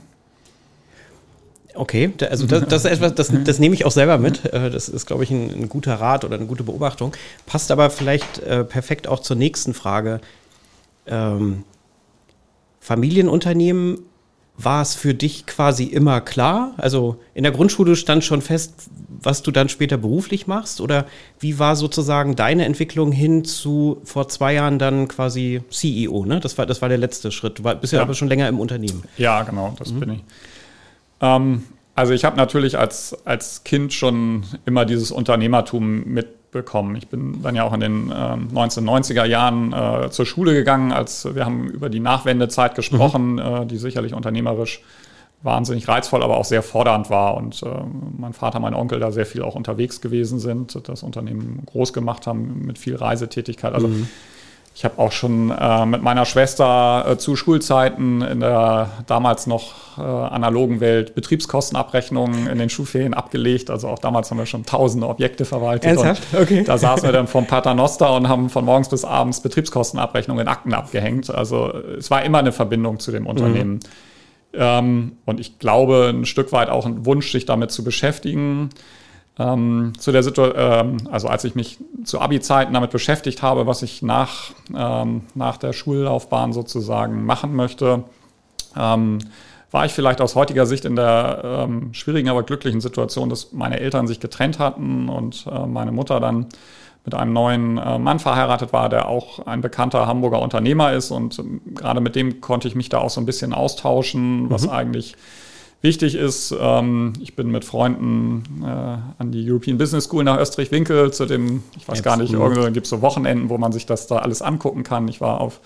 Okay, 1.75 2.11
also 2.29 2.47
das, 2.47 2.65
das, 2.67 2.85
ist 2.85 2.91
etwas, 2.91 3.15
das, 3.15 3.31
das 3.45 3.59
nehme 3.59 3.75
ich 3.75 3.85
auch 3.85 3.91
selber 3.91 4.17
mit. 4.17 4.45
Äh, 4.45 4.69
das 4.69 4.89
ist, 4.89 5.05
glaube 5.05 5.23
ich, 5.23 5.31
ein, 5.31 5.49
ein, 5.49 5.69
guter 5.69 5.95
Rat 5.95 6.25
oder 6.25 6.35
eine 6.35 6.45
gute 6.45 6.63
Beobachtung. 6.63 7.13
Passt 7.45 7.71
aber 7.71 7.89
vielleicht 7.89 8.39
äh, 8.39 8.63
perfekt 8.63 9.07
auch 9.07 9.19
zur 9.19 9.35
nächsten 9.35 9.73
Frage. 9.73 10.21
Ähm, 11.05 11.63
Familienunternehmen 12.79 13.99
war 14.61 14.81
es 14.81 14.93
für 14.93 15.13
dich 15.13 15.45
quasi 15.45 15.85
immer 15.85 16.19
klar? 16.19 16.73
Also 16.77 17.17
in 17.33 17.43
der 17.43 17.51
Grundschule 17.53 17.95
stand 17.95 18.25
schon 18.25 18.41
fest, 18.41 18.89
was 19.07 19.41
du 19.41 19.51
dann 19.51 19.69
später 19.69 19.97
beruflich 19.97 20.47
machst? 20.47 20.81
Oder 20.81 21.05
wie 21.39 21.59
war 21.59 21.75
sozusagen 21.75 22.35
deine 22.35 22.65
Entwicklung 22.65 23.11
hin 23.11 23.45
zu 23.45 24.01
vor 24.03 24.27
zwei 24.27 24.53
Jahren 24.53 24.77
dann 24.77 25.07
quasi 25.07 25.61
CEO? 25.69 26.25
Ne? 26.25 26.39
Das, 26.41 26.57
war, 26.57 26.65
das 26.65 26.81
war 26.81 26.89
der 26.89 26.97
letzte 26.97 27.31
Schritt. 27.31 27.59
Du 27.59 27.63
war, 27.63 27.75
bist 27.75 27.93
ja, 27.93 27.99
ja 27.99 28.03
aber 28.03 28.13
schon 28.13 28.27
länger 28.27 28.49
im 28.49 28.59
Unternehmen. 28.59 29.03
Ja, 29.17 29.43
genau, 29.43 29.75
das 29.79 29.91
mhm. 29.93 29.99
bin 29.99 30.09
ich. 30.11 30.23
Ähm, 31.21 31.63
also 31.95 32.13
ich 32.13 32.25
habe 32.25 32.35
natürlich 32.35 32.77
als, 32.77 33.15
als 33.25 33.63
Kind 33.63 33.93
schon 33.93 34.43
immer 34.65 34.85
dieses 34.85 35.11
Unternehmertum 35.11 36.03
mitbekommen. 36.49 36.95
Ich 36.95 37.07
bin 37.07 37.41
dann 37.43 37.55
ja 37.55 37.63
auch 37.63 37.73
in 37.73 37.79
den 37.79 38.11
äh, 38.11 38.13
1990er 38.13 39.25
Jahren 39.25 39.73
äh, 39.73 40.09
zur 40.09 40.25
Schule 40.25 40.53
gegangen, 40.53 40.91
als 40.91 41.35
wir 41.35 41.45
haben 41.45 41.67
über 41.67 41.89
die 41.89 41.99
Nachwendezeit 41.99 42.75
gesprochen, 42.75 43.33
mhm. 43.33 43.39
äh, 43.39 43.65
die 43.65 43.77
sicherlich 43.77 44.13
unternehmerisch 44.13 44.81
wahnsinnig 45.41 45.87
reizvoll, 45.87 46.21
aber 46.21 46.37
auch 46.37 46.45
sehr 46.45 46.63
fordernd 46.63 47.09
war. 47.09 47.37
Und 47.37 47.63
äh, 47.63 47.67
mein 48.17 48.33
Vater, 48.33 48.59
mein 48.59 48.73
Onkel 48.73 48.99
da 48.99 49.11
sehr 49.11 49.25
viel 49.25 49.43
auch 49.43 49.55
unterwegs 49.55 50.01
gewesen 50.01 50.39
sind, 50.39 50.87
das 50.89 51.03
Unternehmen 51.03 51.63
groß 51.65 51.93
gemacht 51.93 52.27
haben 52.27 52.65
mit 52.65 52.77
viel 52.77 52.95
Reisetätigkeit. 52.95 53.73
Also 53.73 53.87
mhm. 53.87 54.09
Ich 54.79 54.85
habe 54.85 54.97
auch 54.97 55.11
schon 55.11 55.51
äh, 55.51 55.85
mit 55.85 56.01
meiner 56.03 56.23
Schwester 56.23 57.05
äh, 57.05 57.17
zu 57.17 57.35
Schulzeiten 57.35 58.21
in 58.21 58.39
der 58.39 58.89
damals 59.07 59.45
noch 59.45 59.97
äh, 59.97 60.01
analogen 60.01 60.79
Welt 60.79 61.15
Betriebskostenabrechnungen 61.15 62.47
in 62.47 62.57
den 62.57 62.69
Schulferien 62.69 63.13
abgelegt. 63.13 63.71
Also 63.71 63.89
auch 63.89 63.99
damals 63.99 64.31
haben 64.31 64.37
wir 64.37 64.45
schon 64.45 64.65
tausende 64.65 65.09
Objekte 65.09 65.43
verwaltet. 65.43 65.83
Ernsthaft? 65.83 66.23
Okay. 66.33 66.63
Da 66.63 66.77
saßen 66.77 67.03
wir 67.03 67.11
dann 67.11 67.27
vom 67.27 67.45
Paternoster 67.45 68.15
und 68.15 68.29
haben 68.29 68.49
von 68.49 68.63
morgens 68.63 68.87
bis 68.87 69.03
abends 69.03 69.41
Betriebskostenabrechnungen 69.41 70.43
in 70.43 70.47
Akten 70.47 70.73
abgehängt. 70.73 71.29
Also 71.29 71.73
es 71.97 72.09
war 72.09 72.23
immer 72.23 72.37
eine 72.37 72.53
Verbindung 72.53 72.99
zu 72.99 73.11
dem 73.11 73.27
Unternehmen. 73.27 73.73
Mhm. 73.73 73.79
Ähm, 74.53 75.11
und 75.25 75.41
ich 75.41 75.59
glaube, 75.59 76.09
ein 76.13 76.23
Stück 76.23 76.53
weit 76.53 76.69
auch 76.69 76.85
ein 76.85 77.05
Wunsch, 77.05 77.33
sich 77.33 77.45
damit 77.45 77.71
zu 77.71 77.83
beschäftigen. 77.83 78.69
Ähm, 79.39 79.93
zu 79.97 80.11
der 80.11 80.21
Situation, 80.21 80.57
ähm, 80.59 80.97
also 81.11 81.29
als 81.29 81.45
ich 81.45 81.55
mich 81.55 81.77
zu 82.03 82.19
Abi-Zeiten 82.19 82.73
damit 82.73 82.91
beschäftigt 82.91 83.41
habe, 83.41 83.65
was 83.65 83.81
ich 83.81 84.01
nach, 84.01 84.51
ähm, 84.75 85.21
nach 85.33 85.55
der 85.55 85.71
Schullaufbahn 85.71 86.51
sozusagen 86.51 87.25
machen 87.25 87.55
möchte, 87.55 88.03
ähm, 88.77 89.19
war 89.71 89.85
ich 89.85 89.93
vielleicht 89.93 90.19
aus 90.19 90.35
heutiger 90.35 90.65
Sicht 90.65 90.83
in 90.83 90.95
der 90.95 91.41
ähm, 91.43 91.93
schwierigen, 91.93 92.27
aber 92.27 92.43
glücklichen 92.43 92.81
Situation, 92.81 93.29
dass 93.29 93.53
meine 93.53 93.79
Eltern 93.79 94.07
sich 94.07 94.19
getrennt 94.19 94.59
hatten 94.59 95.07
und 95.07 95.45
äh, 95.49 95.65
meine 95.65 95.91
Mutter 95.91 96.19
dann 96.19 96.47
mit 97.05 97.13
einem 97.13 97.31
neuen 97.31 97.77
äh, 97.77 97.97
Mann 97.97 98.19
verheiratet 98.19 98.73
war, 98.73 98.89
der 98.89 99.07
auch 99.07 99.45
ein 99.45 99.61
bekannter 99.61 100.05
Hamburger 100.05 100.41
Unternehmer 100.41 100.91
ist. 100.91 101.11
Und 101.11 101.39
ähm, 101.39 101.61
gerade 101.75 102.01
mit 102.01 102.15
dem 102.15 102.41
konnte 102.41 102.67
ich 102.67 102.75
mich 102.75 102.89
da 102.89 102.97
auch 102.97 103.09
so 103.09 103.21
ein 103.21 103.25
bisschen 103.25 103.53
austauschen, 103.53 104.49
was 104.49 104.63
mhm. 104.63 104.69
eigentlich 104.71 105.15
wichtig 105.81 106.15
ist. 106.15 106.53
Ähm, 106.59 107.13
ich 107.21 107.35
bin 107.35 107.49
mit 107.51 107.65
Freunden 107.65 108.43
äh, 108.63 108.65
an 108.65 109.31
die 109.31 109.49
European 109.49 109.77
Business 109.77 110.05
School 110.05 110.23
nach 110.23 110.39
Österreich-Winkel 110.39 111.11
zu 111.11 111.25
dem, 111.25 111.63
ich 111.77 111.87
weiß 111.87 112.03
gar 112.03 112.17
nicht, 112.17 112.33
irgendwo 112.33 112.69
gibt 112.71 112.85
es 112.85 112.89
so 112.89 113.01
Wochenenden, 113.01 113.49
wo 113.49 113.57
man 113.57 113.71
sich 113.71 113.85
das 113.85 114.07
da 114.07 114.17
alles 114.17 114.41
angucken 114.41 114.83
kann. 114.83 115.07
Ich 115.07 115.21
war 115.21 115.41
auf 115.41 115.61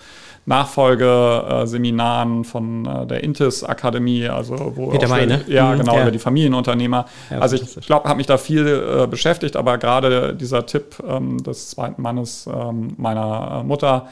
Nachfolgeseminaren 0.46 2.44
von 2.44 2.86
äh, 2.86 3.08
der 3.08 3.24
Intis 3.24 3.64
Akademie, 3.64 4.28
also 4.28 4.74
wo 4.76 4.88
Peter 4.90 5.08
May, 5.08 5.26
ne? 5.26 5.42
ja 5.48 5.74
mhm, 5.74 5.80
genau 5.80 5.96
ja. 5.96 6.02
über 6.02 6.12
die 6.12 6.20
Familienunternehmer. 6.20 7.06
Ja, 7.30 7.40
also 7.40 7.56
ich 7.56 7.86
glaube, 7.86 8.10
habe 8.10 8.18
mich 8.18 8.28
da 8.28 8.38
viel 8.38 8.68
äh, 8.68 9.08
beschäftigt, 9.08 9.56
aber 9.56 9.78
gerade 9.78 10.36
dieser 10.36 10.66
Tipp 10.66 10.98
ähm, 11.08 11.42
des 11.42 11.70
zweiten 11.70 12.02
Mannes 12.02 12.48
ähm, 12.54 12.94
meiner 12.98 13.62
äh, 13.62 13.64
Mutter, 13.64 14.10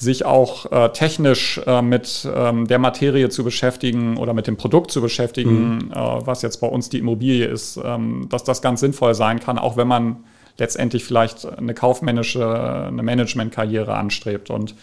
sich 0.00 0.24
auch 0.24 0.72
äh, 0.72 0.88
technisch 0.92 1.60
äh, 1.66 1.82
mit 1.82 2.26
ähm, 2.34 2.66
der 2.66 2.78
Materie 2.78 3.28
zu 3.28 3.44
beschäftigen 3.44 4.16
oder 4.16 4.32
mit 4.32 4.46
dem 4.46 4.56
Produkt 4.56 4.90
zu 4.90 5.02
beschäftigen, 5.02 5.74
mhm. 5.74 5.92
äh, 5.92 5.94
was 5.94 6.40
jetzt 6.40 6.56
bei 6.62 6.66
uns 6.66 6.88
die 6.88 6.98
Immobilie 6.98 7.46
ist, 7.46 7.78
ähm, 7.84 8.26
dass 8.30 8.42
das 8.42 8.62
ganz 8.62 8.80
sinnvoll 8.80 9.14
sein 9.14 9.40
kann, 9.40 9.58
auch 9.58 9.76
wenn 9.76 9.86
man 9.86 10.24
letztendlich 10.56 11.04
vielleicht 11.04 11.44
eine 11.46 11.74
kaufmännische, 11.74 12.86
eine 12.86 13.02
Managementkarriere 13.02 13.94
anstrebt. 13.94 14.48
Und 14.48 14.74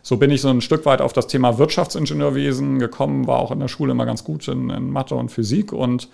so 0.00 0.16
bin 0.16 0.30
ich 0.30 0.40
so 0.40 0.48
ein 0.48 0.62
Stück 0.62 0.86
weit 0.86 1.02
auf 1.02 1.12
das 1.12 1.26
Thema 1.26 1.58
Wirtschaftsingenieurwesen 1.58 2.78
gekommen, 2.78 3.26
war 3.26 3.40
auch 3.40 3.50
in 3.50 3.60
der 3.60 3.68
Schule 3.68 3.92
immer 3.92 4.06
ganz 4.06 4.24
gut 4.24 4.48
in, 4.48 4.70
in 4.70 4.90
Mathe 4.90 5.14
und 5.14 5.30
Physik 5.30 5.74
und 5.74 6.08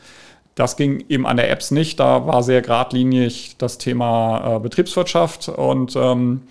das 0.57 0.77
ging 0.77 1.05
eben 1.09 1.29
an 1.29 1.37
der 1.37 1.49
Apps 1.53 1.71
nicht. 1.71 2.01
Da 2.01 2.27
war 2.27 2.43
sehr 2.43 2.61
geradlinig 2.63 3.55
das 3.59 3.79
Thema 3.79 4.57
äh, 4.57 4.59
Betriebswirtschaft 4.59 5.49
und 5.49 5.95
ähm, 5.95 6.43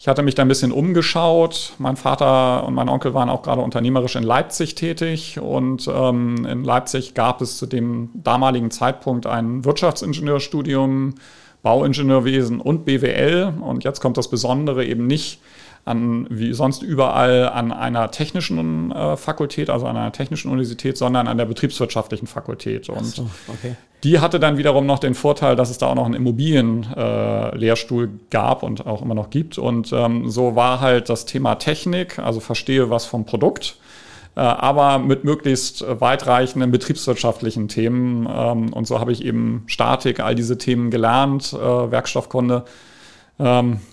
ich 0.00 0.08
hatte 0.08 0.22
mich 0.22 0.34
da 0.34 0.40
ein 0.40 0.48
bisschen 0.48 0.72
umgeschaut. 0.72 1.74
Mein 1.76 1.96
Vater 1.96 2.66
und 2.66 2.72
mein 2.72 2.88
Onkel 2.88 3.12
waren 3.12 3.28
auch 3.28 3.42
gerade 3.42 3.60
unternehmerisch 3.60 4.16
in 4.16 4.22
Leipzig 4.22 4.74
tätig 4.74 5.38
und 5.38 5.90
ähm, 5.92 6.46
in 6.46 6.64
Leipzig 6.64 7.12
gab 7.12 7.42
es 7.42 7.58
zu 7.58 7.66
dem 7.66 8.08
damaligen 8.14 8.70
Zeitpunkt 8.70 9.26
ein 9.26 9.62
Wirtschaftsingenieurstudium, 9.66 11.16
Bauingenieurwesen 11.62 12.62
und 12.62 12.86
BWL. 12.86 13.52
Und 13.60 13.84
jetzt 13.84 14.00
kommt 14.00 14.16
das 14.16 14.30
Besondere 14.30 14.86
eben 14.86 15.06
nicht 15.06 15.42
an, 15.84 16.26
wie 16.30 16.52
sonst 16.52 16.82
überall 16.82 17.48
an 17.48 17.72
einer 17.72 18.10
technischen 18.10 18.92
äh, 18.92 19.16
Fakultät, 19.16 19.70
also 19.70 19.86
an 19.86 19.96
einer 19.96 20.12
technischen 20.12 20.50
Universität, 20.50 20.98
sondern 20.98 21.26
an 21.26 21.38
der 21.38 21.46
betriebswirtschaftlichen 21.46 22.26
Fakultät. 22.26 22.88
Und 22.88 23.06
so, 23.06 23.30
okay. 23.48 23.76
die 24.04 24.20
hatte 24.20 24.38
dann 24.38 24.58
wiederum 24.58 24.86
noch 24.86 24.98
den 24.98 25.14
Vorteil, 25.14 25.56
dass 25.56 25.70
es 25.70 25.78
da 25.78 25.86
auch 25.86 25.94
noch 25.94 26.04
einen 26.04 26.14
Immobilienlehrstuhl 26.14 28.04
äh, 28.04 28.08
gab 28.30 28.62
und 28.62 28.86
auch 28.86 29.02
immer 29.02 29.14
noch 29.14 29.30
gibt. 29.30 29.58
Und 29.58 29.92
ähm, 29.92 30.28
so 30.30 30.54
war 30.54 30.80
halt 30.80 31.08
das 31.08 31.24
Thema 31.26 31.56
Technik, 31.56 32.18
also 32.18 32.40
verstehe 32.40 32.90
was 32.90 33.06
vom 33.06 33.24
Produkt 33.24 33.76
äh, 34.36 34.40
aber 34.40 34.98
mit 34.98 35.24
möglichst 35.24 35.84
weitreichenden 35.86 36.70
betriebswirtschaftlichen 36.70 37.68
Themen. 37.68 38.28
Ähm, 38.30 38.72
und 38.72 38.86
so 38.86 39.00
habe 39.00 39.12
ich 39.12 39.24
eben 39.24 39.64
Statik, 39.66 40.20
all 40.20 40.34
diese 40.34 40.56
Themen 40.56 40.90
gelernt, 40.90 41.52
äh, 41.52 41.58
Werkstoffkunde 41.58 42.64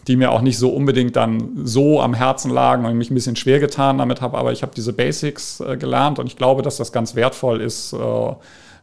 die 0.07 0.15
mir 0.17 0.31
auch 0.31 0.41
nicht 0.41 0.57
so 0.57 0.69
unbedingt 0.69 1.15
dann 1.15 1.51
so 1.63 2.01
am 2.01 2.13
Herzen 2.13 2.51
lagen 2.51 2.85
und 2.85 2.97
mich 2.97 3.09
ein 3.09 3.13
bisschen 3.13 3.35
schwer 3.35 3.59
getan 3.59 3.97
damit 3.97 4.19
habe. 4.19 4.37
Aber 4.37 4.51
ich 4.51 4.61
habe 4.61 4.73
diese 4.75 4.91
Basics 4.91 5.61
äh, 5.61 5.77
gelernt 5.77 6.19
und 6.19 6.27
ich 6.27 6.35
glaube, 6.35 6.63
dass 6.63 6.77
das 6.77 6.91
ganz 6.91 7.15
wertvoll 7.15 7.61
ist, 7.61 7.93
äh, 7.93 7.97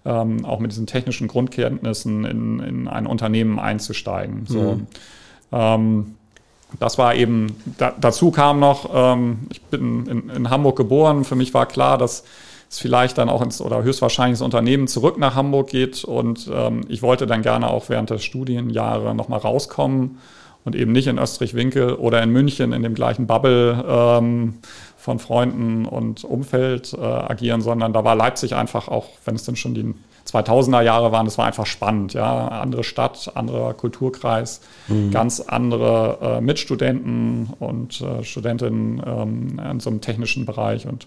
ähm, 0.07 0.45
auch 0.45 0.61
mit 0.61 0.71
diesen 0.71 0.87
technischen 0.87 1.29
Grundkenntnissen 1.29 2.25
in, 2.25 2.61
in 2.61 2.89
ein 2.89 3.07
Unternehmen 3.07 3.59
einzusteigen. 3.59 4.47
So. 4.47 4.61
Mhm. 4.61 4.87
Ähm, 5.53 6.15
das 6.81 6.99
war 6.99 7.15
eben, 7.15 7.57
da, 7.79 7.95
dazu 8.01 8.31
kam 8.31 8.59
noch, 8.59 8.91
ähm, 8.93 9.41
ich 9.51 9.61
bin 9.63 10.07
in, 10.07 10.31
in, 10.31 10.51
Hamburg 10.51 10.77
geboren, 10.77 11.25
für 11.25 11.37
mich 11.37 11.55
war 11.55 11.67
klar, 11.67 11.99
dass 11.99 12.25
es 12.71 12.79
vielleicht 12.79 13.19
dann 13.19 13.29
auch 13.29 13.43
ins 13.43 13.61
oder 13.61 13.83
höchstwahrscheinlich 13.83 14.39
das 14.39 14.45
Unternehmen 14.45 14.89
zurück 14.89 15.19
nach 15.19 15.35
Hamburg 15.35 15.69
geht 15.69 16.05
und 16.05 16.51
ähm, 16.53 16.83
ich 16.89 17.03
wollte 17.03 17.27
dann 17.27 17.43
gerne 17.43 17.71
auch 17.71 17.89
während 17.89 18.11
der 18.11 18.19
Studienjahre 18.19 19.15
nochmal 19.15 19.39
rauskommen 19.39 20.19
und 20.65 20.75
eben 20.75 20.93
nicht 20.93 21.07
in 21.07 21.19
Österreich-Winkel 21.19 21.95
oder 21.95 22.23
in 22.23 22.31
München 22.31 22.73
in 22.73 22.83
dem 22.83 22.95
gleichen 22.95 23.27
Bubble 23.27 23.85
ähm, 23.87 24.55
von 24.97 25.19
Freunden 25.19 25.85
und 25.85 26.25
Umfeld 26.25 26.95
äh, 26.95 27.01
agieren, 27.01 27.61
sondern 27.61 27.93
da 27.93 28.05
war 28.05 28.15
Leipzig 28.15 28.55
einfach 28.55 28.89
auch, 28.89 29.09
wenn 29.27 29.35
es 29.35 29.45
denn 29.45 29.57
schon 29.57 29.75
die 29.75 29.95
2000er 30.27 30.83
Jahre 30.83 31.13
waren. 31.13 31.27
Das 31.27 31.37
war 31.37 31.45
einfach 31.45 31.67
spannend, 31.67 32.15
ja. 32.15 32.49
Andere 32.49 32.85
Stadt, 32.85 33.33
anderer 33.35 33.75
Kulturkreis, 33.75 34.63
mhm. 34.89 35.11
ganz 35.11 35.41
andere 35.41 36.19
äh, 36.23 36.41
Mitstudenten 36.41 37.51
und 37.59 38.01
äh, 38.01 38.25
Studentinnen 38.25 39.03
ähm, 39.05 39.61
in 39.71 39.81
so 39.81 39.91
einem 39.91 40.01
technischen 40.01 40.47
Bereich 40.47 40.87
und 40.87 41.07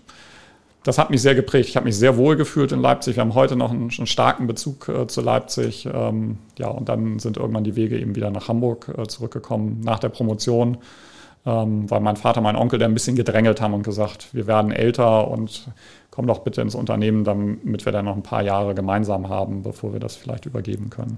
das 0.87 0.97
hat 0.97 1.09
mich 1.09 1.21
sehr 1.21 1.35
geprägt. 1.35 1.67
Ich 1.67 1.75
habe 1.75 1.83
mich 1.83 1.97
sehr 1.97 2.15
wohl 2.15 2.37
gefühlt 2.37 2.71
in 2.71 2.79
Leipzig. 2.79 3.17
Wir 3.17 3.21
haben 3.21 3.35
heute 3.35 3.57
noch 3.57 3.71
einen, 3.71 3.91
einen 3.97 4.07
starken 4.07 4.47
Bezug 4.47 4.87
äh, 4.87 5.05
zu 5.05 5.19
Leipzig. 5.19 5.85
Ähm, 5.93 6.37
ja, 6.57 6.69
und 6.69 6.87
dann 6.87 7.19
sind 7.19 7.35
irgendwann 7.35 7.65
die 7.65 7.75
Wege 7.75 7.99
eben 7.99 8.15
wieder 8.15 8.31
nach 8.31 8.47
Hamburg 8.47 8.93
äh, 8.97 9.05
zurückgekommen 9.05 9.81
nach 9.83 9.99
der 9.99 10.07
Promotion, 10.07 10.77
ähm, 11.45 11.91
weil 11.91 11.99
mein 11.99 12.15
Vater, 12.15 12.39
mein 12.39 12.55
Onkel, 12.55 12.79
der 12.79 12.87
ein 12.87 12.93
bisschen 12.93 13.17
gedrängelt 13.17 13.59
haben 13.59 13.73
und 13.73 13.83
gesagt, 13.83 14.33
wir 14.33 14.47
werden 14.47 14.71
älter 14.71 15.27
und 15.27 15.67
komm 16.09 16.25
doch 16.25 16.39
bitte 16.39 16.61
ins 16.61 16.73
Unternehmen, 16.73 17.25
damit 17.25 17.83
wir 17.83 17.91
dann 17.91 18.05
noch 18.05 18.15
ein 18.15 18.23
paar 18.23 18.43
Jahre 18.43 18.73
gemeinsam 18.73 19.27
haben, 19.27 19.63
bevor 19.63 19.91
wir 19.91 19.99
das 19.99 20.15
vielleicht 20.15 20.45
übergeben 20.45 20.89
können. 20.89 21.17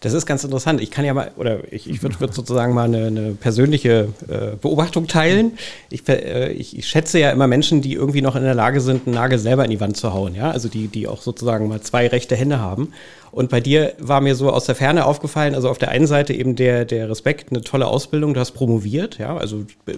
Das 0.00 0.12
ist 0.12 0.26
ganz 0.26 0.44
interessant. 0.44 0.80
Ich 0.80 0.90
kann 0.90 1.04
ja 1.04 1.14
mal, 1.14 1.30
oder 1.36 1.60
ich, 1.72 1.88
ich 1.88 2.02
würde 2.02 2.18
würd 2.20 2.34
sozusagen 2.34 2.74
mal 2.74 2.84
eine, 2.84 3.06
eine 3.06 3.30
persönliche 3.32 4.08
äh, 4.28 4.56
Beobachtung 4.60 5.06
teilen. 5.06 5.52
Ich, 5.90 6.08
äh, 6.08 6.52
ich, 6.52 6.76
ich, 6.76 6.86
schätze 6.86 7.18
ja 7.18 7.30
immer 7.30 7.46
Menschen, 7.46 7.82
die 7.82 7.94
irgendwie 7.94 8.22
noch 8.22 8.36
in 8.36 8.42
der 8.42 8.54
Lage 8.54 8.80
sind, 8.80 9.06
einen 9.06 9.14
Nagel 9.14 9.38
selber 9.38 9.64
in 9.64 9.70
die 9.70 9.80
Wand 9.80 9.96
zu 9.96 10.12
hauen. 10.12 10.34
Ja? 10.34 10.50
Also 10.50 10.68
die, 10.68 10.88
die 10.88 11.06
auch 11.06 11.22
sozusagen 11.22 11.68
mal 11.68 11.80
zwei 11.80 12.06
rechte 12.06 12.36
Hände 12.36 12.58
haben. 12.58 12.92
Und 13.32 13.48
bei 13.48 13.60
dir 13.60 13.94
war 13.98 14.20
mir 14.20 14.34
so 14.34 14.50
aus 14.50 14.66
der 14.66 14.74
Ferne 14.74 15.06
aufgefallen, 15.06 15.54
also 15.54 15.70
auf 15.70 15.78
der 15.78 15.88
einen 15.88 16.06
Seite 16.06 16.34
eben 16.34 16.54
der, 16.54 16.84
der 16.84 17.08
Respekt, 17.08 17.50
eine 17.50 17.62
tolle 17.62 17.86
Ausbildung, 17.86 18.34
du 18.34 18.40
hast 18.40 18.52
promoviert, 18.52 19.18
ja, 19.18 19.34
also 19.36 19.64
äh, 19.86 19.94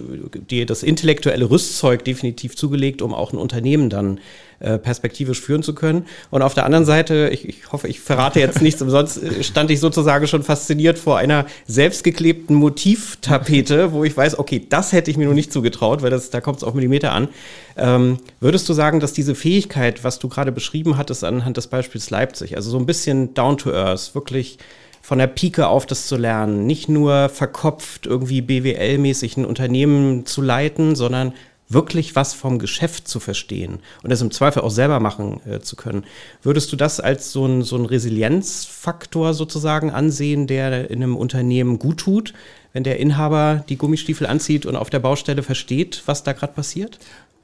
dir 0.49 0.65
das 0.65 0.83
intellektuelle 0.83 1.49
Rüstzeug 1.49 2.05
definitiv 2.05 2.55
zugelegt, 2.55 3.01
um 3.01 3.13
auch 3.13 3.33
ein 3.33 3.37
Unternehmen 3.37 3.89
dann 3.89 4.21
äh, 4.59 4.77
perspektivisch 4.77 5.41
führen 5.41 5.63
zu 5.63 5.75
können. 5.75 6.05
Und 6.31 6.41
auf 6.41 6.53
der 6.53 6.65
anderen 6.65 6.85
Seite, 6.85 7.29
ich, 7.33 7.47
ich 7.47 7.73
hoffe, 7.73 7.89
ich 7.89 7.99
verrate 7.99 8.39
jetzt 8.39 8.61
nichts, 8.61 8.81
umsonst 8.81 9.21
äh, 9.21 9.43
stand 9.43 9.69
ich 9.69 9.81
sozusagen 9.81 10.27
schon 10.27 10.43
fasziniert 10.43 10.97
vor 10.97 11.17
einer 11.17 11.45
selbstgeklebten 11.67 12.55
Motivtapete, 12.55 13.91
wo 13.91 14.05
ich 14.05 14.15
weiß, 14.15 14.39
okay, 14.39 14.65
das 14.69 14.93
hätte 14.93 15.11
ich 15.11 15.17
mir 15.17 15.27
noch 15.27 15.33
nicht 15.33 15.51
zugetraut, 15.51 16.03
weil 16.03 16.09
das, 16.09 16.29
da 16.29 16.39
kommt 16.39 16.59
es 16.59 16.63
auf 16.63 16.73
Millimeter 16.73 17.11
an. 17.11 17.27
Ähm, 17.75 18.19
würdest 18.39 18.69
du 18.69 18.73
sagen, 18.73 19.01
dass 19.01 19.11
diese 19.11 19.35
Fähigkeit, 19.35 20.05
was 20.05 20.19
du 20.19 20.29
gerade 20.29 20.53
beschrieben 20.53 20.95
hattest 20.95 21.25
anhand 21.25 21.57
des 21.57 21.67
Beispiels 21.67 22.09
Leipzig, 22.09 22.55
also 22.55 22.69
so 22.69 22.77
ein 22.77 22.85
bisschen 22.85 23.24
down 23.33 23.57
to 23.57 23.71
earth, 23.71 24.13
wirklich 24.15 24.57
von 25.01 25.19
der 25.19 25.27
Pike 25.27 25.67
auf 25.67 25.85
das 25.85 26.07
zu 26.07 26.17
lernen, 26.17 26.65
nicht 26.65 26.89
nur 26.89 27.29
verkopft 27.29 28.07
irgendwie 28.07 28.41
BWL-mäßig 28.41 29.37
ein 29.37 29.45
Unternehmen 29.45 30.25
zu 30.25 30.41
leiten, 30.41 30.95
sondern 30.95 31.33
wirklich 31.67 32.15
was 32.15 32.33
vom 32.33 32.59
Geschäft 32.59 33.07
zu 33.07 33.19
verstehen 33.19 33.79
und 34.03 34.11
das 34.11 34.21
im 34.21 34.31
Zweifel 34.31 34.61
auch 34.61 34.69
selber 34.69 34.99
machen 34.99 35.41
äh, 35.45 35.59
zu 35.59 35.75
können. 35.75 36.05
Würdest 36.43 36.71
du 36.71 36.75
das 36.75 36.99
als 36.99 37.31
so 37.31 37.45
ein, 37.45 37.63
so 37.63 37.77
Resilienzfaktor 37.83 39.33
sozusagen 39.33 39.91
ansehen, 39.91 40.47
der 40.47 40.89
in 40.89 41.01
einem 41.01 41.15
Unternehmen 41.15 41.79
gut 41.79 41.97
tut, 41.97 42.33
wenn 42.73 42.83
der 42.83 42.99
Inhaber 42.99 43.63
die 43.69 43.77
Gummistiefel 43.77 44.27
anzieht 44.27 44.65
und 44.65 44.75
auf 44.75 44.89
der 44.89 44.99
Baustelle 44.99 45.43
versteht, 45.43 46.03
was 46.05 46.23
da 46.23 46.33
gerade 46.33 46.53
passiert? 46.53 46.99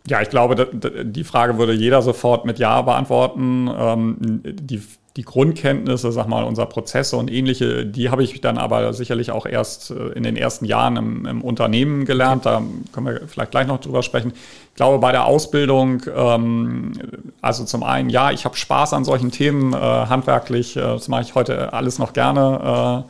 Ja, 0.07 0.21
ich 0.21 0.29
glaube, 0.29 0.67
die 1.05 1.23
Frage 1.23 1.57
würde 1.57 1.73
jeder 1.73 2.01
sofort 2.01 2.45
mit 2.45 2.57
Ja 2.57 2.81
beantworten. 2.81 3.69
Ähm, 3.71 4.17
die 4.43 4.81
die 5.17 5.23
Grundkenntnisse, 5.23 6.11
sag 6.11 6.27
mal, 6.27 6.43
unserer 6.43 6.67
Prozesse 6.67 7.17
und 7.17 7.29
ähnliche, 7.29 7.85
die 7.85 8.09
habe 8.09 8.23
ich 8.23 8.39
dann 8.39 8.57
aber 8.57 8.93
sicherlich 8.93 9.31
auch 9.31 9.45
erst 9.45 9.91
äh, 9.91 10.09
in 10.09 10.23
den 10.23 10.37
ersten 10.37 10.65
Jahren 10.65 10.95
im, 10.95 11.25
im 11.25 11.41
Unternehmen 11.41 12.05
gelernt. 12.05 12.45
Da 12.45 12.61
können 12.93 13.07
wir 13.07 13.27
vielleicht 13.27 13.51
gleich 13.51 13.67
noch 13.67 13.81
drüber 13.81 14.03
sprechen. 14.03 14.31
Ich 14.69 14.75
glaube, 14.75 14.99
bei 14.99 15.11
der 15.11 15.25
Ausbildung, 15.25 16.03
ähm, 16.15 16.93
also 17.41 17.65
zum 17.65 17.83
einen, 17.83 18.09
ja, 18.09 18.31
ich 18.31 18.45
habe 18.45 18.55
Spaß 18.55 18.93
an 18.93 19.03
solchen 19.03 19.31
Themen, 19.31 19.73
äh, 19.73 19.77
handwerklich, 19.77 20.77
äh, 20.77 20.81
das 20.81 21.09
mache 21.09 21.23
ich 21.23 21.35
heute 21.35 21.73
alles 21.73 21.99
noch 21.99 22.13
gerne. 22.13 23.05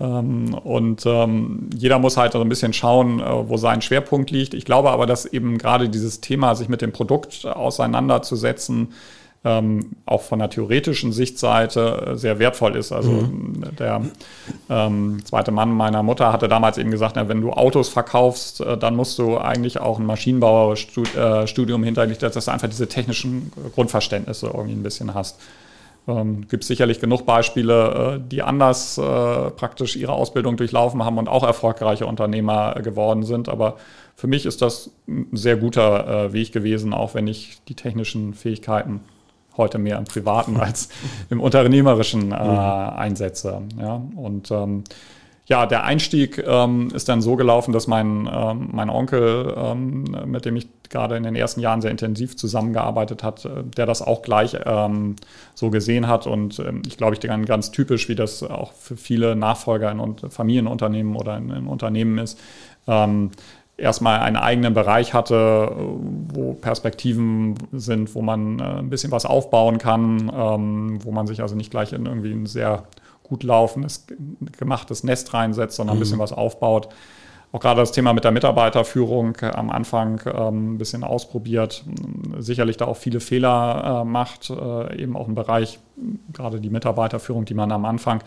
Äh, 0.00 0.04
ähm, 0.04 0.54
und 0.54 1.04
ähm, 1.04 1.68
jeder 1.76 1.98
muss 1.98 2.16
halt 2.16 2.32
so 2.32 2.40
ein 2.40 2.48
bisschen 2.48 2.72
schauen, 2.72 3.20
äh, 3.20 3.48
wo 3.48 3.58
sein 3.58 3.82
Schwerpunkt 3.82 4.30
liegt. 4.30 4.54
Ich 4.54 4.64
glaube 4.64 4.90
aber, 4.90 5.04
dass 5.06 5.26
eben 5.26 5.58
gerade 5.58 5.90
dieses 5.90 6.22
Thema, 6.22 6.54
sich 6.54 6.68
mit 6.70 6.80
dem 6.80 6.92
Produkt 6.92 7.44
auseinanderzusetzen, 7.44 8.94
ähm, 9.44 9.96
auch 10.06 10.22
von 10.22 10.38
der 10.38 10.50
theoretischen 10.50 11.12
Sichtseite 11.12 12.12
äh, 12.12 12.16
sehr 12.16 12.38
wertvoll 12.38 12.76
ist. 12.76 12.92
Also 12.92 13.10
mhm. 13.10 13.64
der 13.76 14.02
ähm, 14.70 15.24
zweite 15.24 15.50
Mann 15.50 15.72
meiner 15.72 16.02
Mutter 16.02 16.32
hatte 16.32 16.48
damals 16.48 16.78
eben 16.78 16.92
gesagt, 16.92 17.16
na, 17.16 17.28
wenn 17.28 17.40
du 17.40 17.50
Autos 17.50 17.88
verkaufst, 17.88 18.60
äh, 18.60 18.78
dann 18.78 18.94
musst 18.94 19.18
du 19.18 19.38
eigentlich 19.38 19.80
auch 19.80 19.98
ein 19.98 20.06
Maschinenbauerstudium 20.06 21.82
hinter 21.82 22.06
dich, 22.06 22.18
dass 22.18 22.44
du 22.44 22.52
einfach 22.52 22.68
diese 22.68 22.88
technischen 22.88 23.52
Grundverständnisse 23.74 24.46
irgendwie 24.46 24.74
ein 24.74 24.82
bisschen 24.82 25.12
hast. 25.14 25.40
Ähm, 26.06 26.48
gibt 26.48 26.64
sicherlich 26.64 27.00
genug 27.00 27.26
Beispiele, 27.26 28.16
äh, 28.16 28.28
die 28.28 28.42
anders 28.42 28.98
äh, 28.98 29.02
praktisch 29.02 29.96
ihre 29.96 30.12
Ausbildung 30.12 30.56
durchlaufen 30.56 31.04
haben 31.04 31.18
und 31.18 31.28
auch 31.28 31.44
erfolgreiche 31.44 32.06
Unternehmer 32.06 32.74
geworden 32.82 33.24
sind. 33.24 33.48
Aber 33.48 33.76
für 34.14 34.26
mich 34.26 34.46
ist 34.46 34.62
das 34.62 34.90
ein 35.08 35.28
sehr 35.32 35.56
guter 35.56 36.26
äh, 36.26 36.32
Weg 36.32 36.52
gewesen, 36.52 36.92
auch 36.92 37.14
wenn 37.14 37.26
ich 37.26 37.58
die 37.68 37.74
technischen 37.74 38.34
Fähigkeiten 38.34 39.00
heute 39.56 39.78
mehr 39.78 39.98
im 39.98 40.04
Privaten 40.04 40.56
als 40.58 40.88
im 41.30 41.40
Unternehmerischen 41.40 42.32
äh, 42.32 42.44
mhm. 42.44 42.58
einsetze. 42.98 43.62
Ja? 43.80 44.02
Und 44.16 44.50
ähm, 44.50 44.84
ja, 45.46 45.66
der 45.66 45.84
Einstieg 45.84 46.42
ähm, 46.46 46.90
ist 46.94 47.08
dann 47.08 47.20
so 47.20 47.36
gelaufen, 47.36 47.72
dass 47.72 47.86
mein, 47.86 48.28
ähm, 48.32 48.68
mein 48.72 48.88
Onkel, 48.88 49.52
ähm, 49.56 50.04
mit 50.26 50.44
dem 50.44 50.56
ich 50.56 50.68
gerade 50.88 51.16
in 51.16 51.24
den 51.24 51.34
ersten 51.34 51.60
Jahren 51.60 51.80
sehr 51.80 51.90
intensiv 51.90 52.36
zusammengearbeitet 52.36 53.22
hat, 53.22 53.44
äh, 53.44 53.64
der 53.76 53.86
das 53.86 54.02
auch 54.02 54.22
gleich 54.22 54.56
ähm, 54.64 55.16
so 55.54 55.70
gesehen 55.70 56.06
hat. 56.06 56.26
Und 56.26 56.60
ähm, 56.60 56.82
ich 56.86 56.96
glaube, 56.96 57.14
ich 57.14 57.20
denke 57.20 57.46
ganz 57.46 57.72
typisch, 57.72 58.08
wie 58.08 58.14
das 58.14 58.42
auch 58.42 58.72
für 58.72 58.96
viele 58.96 59.34
Nachfolger 59.34 59.90
in 59.90 60.30
Familienunternehmen 60.30 61.16
oder 61.16 61.36
in, 61.36 61.50
in 61.50 61.66
Unternehmen 61.66 62.18
ist 62.18 62.38
ähm, 62.86 63.30
erstmal 63.76 64.20
einen 64.20 64.36
eigenen 64.36 64.74
Bereich 64.74 65.14
hatte, 65.14 65.72
wo 66.32 66.54
Perspektiven 66.54 67.54
sind, 67.72 68.14
wo 68.14 68.22
man 68.22 68.58
äh, 68.58 68.62
ein 68.62 68.90
bisschen 68.90 69.10
was 69.10 69.26
aufbauen 69.26 69.78
kann, 69.78 70.30
ähm, 70.34 70.98
wo 71.04 71.10
man 71.10 71.26
sich 71.26 71.42
also 71.42 71.54
nicht 71.54 71.70
gleich 71.70 71.92
in 71.92 72.06
irgendwie 72.06 72.32
ein 72.32 72.46
sehr 72.46 72.84
gut 73.22 73.42
laufendes, 73.42 74.06
gemachtes 74.58 75.04
Nest 75.04 75.32
reinsetzt, 75.32 75.76
sondern 75.76 75.96
ein 75.96 76.00
bisschen 76.00 76.18
mhm. 76.18 76.22
was 76.22 76.32
aufbaut. 76.32 76.88
Auch 77.50 77.60
gerade 77.60 77.80
das 77.80 77.92
Thema 77.92 78.14
mit 78.14 78.24
der 78.24 78.30
Mitarbeiterführung 78.30 79.36
äh, 79.40 79.46
am 79.46 79.70
Anfang 79.70 80.20
ähm, 80.26 80.74
ein 80.74 80.78
bisschen 80.78 81.02
ausprobiert, 81.02 81.84
sicherlich 82.38 82.76
da 82.76 82.86
auch 82.86 82.96
viele 82.96 83.20
Fehler 83.20 84.02
äh, 84.02 84.04
macht, 84.04 84.50
eben 84.50 85.16
auch 85.16 85.28
im 85.28 85.34
Bereich, 85.34 85.78
gerade 86.32 86.60
die 86.60 86.70
Mitarbeiterführung, 86.70 87.44
die 87.44 87.54
man 87.54 87.72
am 87.72 87.84
Anfang 87.84 88.22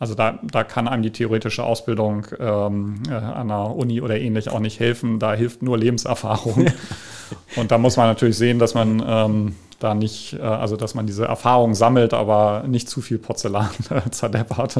also 0.00 0.14
da, 0.14 0.38
da 0.42 0.64
kann 0.64 0.88
einem 0.88 1.02
die 1.02 1.12
theoretische 1.12 1.62
Ausbildung 1.62 2.26
ähm, 2.40 3.02
äh, 3.08 3.12
an 3.12 3.48
der 3.48 3.76
Uni 3.76 4.00
oder 4.00 4.18
ähnlich 4.18 4.48
auch 4.48 4.58
nicht 4.58 4.80
helfen. 4.80 5.18
Da 5.18 5.34
hilft 5.34 5.62
nur 5.62 5.76
Lebenserfahrung. 5.76 6.68
Und 7.56 7.70
da 7.70 7.76
muss 7.76 7.98
man 7.98 8.06
natürlich 8.06 8.38
sehen, 8.38 8.58
dass 8.58 8.72
man 8.72 9.04
ähm, 9.06 9.56
da 9.78 9.94
nicht, 9.94 10.32
äh, 10.32 10.40
also 10.40 10.76
dass 10.76 10.94
man 10.94 11.06
diese 11.06 11.26
Erfahrung 11.26 11.74
sammelt, 11.74 12.14
aber 12.14 12.64
nicht 12.66 12.88
zu 12.88 13.02
viel 13.02 13.18
Porzellan 13.18 13.68
äh, 13.90 14.08
zerdeppert. 14.10 14.78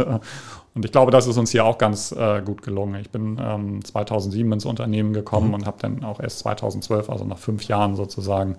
Und 0.75 0.85
ich 0.87 0.91
glaube, 0.91 1.11
das 1.11 1.27
ist 1.27 1.37
uns 1.37 1.51
hier 1.51 1.67
auch 1.67 1.77
ganz 1.77 2.13
äh, 2.13 2.41
gut 2.41 2.63
gelungen. 2.63 2.95
Ich 2.95 3.11
bin 3.11 3.39
ähm, 3.43 3.85
2007 3.85 4.51
ins 4.53 4.65
Unternehmen 4.65 5.13
gekommen 5.13 5.49
mhm. 5.49 5.55
und 5.55 5.67
habe 5.67 5.77
dann 5.81 6.03
auch 6.03 6.21
erst 6.21 6.39
2012, 6.41 7.11
also 7.11 7.27
nach 7.27 7.39
fünf 7.39 7.65
Jahren 7.65 7.95
sozusagen, 7.95 8.57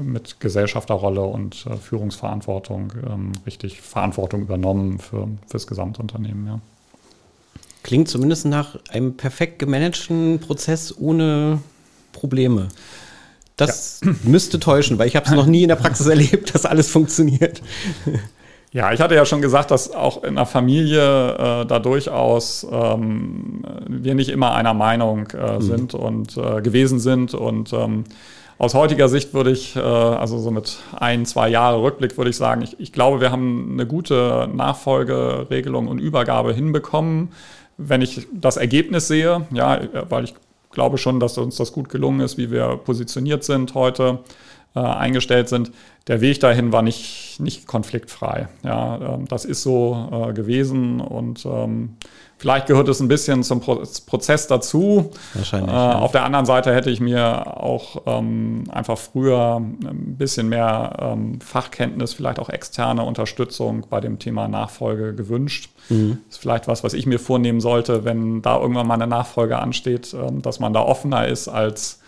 mit 0.00 0.40
Gesellschafterrolle 0.40 1.22
und 1.22 1.66
äh, 1.66 1.76
Führungsverantwortung 1.76 2.92
ähm, 3.04 3.32
richtig 3.46 3.80
Verantwortung 3.80 4.42
übernommen 4.42 4.98
für, 4.98 5.28
das 5.50 5.66
Gesamtunternehmen. 5.66 6.46
Ja. 6.46 6.60
Klingt 7.82 8.08
zumindest 8.08 8.46
nach 8.46 8.78
einem 8.90 9.16
perfekt 9.16 9.58
gemanagten 9.58 10.38
Prozess 10.38 10.96
ohne 10.96 11.60
Probleme. 12.12 12.68
Das 13.56 14.00
ja. 14.04 14.12
müsste 14.24 14.58
täuschen, 14.58 14.98
weil 14.98 15.08
ich 15.08 15.16
habe 15.16 15.26
es 15.26 15.32
noch 15.32 15.46
nie 15.46 15.62
in 15.62 15.68
der 15.68 15.76
Praxis 15.76 16.06
erlebt, 16.06 16.54
dass 16.54 16.64
alles 16.64 16.90
funktioniert. 16.90 17.62
Ja, 18.74 18.92
ich 18.92 19.00
hatte 19.00 19.14
ja 19.14 19.24
schon 19.24 19.40
gesagt, 19.40 19.70
dass 19.70 19.92
auch 19.92 20.24
in 20.24 20.34
der 20.34 20.46
Familie 20.46 20.98
äh, 21.00 21.64
da 21.64 21.78
durchaus 21.78 22.66
ähm, 22.68 23.62
wir 23.86 24.16
nicht 24.16 24.30
immer 24.30 24.52
einer 24.52 24.74
Meinung 24.74 25.28
äh, 25.28 25.54
mhm. 25.54 25.60
sind 25.60 25.94
und 25.94 26.36
äh, 26.36 26.60
gewesen 26.60 26.98
sind 26.98 27.34
und 27.34 27.72
ähm, 27.72 28.02
aus 28.58 28.74
heutiger 28.74 29.08
Sicht 29.08 29.34
würde 29.34 29.50
ich, 29.50 29.76
äh, 29.76 29.80
also 29.80 30.38
so 30.38 30.50
mit 30.50 30.78
ein, 30.96 31.26
zwei 31.26 31.48
Jahre 31.48 31.82
Rückblick, 31.82 32.16
würde 32.16 32.30
ich 32.30 32.36
sagen, 32.36 32.62
ich, 32.62 32.78
ich 32.80 32.92
glaube, 32.92 33.20
wir 33.20 33.30
haben 33.30 33.70
eine 33.72 33.86
gute 33.86 34.48
Nachfolgeregelung 34.52 35.88
und 35.88 35.98
Übergabe 35.98 36.52
hinbekommen. 36.52 37.32
Wenn 37.76 38.02
ich 38.02 38.26
das 38.32 38.56
Ergebnis 38.56 39.08
sehe, 39.08 39.46
ja, 39.52 39.80
weil 40.08 40.24
ich 40.24 40.34
glaube 40.70 40.98
schon, 40.98 41.20
dass 41.20 41.38
uns 41.38 41.56
das 41.56 41.72
gut 41.72 41.88
gelungen 41.88 42.20
ist, 42.20 42.38
wie 42.38 42.50
wir 42.50 42.76
positioniert 42.76 43.44
sind 43.44 43.74
heute. 43.74 44.20
äh, 44.74 44.80
eingestellt 44.80 45.48
sind. 45.48 45.72
Der 46.06 46.20
Weg 46.20 46.40
dahin 46.40 46.72
war 46.72 46.82
nicht, 46.82 47.40
nicht 47.40 47.66
konfliktfrei. 47.66 48.48
Ja, 48.62 49.14
ähm, 49.14 49.26
das 49.28 49.44
ist 49.44 49.62
so 49.62 50.28
äh, 50.28 50.32
gewesen 50.32 51.00
und 51.00 51.46
ähm, 51.46 51.96
Vielleicht 52.44 52.66
gehört 52.66 52.90
es 52.90 53.00
ein 53.00 53.08
bisschen 53.08 53.42
zum 53.42 53.60
Prozess 53.60 54.46
dazu. 54.46 55.10
Wahrscheinlich. 55.32 55.70
Äh, 55.70 55.74
ja. 55.74 55.98
Auf 55.98 56.12
der 56.12 56.24
anderen 56.24 56.44
Seite 56.44 56.74
hätte 56.74 56.90
ich 56.90 57.00
mir 57.00 57.58
auch 57.58 58.02
ähm, 58.04 58.64
einfach 58.70 58.98
früher 58.98 59.56
ein 59.56 60.16
bisschen 60.18 60.50
mehr 60.50 60.94
ähm, 61.00 61.40
Fachkenntnis, 61.40 62.12
vielleicht 62.12 62.38
auch 62.38 62.50
externe 62.50 63.02
Unterstützung 63.02 63.86
bei 63.88 63.98
dem 64.02 64.18
Thema 64.18 64.46
Nachfolge 64.46 65.14
gewünscht. 65.14 65.70
Mhm. 65.88 66.18
Das 66.26 66.36
ist 66.36 66.42
vielleicht 66.42 66.68
was, 66.68 66.84
was 66.84 66.92
ich 66.92 67.06
mir 67.06 67.18
vornehmen 67.18 67.62
sollte, 67.62 68.04
wenn 68.04 68.42
da 68.42 68.60
irgendwann 68.60 68.88
mal 68.88 68.94
eine 68.96 69.06
Nachfolge 69.06 69.58
ansteht, 69.58 70.12
ähm, 70.12 70.42
dass 70.42 70.60
man 70.60 70.74
da 70.74 70.82
offener 70.82 71.26
ist 71.26 71.48
als 71.48 72.00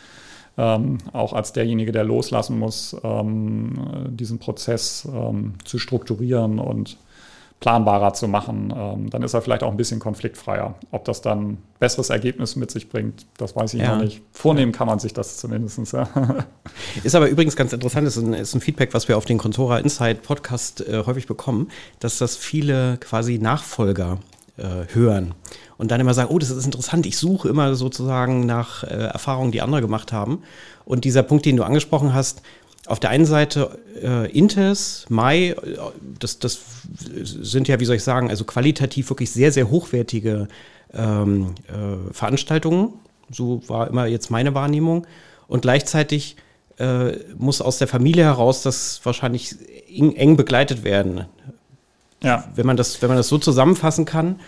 ähm, 0.59 0.99
auch 1.15 1.33
als 1.33 1.55
derjenige, 1.55 1.93
der 1.93 2.05
loslassen 2.05 2.59
muss, 2.59 2.95
ähm, 3.03 3.73
diesen 4.11 4.39
Prozess 4.39 5.09
ähm, 5.11 5.55
zu 5.65 5.79
strukturieren 5.79 6.59
und 6.59 6.99
planbarer 7.61 8.13
zu 8.13 8.29
machen. 8.29 8.73
Ähm, 8.77 9.11
dann 9.11 9.23
ist 9.23 9.35
er 9.35 9.43
vielleicht 9.43 9.63
auch 9.63 9.71
ein 9.71 9.77
bisschen 9.77 9.99
konfliktfreier. 9.99 10.75
Ob 10.91 11.05
das 11.05 11.23
dann 11.23 11.59
besseres 11.79 12.11
Ergebnis 12.11 12.57
mit 12.57 12.71
sich 12.71 12.89
bringt, 12.89 13.27
das 13.39 13.57
weiß 13.57 13.75
ich 13.75 13.81
ja. 13.81 13.97
noch 13.97 14.03
nicht. 14.03 14.23
Vornehmen 14.33 14.73
kann 14.73 14.87
man 14.87 14.99
sich 14.99 15.15
das 15.15 15.39
zumindest. 15.39 15.93
Ja. 15.93 16.09
Ist 17.05 17.15
aber 17.15 17.29
übrigens 17.29 17.57
ganz 17.57 17.73
interessant, 17.73 18.07
ist 18.07 18.17
ein, 18.19 18.35
ist 18.35 18.55
ein 18.55 18.61
Feedback, 18.61 18.93
was 18.95 19.09
wir 19.09 19.17
auf 19.17 19.25
den 19.25 19.39
Contora 19.39 19.79
Insight 19.79 20.23
Podcast 20.23 20.87
äh, 20.87 21.05
häufig 21.05 21.27
bekommen, 21.27 21.69
dass 22.01 22.19
das 22.19 22.37
viele 22.37 22.99
quasi 22.99 23.39
Nachfolger 23.39 24.19
äh, 24.57 24.93
hören 24.95 25.35
und 25.79 25.91
dann 25.91 26.01
immer 26.01 26.15
sagen, 26.15 26.31
oh, 26.33 26.39
das 26.39 26.51
ist 26.51 26.65
interessant, 26.65 27.07
ich 27.07 27.19
suche 27.19 27.49
immer 27.49 27.75
sozusagen 27.75 28.47
nach 28.47 28.83
äh, 28.83 28.87
Erfahrungen, 28.87 29.53
die 29.53 29.61
andere 29.61 29.81
gemacht 29.81 30.13
haben. 30.13 30.43
Und 30.85 31.05
dieser 31.05 31.23
Punkt, 31.23 31.45
den 31.45 31.57
du 31.57 31.65
angesprochen 31.65 32.15
hast, 32.15 32.43
auf 32.87 33.01
der 33.01 33.11
einen 33.11 33.27
Seite 33.27 33.79
äh, 34.03 34.31
Intes, 34.31 35.07
Mai, 35.09 35.57
das, 36.19 36.39
das 36.39 36.61
sind 37.23 37.69
ja, 37.69 37.81
wie 37.81 37.85
soll 37.85 37.97
ich 37.97 38.05
sagen, 38.05 38.31
also 38.31 38.45
qualitativ 38.45 39.11
wirklich 39.11 39.31
sehr, 39.31 39.53
sehr 39.53 39.71
hochwertige 39.71 40.49
ähm, 40.95 41.55
äh, 41.69 42.13
Veranstaltungen. 42.13 42.95
So 43.31 43.63
war 43.69 43.89
immer 43.89 44.07
jetzt 44.07 44.31
meine 44.31 44.55
Wahrnehmung. 44.55 45.07
Und 45.49 45.63
gleichzeitig 45.63 46.37
äh, 46.79 47.13
muss 47.37 47.61
aus 47.61 47.79
der 47.79 47.89
Familie 47.89 48.25
heraus 48.25 48.63
das 48.63 49.01
wahrscheinlich 49.05 49.57
eng, 49.89 50.15
eng 50.15 50.37
begleitet 50.37 50.85
werden. 50.85 51.27
Ja. 52.23 52.45
Wenn 52.55 52.67
man 52.67 52.77
das, 52.77 53.03
wenn 53.03 53.09
man 53.09 53.17
das 53.17 53.29
so 53.29 53.39
zusammenfassen 53.39 54.05
kann. 54.05 54.41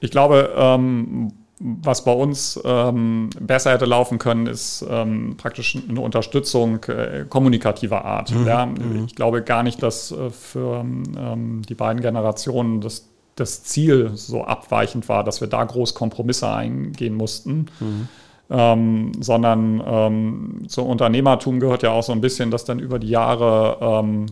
Ich 0.00 0.10
glaube, 0.10 0.52
ähm, 0.56 1.32
was 1.58 2.04
bei 2.04 2.12
uns 2.12 2.60
ähm, 2.64 3.30
besser 3.40 3.72
hätte 3.72 3.86
laufen 3.86 4.18
können, 4.18 4.46
ist 4.46 4.84
ähm, 4.88 5.36
praktisch 5.38 5.78
eine 5.88 6.00
Unterstützung 6.02 6.84
äh, 6.84 7.24
kommunikativer 7.28 8.04
Art. 8.04 8.30
Mhm. 8.30 8.46
Ja, 8.46 8.66
mhm. 8.66 9.06
ich 9.06 9.14
glaube 9.14 9.42
gar 9.42 9.62
nicht, 9.62 9.82
dass 9.82 10.12
äh, 10.12 10.30
für 10.30 10.80
ähm, 10.80 11.62
die 11.66 11.74
beiden 11.74 12.02
Generationen 12.02 12.82
das, 12.82 13.08
das 13.36 13.62
Ziel 13.64 14.10
so 14.14 14.44
abweichend 14.44 15.08
war, 15.08 15.24
dass 15.24 15.40
wir 15.40 15.48
da 15.48 15.64
groß 15.64 15.94
Kompromisse 15.94 16.50
eingehen 16.50 17.14
mussten. 17.14 17.66
Mhm. 17.80 18.08
Ähm, 18.48 19.12
sondern 19.18 19.82
ähm, 19.84 20.62
zum 20.68 20.86
Unternehmertum 20.86 21.58
gehört 21.58 21.82
ja 21.82 21.90
auch 21.90 22.04
so 22.04 22.12
ein 22.12 22.20
bisschen, 22.20 22.52
dass 22.52 22.64
dann 22.64 22.78
über 22.78 23.00
die 23.00 23.08
Jahre 23.08 23.78
ähm, 23.80 24.26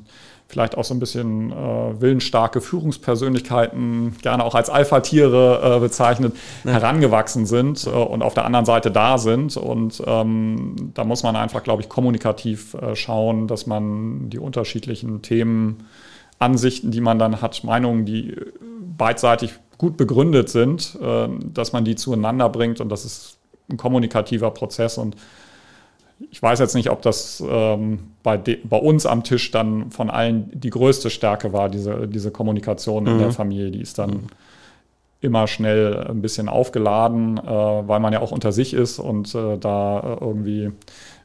vielleicht 0.48 0.76
auch 0.76 0.84
so 0.84 0.94
ein 0.94 1.00
bisschen 1.00 1.52
äh, 1.52 2.00
willensstarke 2.00 2.60
Führungspersönlichkeiten, 2.60 4.16
gerne 4.22 4.44
auch 4.44 4.54
als 4.54 4.70
Alpha-Tiere 4.70 5.76
äh, 5.76 5.80
bezeichnet, 5.80 6.34
ja. 6.64 6.72
herangewachsen 6.72 7.46
sind 7.46 7.86
äh, 7.86 7.90
und 7.90 8.22
auf 8.22 8.34
der 8.34 8.44
anderen 8.44 8.66
Seite 8.66 8.90
da 8.90 9.18
sind. 9.18 9.56
Und 9.56 10.02
ähm, 10.06 10.92
da 10.94 11.04
muss 11.04 11.22
man 11.22 11.36
einfach, 11.36 11.62
glaube 11.62 11.82
ich, 11.82 11.88
kommunikativ 11.88 12.74
äh, 12.74 12.94
schauen, 12.94 13.48
dass 13.48 13.66
man 13.66 14.30
die 14.30 14.38
unterschiedlichen 14.38 15.22
Themen, 15.22 15.86
Ansichten, 16.40 16.90
die 16.90 17.00
man 17.00 17.18
dann 17.18 17.40
hat, 17.40 17.62
Meinungen, 17.64 18.04
die 18.04 18.36
beidseitig 18.98 19.54
gut 19.78 19.96
begründet 19.96 20.48
sind, 20.48 20.98
äh, 21.00 21.28
dass 21.52 21.72
man 21.72 21.84
die 21.84 21.96
zueinander 21.96 22.48
bringt 22.48 22.80
und 22.80 22.88
das 22.90 23.04
ist 23.04 23.38
ein 23.70 23.76
kommunikativer 23.76 24.50
Prozess 24.50 24.98
und 24.98 25.16
ich 26.18 26.42
weiß 26.42 26.58
jetzt 26.58 26.74
nicht, 26.74 26.90
ob 26.90 27.02
das 27.02 27.42
ähm, 27.46 28.10
bei, 28.22 28.36
bei, 28.36 28.76
uns 28.76 29.06
am 29.06 29.24
Tisch 29.24 29.50
dann 29.50 29.90
von 29.90 30.10
allen 30.10 30.50
die 30.52 30.70
größte 30.70 31.10
Stärke 31.10 31.52
war, 31.52 31.68
diese, 31.68 32.06
diese 32.06 32.30
Kommunikation 32.30 33.06
in 33.06 33.18
der 33.18 33.28
mhm. 33.28 33.32
Familie. 33.32 33.70
Die 33.70 33.80
ist 33.80 33.98
dann 33.98 34.10
mhm. 34.10 34.26
immer 35.20 35.46
schnell 35.48 36.06
ein 36.08 36.22
bisschen 36.22 36.48
aufgeladen, 36.48 37.38
äh, 37.38 37.42
weil 37.44 38.00
man 38.00 38.12
ja 38.12 38.20
auch 38.20 38.32
unter 38.32 38.52
sich 38.52 38.74
ist 38.74 38.98
und 38.98 39.34
äh, 39.34 39.58
da 39.58 40.00
äh, 40.00 40.24
irgendwie 40.24 40.70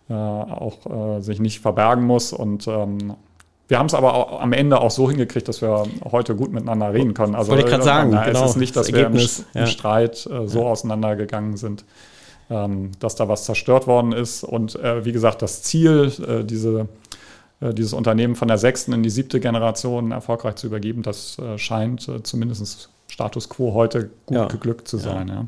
äh, 0.10 0.14
auch 0.14 1.18
äh, 1.18 1.22
sich 1.22 1.40
nicht 1.40 1.60
verbergen 1.60 2.04
muss. 2.06 2.34
Und 2.34 2.68
ähm, 2.68 3.14
wir 3.68 3.78
haben 3.78 3.86
es 3.86 3.94
aber 3.94 4.16
auch 4.16 4.42
am 4.42 4.54
Ende 4.54 4.82
auch 4.82 4.92
so 4.92 5.08
hingekriegt, 5.08 5.48
dass 5.48 5.62
wir 5.62 5.84
heute 6.12 6.36
gut 6.36 6.52
miteinander 6.52 6.92
reden 6.92 7.14
können. 7.14 7.36
Also, 7.36 7.52
Wollte 7.52 7.66
ich 7.66 7.70
gerade 7.70 7.84
sagen, 7.84 8.10
na, 8.12 8.26
genau, 8.26 8.44
es 8.44 8.52
ist 8.52 8.58
nicht, 8.58 8.76
dass 8.76 8.88
das 8.88 8.96
wir 8.96 9.06
im, 9.06 9.16
im 9.16 9.28
ja. 9.54 9.68
Streit 9.68 10.18
so 10.18 10.62
ja. 10.62 10.66
auseinandergegangen 10.66 11.58
sind 11.58 11.86
ähm, 12.50 12.91
dass 13.00 13.16
da 13.16 13.28
was 13.28 13.45
zerstört 13.45 13.88
worden 13.88 14.12
ist. 14.12 14.43
Und 14.43 14.76
äh, 14.76 15.06
wie 15.06 15.12
gesagt, 15.12 15.41
das 15.41 15.64
Ziel, 15.64 16.12
äh, 16.28 16.43
diese, 16.43 16.88
äh, 17.62 17.74
dieses 17.74 17.93
Unternehmen 17.93 18.36
von 18.36 18.47
der 18.47 18.58
sechsten 18.58 18.93
in 18.93 19.04
die 19.04 19.10
siebte 19.10 19.39
Generation 19.39 20.12
erfolgreich 20.12 20.56
zu 20.56 20.68
übergeben, 20.68 21.04
das 21.04 21.38
äh, 21.39 21.58
scheint 21.58 22.08
äh, 22.08 22.24
zumindest 22.24 22.89
Status 23.08 23.50
quo 23.50 23.74
heute 23.74 24.10
gut 24.26 24.38
ja. 24.38 24.45
geglückt 24.47 24.88
zu 24.88 24.97
sein. 24.97 25.28
Ja. 25.28 25.34
Ja. 25.36 25.47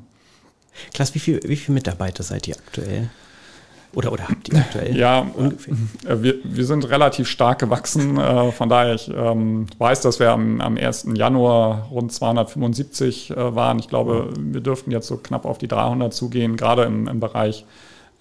Klaas, 0.94 1.14
wie 1.16 1.20
viele 1.20 1.40
wie 1.44 1.56
viel 1.56 1.74
Mitarbeiter 1.74 2.24
seid 2.24 2.48
ihr 2.48 2.56
aktuell? 2.56 3.10
Oder, 3.94 4.12
oder 4.14 4.30
habt 4.30 4.50
ihr 4.50 4.60
aktuell? 4.60 4.96
Ja, 4.96 5.26
ungefähr. 5.36 5.74
Äh, 6.08 6.22
wir, 6.22 6.36
wir 6.44 6.66
sind 6.66 6.90
relativ 6.90 7.28
stark 7.28 7.60
gewachsen. 7.60 8.18
Äh, 8.18 8.52
von 8.52 8.70
daher, 8.70 8.96
ich 8.96 9.12
ähm, 9.14 9.68
weiß, 9.78 10.02
dass 10.02 10.20
wir 10.20 10.32
am, 10.32 10.62
am 10.62 10.78
1. 10.78 11.08
Januar 11.14 11.88
rund 11.92 12.12
275 12.12 13.32
äh, 13.32 13.56
waren. 13.56 13.80
Ich 13.80 13.90
glaube, 13.90 14.30
wir 14.38 14.62
dürften 14.62 14.92
jetzt 14.92 15.08
so 15.08 15.18
knapp 15.18 15.46
auf 15.46 15.58
die 15.58 15.68
300 15.68 16.14
zugehen, 16.14 16.56
gerade 16.56 16.84
im, 16.84 17.08
im 17.08 17.20
Bereich 17.20 17.66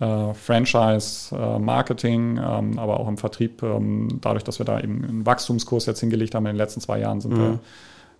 äh, 0.00 0.34
Franchise, 0.34 1.36
äh, 1.36 1.58
Marketing, 1.58 2.40
ähm, 2.42 2.78
aber 2.78 2.98
auch 2.98 3.06
im 3.06 3.18
Vertrieb. 3.18 3.62
Ähm, 3.62 4.18
dadurch, 4.20 4.44
dass 4.44 4.58
wir 4.58 4.66
da 4.66 4.80
eben 4.80 5.04
einen 5.04 5.26
Wachstumskurs 5.26 5.86
jetzt 5.86 6.00
hingelegt 6.00 6.34
haben 6.34 6.46
in 6.46 6.52
den 6.52 6.58
letzten 6.58 6.80
zwei 6.80 6.98
Jahren, 6.98 7.20
sind 7.20 7.34
mhm. 7.34 7.38
wir 7.38 7.58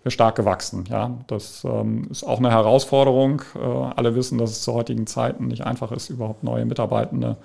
wir 0.03 0.11
stark 0.11 0.37
gewachsen. 0.37 0.85
Ja, 0.89 1.19
das 1.27 1.65
ähm, 1.65 2.09
ist 2.11 2.25
auch 2.25 2.39
eine 2.39 2.51
Herausforderung. 2.51 3.43
Äh, 3.55 3.59
alle 3.59 4.15
wissen, 4.15 4.39
dass 4.39 4.51
es 4.51 4.63
zu 4.63 4.73
heutigen 4.73 5.07
Zeiten 5.07 5.49
nicht 5.49 5.65
einfach 5.65 5.93
ist, 5.93 6.11
überhaupt 6.11 6.43
neue 6.43 6.65
Mitarbeitende 6.65 7.37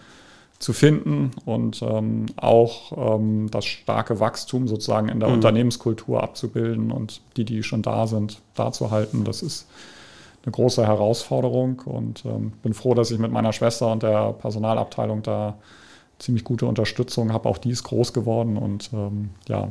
zu 0.57 0.71
finden 0.71 1.31
und 1.43 1.81
ähm, 1.81 2.27
auch 2.37 3.17
ähm, 3.17 3.51
das 3.51 3.65
starke 3.65 4.21
Wachstum 4.21 4.67
sozusagen 4.67 5.09
in 5.09 5.19
der 5.19 5.29
mhm. 5.29 5.35
Unternehmenskultur 5.35 6.23
abzubilden 6.23 6.91
und 6.91 7.21
die, 7.35 7.43
die 7.43 7.61
schon 7.61 7.81
da 7.81 8.07
sind, 8.07 8.41
da 8.55 8.71
zu 8.71 8.89
halten. 8.89 9.25
Das 9.25 9.41
ist 9.41 9.67
eine 10.43 10.53
große 10.53 10.85
Herausforderung 10.85 11.81
und 11.85 12.23
ähm, 12.25 12.53
bin 12.63 12.73
froh, 12.73 12.93
dass 12.93 13.11
ich 13.11 13.19
mit 13.19 13.31
meiner 13.31 13.51
Schwester 13.51 13.91
und 13.91 14.03
der 14.03 14.31
Personalabteilung 14.33 15.23
da 15.23 15.55
ziemlich 16.19 16.45
gute 16.45 16.67
Unterstützung 16.67 17.33
habe. 17.33 17.49
Auch 17.49 17.57
die 17.57 17.71
ist 17.71 17.83
groß 17.83 18.13
geworden 18.13 18.57
und 18.57 18.91
ähm, 18.93 19.31
ja, 19.49 19.69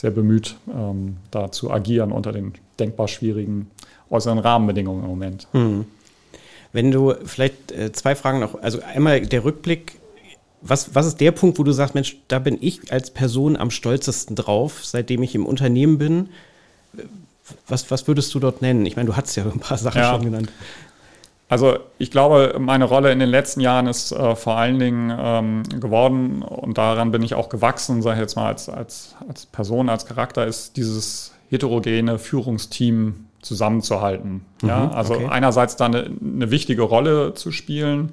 sehr 0.00 0.10
bemüht, 0.10 0.56
ähm, 0.74 1.18
da 1.30 1.52
zu 1.52 1.70
agieren 1.70 2.10
unter 2.10 2.32
den 2.32 2.54
denkbar 2.78 3.06
schwierigen 3.06 3.70
äußeren 4.08 4.38
Rahmenbedingungen 4.38 5.04
im 5.04 5.10
Moment. 5.10 5.46
Hm. 5.52 5.84
Wenn 6.72 6.90
du 6.90 7.14
vielleicht 7.26 7.70
äh, 7.70 7.92
zwei 7.92 8.14
Fragen 8.14 8.40
noch, 8.40 8.62
also 8.62 8.80
einmal 8.80 9.20
der 9.20 9.44
Rückblick, 9.44 9.98
was, 10.62 10.94
was 10.94 11.06
ist 11.06 11.20
der 11.20 11.32
Punkt, 11.32 11.58
wo 11.58 11.64
du 11.64 11.72
sagst, 11.72 11.94
Mensch, 11.94 12.16
da 12.28 12.38
bin 12.38 12.56
ich 12.62 12.90
als 12.90 13.10
Person 13.10 13.58
am 13.58 13.70
stolzesten 13.70 14.36
drauf, 14.36 14.86
seitdem 14.86 15.22
ich 15.22 15.34
im 15.34 15.44
Unternehmen 15.44 15.98
bin? 15.98 16.30
Was, 17.68 17.90
was 17.90 18.08
würdest 18.08 18.34
du 18.34 18.40
dort 18.40 18.62
nennen? 18.62 18.86
Ich 18.86 18.96
meine, 18.96 19.06
du 19.08 19.16
hast 19.16 19.36
ja 19.36 19.44
ein 19.44 19.60
paar 19.60 19.76
Sachen 19.76 19.98
ja. 19.98 20.12
schon 20.12 20.24
genannt. 20.24 20.50
Also 21.50 21.78
ich 21.98 22.12
glaube, 22.12 22.54
meine 22.60 22.84
Rolle 22.84 23.10
in 23.10 23.18
den 23.18 23.28
letzten 23.28 23.60
Jahren 23.60 23.88
ist 23.88 24.12
äh, 24.12 24.36
vor 24.36 24.56
allen 24.56 24.78
Dingen 24.78 25.12
ähm, 25.18 25.62
geworden 25.80 26.42
und 26.42 26.78
daran 26.78 27.10
bin 27.10 27.22
ich 27.22 27.34
auch 27.34 27.48
gewachsen, 27.48 28.02
sage 28.02 28.14
ich 28.14 28.20
jetzt 28.20 28.36
mal 28.36 28.46
als, 28.46 28.68
als, 28.68 29.16
als 29.28 29.46
Person, 29.46 29.88
als 29.88 30.06
Charakter, 30.06 30.46
ist 30.46 30.76
dieses 30.76 31.32
heterogene 31.50 32.20
Führungsteam 32.20 33.26
zusammenzuhalten. 33.42 34.44
Mhm, 34.62 34.68
ja? 34.68 34.90
Also 34.92 35.14
okay. 35.14 35.26
einerseits 35.28 35.74
da 35.74 35.86
eine, 35.86 36.08
eine, 36.22 36.52
wichtige 36.52 36.82
Rolle 36.82 37.34
zu 37.34 37.50
spielen 37.50 38.12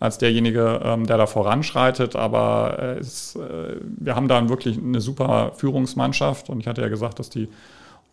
als 0.00 0.16
derjenige, 0.16 0.80
ähm, 0.82 1.06
der 1.06 1.18
da 1.18 1.26
voranschreitet, 1.26 2.16
aber 2.16 2.78
äh, 2.78 2.98
es, 3.00 3.36
äh, 3.36 3.76
wir 3.98 4.16
haben 4.16 4.28
da 4.28 4.48
wirklich 4.48 4.78
eine 4.78 5.02
super 5.02 5.52
Führungsmannschaft 5.56 6.48
und 6.48 6.60
ich 6.60 6.66
hatte 6.66 6.80
ja 6.80 6.88
gesagt, 6.88 7.18
dass 7.18 7.28
die 7.28 7.48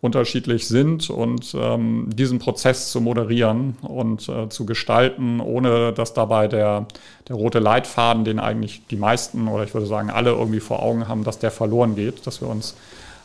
unterschiedlich 0.00 0.68
sind 0.68 1.10
und 1.10 1.56
ähm, 1.58 2.08
diesen 2.12 2.38
Prozess 2.38 2.92
zu 2.92 3.00
moderieren 3.00 3.76
und 3.82 4.28
äh, 4.28 4.48
zu 4.48 4.66
gestalten, 4.66 5.40
ohne 5.40 5.92
dass 5.92 6.12
dabei 6.12 6.48
der, 6.48 6.86
der 7.28 7.36
rote 7.36 7.58
Leitfaden, 7.58 8.24
den 8.24 8.38
eigentlich 8.38 8.82
die 8.90 8.96
meisten 8.96 9.48
oder 9.48 9.64
ich 9.64 9.74
würde 9.74 9.86
sagen 9.86 10.10
alle 10.10 10.30
irgendwie 10.30 10.60
vor 10.60 10.82
Augen 10.82 11.08
haben, 11.08 11.24
dass 11.24 11.38
der 11.38 11.50
verloren 11.50 11.96
geht, 11.96 12.26
dass 12.26 12.40
wir 12.40 12.48
uns 12.48 12.76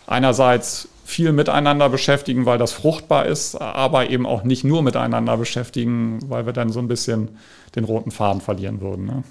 einerseits 0.07 0.87
viel 1.03 1.33
miteinander 1.33 1.89
beschäftigen, 1.89 2.45
weil 2.45 2.57
das 2.57 2.71
fruchtbar 2.71 3.25
ist, 3.25 3.55
aber 3.55 4.09
eben 4.09 4.25
auch 4.25 4.43
nicht 4.43 4.63
nur 4.63 4.81
miteinander 4.81 5.35
beschäftigen, 5.35 6.19
weil 6.29 6.45
wir 6.45 6.53
dann 6.53 6.69
so 6.69 6.79
ein 6.79 6.87
bisschen 6.87 7.29
den 7.75 7.83
roten 7.83 8.11
Faden 8.11 8.39
verlieren 8.39 8.79
würden. 8.79 9.05
Ne? 9.05 9.23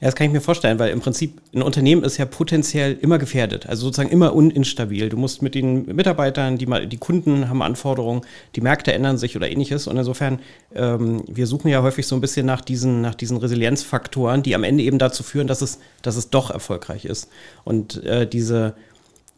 Ja, 0.00 0.06
das 0.06 0.14
kann 0.14 0.26
ich 0.26 0.32
mir 0.32 0.40
vorstellen, 0.40 0.78
weil 0.78 0.90
im 0.90 1.00
Prinzip 1.00 1.40
ein 1.54 1.62
Unternehmen 1.62 2.04
ist 2.04 2.16
ja 2.18 2.24
potenziell 2.24 2.96
immer 3.00 3.18
gefährdet, 3.18 3.66
also 3.66 3.86
sozusagen 3.86 4.10
immer 4.10 4.34
uninstabil. 4.34 5.08
Du 5.08 5.16
musst 5.16 5.42
mit 5.42 5.54
den 5.54 5.86
Mitarbeitern, 5.86 6.58
die, 6.58 6.66
mal, 6.66 6.86
die 6.86 6.96
Kunden 6.98 7.48
haben 7.48 7.62
Anforderungen, 7.62 8.22
die 8.56 8.60
Märkte 8.60 8.92
ändern 8.92 9.18
sich 9.18 9.36
oder 9.36 9.50
ähnliches. 9.50 9.86
Und 9.86 9.96
insofern, 9.96 10.40
ähm, 10.74 11.22
wir 11.26 11.46
suchen 11.46 11.68
ja 11.68 11.82
häufig 11.82 12.06
so 12.06 12.14
ein 12.14 12.20
bisschen 12.20 12.46
nach 12.46 12.60
diesen, 12.60 13.00
nach 13.00 13.14
diesen 13.14 13.36
Resilienzfaktoren, 13.36 14.42
die 14.42 14.54
am 14.54 14.64
Ende 14.64 14.84
eben 14.84 14.98
dazu 14.98 15.22
führen, 15.22 15.46
dass 15.46 15.62
es, 15.62 15.78
dass 16.02 16.16
es 16.16 16.30
doch 16.30 16.50
erfolgreich 16.50 17.04
ist. 17.04 17.28
Und 17.64 18.02
äh, 18.04 18.26
diese, 18.26 18.74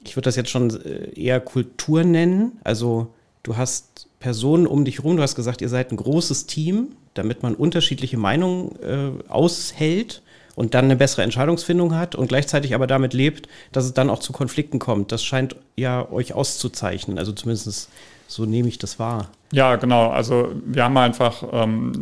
ich 0.04 0.16
würde 0.16 0.24
das 0.26 0.36
jetzt 0.36 0.50
schon 0.50 0.70
äh, 0.70 1.18
eher 1.18 1.40
Kultur 1.40 2.04
nennen, 2.04 2.58
also 2.64 3.08
du 3.42 3.56
hast 3.56 4.08
Personen 4.18 4.66
um 4.66 4.84
dich 4.84 5.02
rum, 5.02 5.16
du 5.16 5.22
hast 5.22 5.34
gesagt, 5.34 5.62
ihr 5.62 5.68
seid 5.68 5.90
ein 5.90 5.96
großes 5.96 6.46
Team, 6.46 6.88
damit 7.14 7.42
man 7.42 7.54
unterschiedliche 7.54 8.18
Meinungen 8.18 8.76
äh, 8.82 9.30
aushält 9.30 10.22
und 10.54 10.74
dann 10.74 10.86
eine 10.86 10.96
bessere 10.96 11.22
Entscheidungsfindung 11.22 11.94
hat 11.94 12.14
und 12.14 12.28
gleichzeitig 12.28 12.74
aber 12.74 12.86
damit 12.86 13.14
lebt, 13.14 13.48
dass 13.72 13.84
es 13.84 13.94
dann 13.94 14.10
auch 14.10 14.18
zu 14.18 14.32
Konflikten 14.32 14.78
kommt. 14.78 15.12
Das 15.12 15.22
scheint 15.24 15.56
ja 15.76 16.10
euch 16.10 16.32
auszuzeichnen. 16.34 17.18
Also 17.18 17.32
zumindest 17.32 17.88
so 18.30 18.44
nehme 18.44 18.68
ich 18.68 18.78
das 18.78 19.00
wahr. 19.00 19.28
Ja, 19.52 19.74
genau. 19.74 20.10
Also 20.10 20.52
wir 20.64 20.84
haben 20.84 20.96
einfach 20.96 21.42
ähm, 21.52 21.92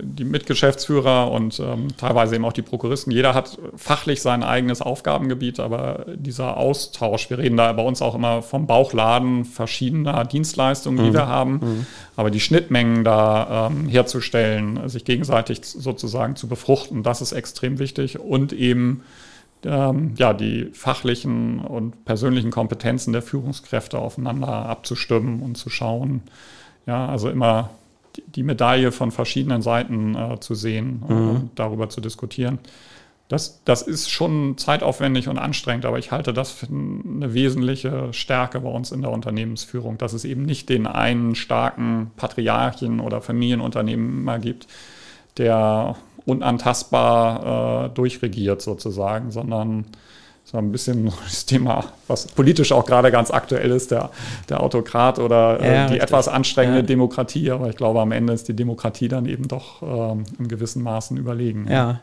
die 0.00 0.22
Mitgeschäftsführer 0.22 1.32
und 1.32 1.58
ähm, 1.58 1.88
teilweise 1.96 2.36
eben 2.36 2.44
auch 2.44 2.52
die 2.52 2.62
Prokuristen. 2.62 3.12
Jeder 3.12 3.34
hat 3.34 3.58
fachlich 3.76 4.22
sein 4.22 4.44
eigenes 4.44 4.80
Aufgabengebiet, 4.80 5.58
aber 5.58 6.06
dieser 6.14 6.56
Austausch, 6.56 7.28
wir 7.30 7.38
reden 7.38 7.56
da 7.56 7.72
bei 7.72 7.82
uns 7.82 8.00
auch 8.00 8.14
immer 8.14 8.42
vom 8.42 8.68
Bauchladen 8.68 9.44
verschiedener 9.44 10.24
Dienstleistungen, 10.24 11.02
die 11.02 11.10
mhm. 11.10 11.14
wir 11.14 11.26
haben, 11.26 11.52
mhm. 11.54 11.86
aber 12.14 12.30
die 12.30 12.40
Schnittmengen 12.40 13.02
da 13.02 13.70
ähm, 13.72 13.88
herzustellen, 13.88 14.88
sich 14.88 15.04
gegenseitig 15.04 15.64
sozusagen 15.64 16.36
zu 16.36 16.46
befruchten, 16.46 17.02
das 17.02 17.20
ist 17.20 17.32
extrem 17.32 17.80
wichtig 17.80 18.20
und 18.20 18.52
eben 18.52 19.02
ähm, 19.66 20.14
ja, 20.16 20.32
die 20.32 20.70
fachlichen 20.72 21.60
und 21.60 22.04
persönlichen 22.04 22.50
Kompetenzen 22.50 23.12
der 23.12 23.22
Führungskräfte 23.22 23.98
aufeinander 23.98 24.48
abzustimmen 24.48 25.42
und 25.42 25.56
zu 25.56 25.70
schauen. 25.70 26.22
Ja, 26.86 27.06
also 27.08 27.30
immer 27.30 27.70
die, 28.34 28.42
Medaille 28.42 28.92
von 28.92 29.10
verschiedenen 29.10 29.62
Seiten 29.62 30.14
äh, 30.14 30.38
zu 30.40 30.54
sehen 30.54 31.02
mhm. 31.08 31.30
und 31.30 31.50
darüber 31.56 31.88
zu 31.88 32.00
diskutieren. 32.00 32.58
Das, 33.28 33.62
das 33.64 33.80
ist 33.82 34.10
schon 34.10 34.58
zeitaufwendig 34.58 35.28
und 35.28 35.38
anstrengend, 35.38 35.86
aber 35.86 35.98
ich 35.98 36.12
halte 36.12 36.34
das 36.34 36.52
für 36.52 36.66
eine 36.66 37.32
wesentliche 37.32 38.12
Stärke 38.12 38.60
bei 38.60 38.68
uns 38.68 38.92
in 38.92 39.00
der 39.00 39.10
Unternehmensführung, 39.10 39.96
dass 39.96 40.12
es 40.12 40.26
eben 40.26 40.42
nicht 40.42 40.68
den 40.68 40.86
einen 40.86 41.34
starken 41.34 42.10
Patriarchen 42.16 43.00
oder 43.00 43.22
Familienunternehmer 43.22 44.38
gibt, 44.38 44.68
der 45.38 45.96
unantastbar 46.26 47.86
äh, 47.86 47.88
durchregiert 47.90 48.62
sozusagen, 48.62 49.30
sondern 49.30 49.84
so 50.44 50.58
ein 50.58 50.72
bisschen 50.72 51.12
das 51.24 51.46
Thema, 51.46 51.84
was 52.06 52.26
politisch 52.26 52.72
auch 52.72 52.84
gerade 52.84 53.10
ganz 53.10 53.30
aktuell 53.30 53.70
ist, 53.70 53.90
der, 53.90 54.10
der 54.48 54.62
Autokrat 54.62 55.18
oder 55.18 55.60
äh, 55.60 55.64
ja, 55.64 55.86
die 55.86 55.92
richtig. 55.94 56.02
etwas 56.02 56.28
anstrengende 56.28 56.80
ja. 56.80 56.86
Demokratie. 56.86 57.50
Aber 57.50 57.68
ich 57.68 57.76
glaube, 57.76 58.00
am 58.00 58.12
Ende 58.12 58.32
ist 58.32 58.48
die 58.48 58.54
Demokratie 58.54 59.08
dann 59.08 59.26
eben 59.26 59.48
doch 59.48 59.82
ähm, 59.82 60.24
in 60.38 60.48
gewissen 60.48 60.82
Maßen 60.82 61.16
überlegen. 61.16 61.66
Ja. 61.70 62.00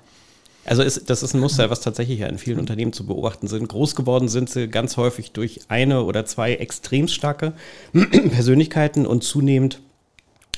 Also 0.63 0.83
ist, 0.83 1.09
das 1.09 1.23
ist 1.23 1.33
ein 1.33 1.39
Muster, 1.39 1.71
was 1.71 1.81
tatsächlich 1.81 2.19
ja 2.19 2.27
in 2.27 2.37
vielen 2.37 2.59
Unternehmen 2.59 2.93
zu 2.93 3.05
beobachten 3.05 3.47
sind. 3.47 3.67
Groß 3.67 3.95
geworden 3.95 4.27
sind 4.27 4.49
sie 4.49 4.67
ganz 4.67 4.95
häufig 4.95 5.31
durch 5.31 5.61
eine 5.69 6.03
oder 6.03 6.25
zwei 6.25 6.53
extrem 6.53 7.07
starke 7.07 7.53
Persönlichkeiten 7.93 9.07
und 9.07 9.23
zunehmend 9.23 9.81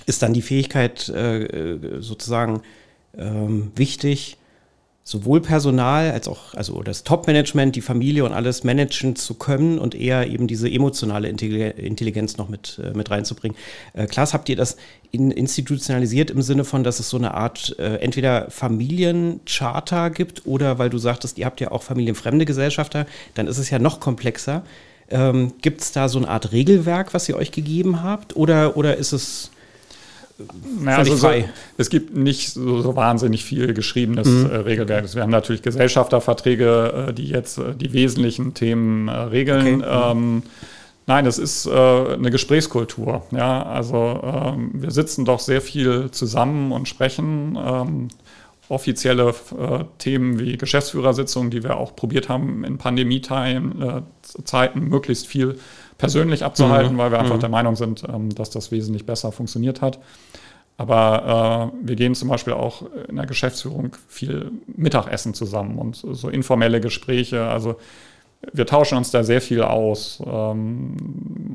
ist 0.05 0.21
dann 0.21 0.33
die 0.33 0.41
Fähigkeit 0.41 1.07
äh, 1.07 1.77
sozusagen 1.99 2.61
ähm, 3.17 3.71
wichtig, 3.75 4.37
sowohl 5.05 5.41
Personal 5.41 6.11
als 6.11 6.29
auch, 6.29 6.53
also 6.53 6.81
das 6.81 7.03
Top-Management, 7.03 7.75
die 7.75 7.81
Familie 7.81 8.23
und 8.23 8.31
alles 8.31 8.63
managen 8.63 9.17
zu 9.17 9.33
können 9.33 9.77
und 9.77 9.95
eher 9.95 10.27
eben 10.27 10.47
diese 10.47 10.69
emotionale 10.69 11.27
Intelligenz 11.27 12.37
noch 12.37 12.47
mit, 12.47 12.79
äh, 12.81 12.95
mit 12.95 13.11
reinzubringen. 13.11 13.57
Äh, 13.93 14.07
Klaas, 14.07 14.33
habt 14.33 14.47
ihr 14.47 14.55
das 14.55 14.77
in, 15.11 15.29
institutionalisiert 15.29 16.31
im 16.31 16.41
Sinne 16.41 16.63
von, 16.63 16.85
dass 16.85 17.01
es 17.01 17.09
so 17.09 17.17
eine 17.17 17.33
Art 17.33 17.75
äh, 17.79 17.97
entweder 17.97 18.49
Familiencharter 18.49 20.09
gibt 20.09 20.45
oder 20.45 20.79
weil 20.79 20.89
du 20.89 20.97
sagtest, 20.97 21.37
ihr 21.37 21.45
habt 21.45 21.59
ja 21.59 21.71
auch 21.71 21.83
familienfremde 21.83 22.45
Gesellschafter, 22.45 23.05
dann 23.33 23.47
ist 23.47 23.57
es 23.57 23.69
ja 23.69 23.79
noch 23.79 23.99
komplexer. 23.99 24.63
Ähm, 25.09 25.53
gibt 25.61 25.81
es 25.81 25.91
da 25.91 26.07
so 26.07 26.17
eine 26.17 26.29
Art 26.29 26.53
Regelwerk, 26.53 27.13
was 27.13 27.27
ihr 27.27 27.35
euch 27.35 27.51
gegeben 27.51 28.03
habt 28.03 28.37
oder, 28.37 28.77
oder 28.77 28.95
ist 28.95 29.11
es 29.11 29.51
naja, 30.79 30.97
also 30.97 31.15
so, 31.15 31.29
es 31.77 31.89
gibt 31.89 32.15
nicht 32.15 32.49
so, 32.51 32.81
so 32.81 32.95
wahnsinnig 32.95 33.43
viel 33.43 33.73
geschriebenes 33.73 34.27
mhm. 34.27 34.49
äh, 34.49 34.55
Regelwerk. 34.57 35.13
Wir 35.13 35.21
haben 35.21 35.29
natürlich 35.29 35.61
Gesellschafterverträge, 35.61 37.07
äh, 37.09 37.13
die 37.13 37.27
jetzt 37.27 37.57
äh, 37.57 37.75
die 37.75 37.93
wesentlichen 37.93 38.53
Themen 38.53 39.07
äh, 39.07 39.11
regeln. 39.11 39.83
Okay. 39.83 40.11
Ähm, 40.11 40.43
nein, 41.07 41.25
das 41.25 41.37
ist 41.37 41.65
äh, 41.65 41.69
eine 41.71 42.31
Gesprächskultur. 42.31 43.23
Ja, 43.31 43.63
also 43.63 44.21
ähm, 44.23 44.71
wir 44.73 44.91
sitzen 44.91 45.25
doch 45.25 45.39
sehr 45.39 45.61
viel 45.61 46.11
zusammen 46.11 46.71
und 46.71 46.87
sprechen. 46.87 47.57
Ähm, 47.63 48.07
offizielle 48.69 49.29
äh, 49.29 49.83
Themen 49.97 50.39
wie 50.39 50.57
Geschäftsführersitzungen, 50.57 51.51
die 51.51 51.63
wir 51.63 51.77
auch 51.77 51.95
probiert 51.95 52.29
haben 52.29 52.63
in 52.63 52.77
Pandemiezeiten, 52.77 53.99
möglichst 54.75 55.27
viel 55.27 55.59
persönlich 56.03 56.43
abzuhalten, 56.43 56.93
mhm. 56.93 56.97
weil 56.97 57.11
wir 57.11 57.19
einfach 57.19 57.35
mhm. 57.35 57.41
der 57.41 57.49
Meinung 57.49 57.75
sind, 57.75 58.03
ähm, 58.07 58.33
dass 58.35 58.49
das 58.49 58.71
wesentlich 58.71 59.05
besser 59.05 59.31
funktioniert 59.31 59.81
hat. 59.81 59.99
Aber 60.75 61.71
äh, 61.71 61.87
wir 61.87 61.95
gehen 61.95 62.15
zum 62.15 62.29
Beispiel 62.29 62.53
auch 62.53 62.83
in 63.07 63.15
der 63.15 63.25
Geschäftsführung 63.25 63.95
viel 64.07 64.51
Mittagessen 64.67 65.33
zusammen 65.33 65.77
und 65.77 65.95
so 65.95 66.29
informelle 66.29 66.81
Gespräche. 66.81 67.45
Also 67.45 67.75
wir 68.51 68.65
tauschen 68.65 68.97
uns 68.97 69.11
da 69.11 69.23
sehr 69.23 69.39
viel 69.39 69.61
aus. 69.61 70.21
Ähm, 70.25 70.97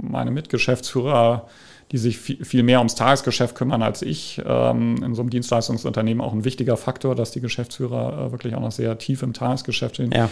meine 0.02 0.30
Mitgeschäftsführer 0.30 1.46
die 1.92 1.98
sich 1.98 2.18
viel, 2.18 2.44
viel 2.44 2.62
mehr 2.62 2.78
ums 2.78 2.94
Tagesgeschäft 2.94 3.54
kümmern 3.54 3.82
als 3.82 4.02
ich. 4.02 4.40
Ähm, 4.44 5.02
in 5.02 5.14
so 5.14 5.22
einem 5.22 5.30
Dienstleistungsunternehmen 5.30 6.22
auch 6.22 6.32
ein 6.32 6.44
wichtiger 6.44 6.76
Faktor, 6.76 7.14
dass 7.14 7.30
die 7.30 7.40
Geschäftsführer 7.40 8.26
äh, 8.26 8.32
wirklich 8.32 8.54
auch 8.54 8.60
noch 8.60 8.72
sehr 8.72 8.98
tief 8.98 9.22
im 9.22 9.32
Tagesgeschäft 9.32 9.96
sind. 9.96 10.14
Ja. 10.14 10.28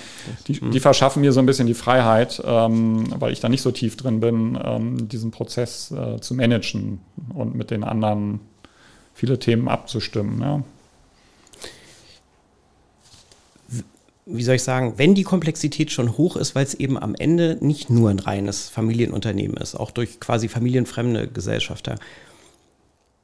Die, 0.46 0.60
die, 0.60 0.80
verschaffen 0.80 1.22
mir 1.22 1.32
so 1.32 1.40
ein 1.40 1.46
bisschen 1.46 1.66
die 1.66 1.74
Freiheit, 1.74 2.42
ähm, 2.44 3.06
weil 3.18 3.32
ich 3.32 3.40
da 3.40 3.48
nicht 3.48 3.62
so 3.62 3.70
tief 3.70 3.96
drin 3.96 4.20
bin, 4.20 4.58
ähm, 4.62 5.08
diesen 5.08 5.30
Prozess 5.30 5.90
äh, 5.90 6.20
zu 6.20 6.34
managen 6.34 7.00
und 7.34 7.54
mit 7.54 7.70
den 7.70 7.84
anderen 7.84 8.40
viele 9.14 9.38
Themen 9.38 9.68
abzustimmen. 9.68 10.40
Ja. 10.42 10.62
Wie 14.26 14.42
soll 14.42 14.56
ich 14.56 14.64
sagen, 14.64 14.94
wenn 14.96 15.14
die 15.14 15.22
Komplexität 15.22 15.92
schon 15.92 16.18
hoch 16.18 16.36
ist, 16.36 16.56
weil 16.56 16.64
es 16.64 16.74
eben 16.74 16.98
am 16.98 17.14
Ende 17.14 17.58
nicht 17.60 17.90
nur 17.90 18.10
ein 18.10 18.18
reines 18.18 18.68
Familienunternehmen 18.68 19.56
ist, 19.56 19.76
auch 19.76 19.92
durch 19.92 20.18
quasi 20.18 20.48
familienfremde 20.48 21.28
Gesellschafter, 21.28 21.94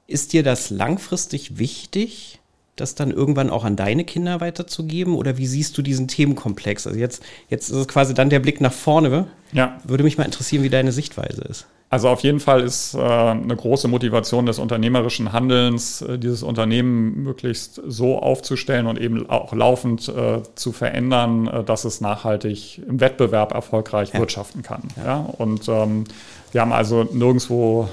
ist 0.06 0.32
dir 0.32 0.44
das 0.44 0.70
langfristig 0.70 1.58
wichtig, 1.58 2.38
das 2.76 2.94
dann 2.94 3.10
irgendwann 3.10 3.50
auch 3.50 3.64
an 3.64 3.76
deine 3.76 4.04
Kinder 4.04 4.40
weiterzugeben? 4.40 5.16
Oder 5.16 5.38
wie 5.38 5.46
siehst 5.46 5.76
du 5.76 5.82
diesen 5.82 6.08
Themenkomplex? 6.08 6.86
Also 6.86 6.98
jetzt, 6.98 7.22
jetzt 7.48 7.68
ist 7.68 7.76
es 7.76 7.88
quasi 7.88 8.14
dann 8.14 8.30
der 8.30 8.40
Blick 8.40 8.60
nach 8.60 8.72
vorne. 8.72 9.26
Ja. 9.52 9.78
Würde 9.84 10.04
mich 10.04 10.18
mal 10.18 10.24
interessieren, 10.24 10.62
wie 10.62 10.70
deine 10.70 10.92
Sichtweise 10.92 11.42
ist. 11.42 11.66
Also 11.92 12.08
auf 12.08 12.20
jeden 12.20 12.40
Fall 12.40 12.62
ist 12.62 12.94
äh, 12.94 13.00
eine 13.00 13.54
große 13.54 13.86
Motivation 13.86 14.46
des 14.46 14.58
unternehmerischen 14.58 15.34
Handelns, 15.34 16.00
äh, 16.00 16.18
dieses 16.18 16.42
Unternehmen 16.42 17.22
möglichst 17.22 17.82
so 17.86 18.18
aufzustellen 18.18 18.86
und 18.86 18.98
eben 18.98 19.28
auch 19.28 19.52
laufend 19.52 20.08
äh, 20.08 20.40
zu 20.54 20.72
verändern, 20.72 21.48
äh, 21.48 21.62
dass 21.62 21.84
es 21.84 22.00
nachhaltig 22.00 22.80
im 22.88 22.98
Wettbewerb 23.00 23.52
erfolgreich 23.52 24.14
ja. 24.14 24.20
wirtschaften 24.20 24.62
kann. 24.62 24.84
Ja. 24.96 25.04
ja? 25.04 25.16
Und 25.36 25.68
ähm, 25.68 26.04
wir 26.52 26.62
haben 26.62 26.72
also 26.72 27.06
nirgendwo 27.12 27.90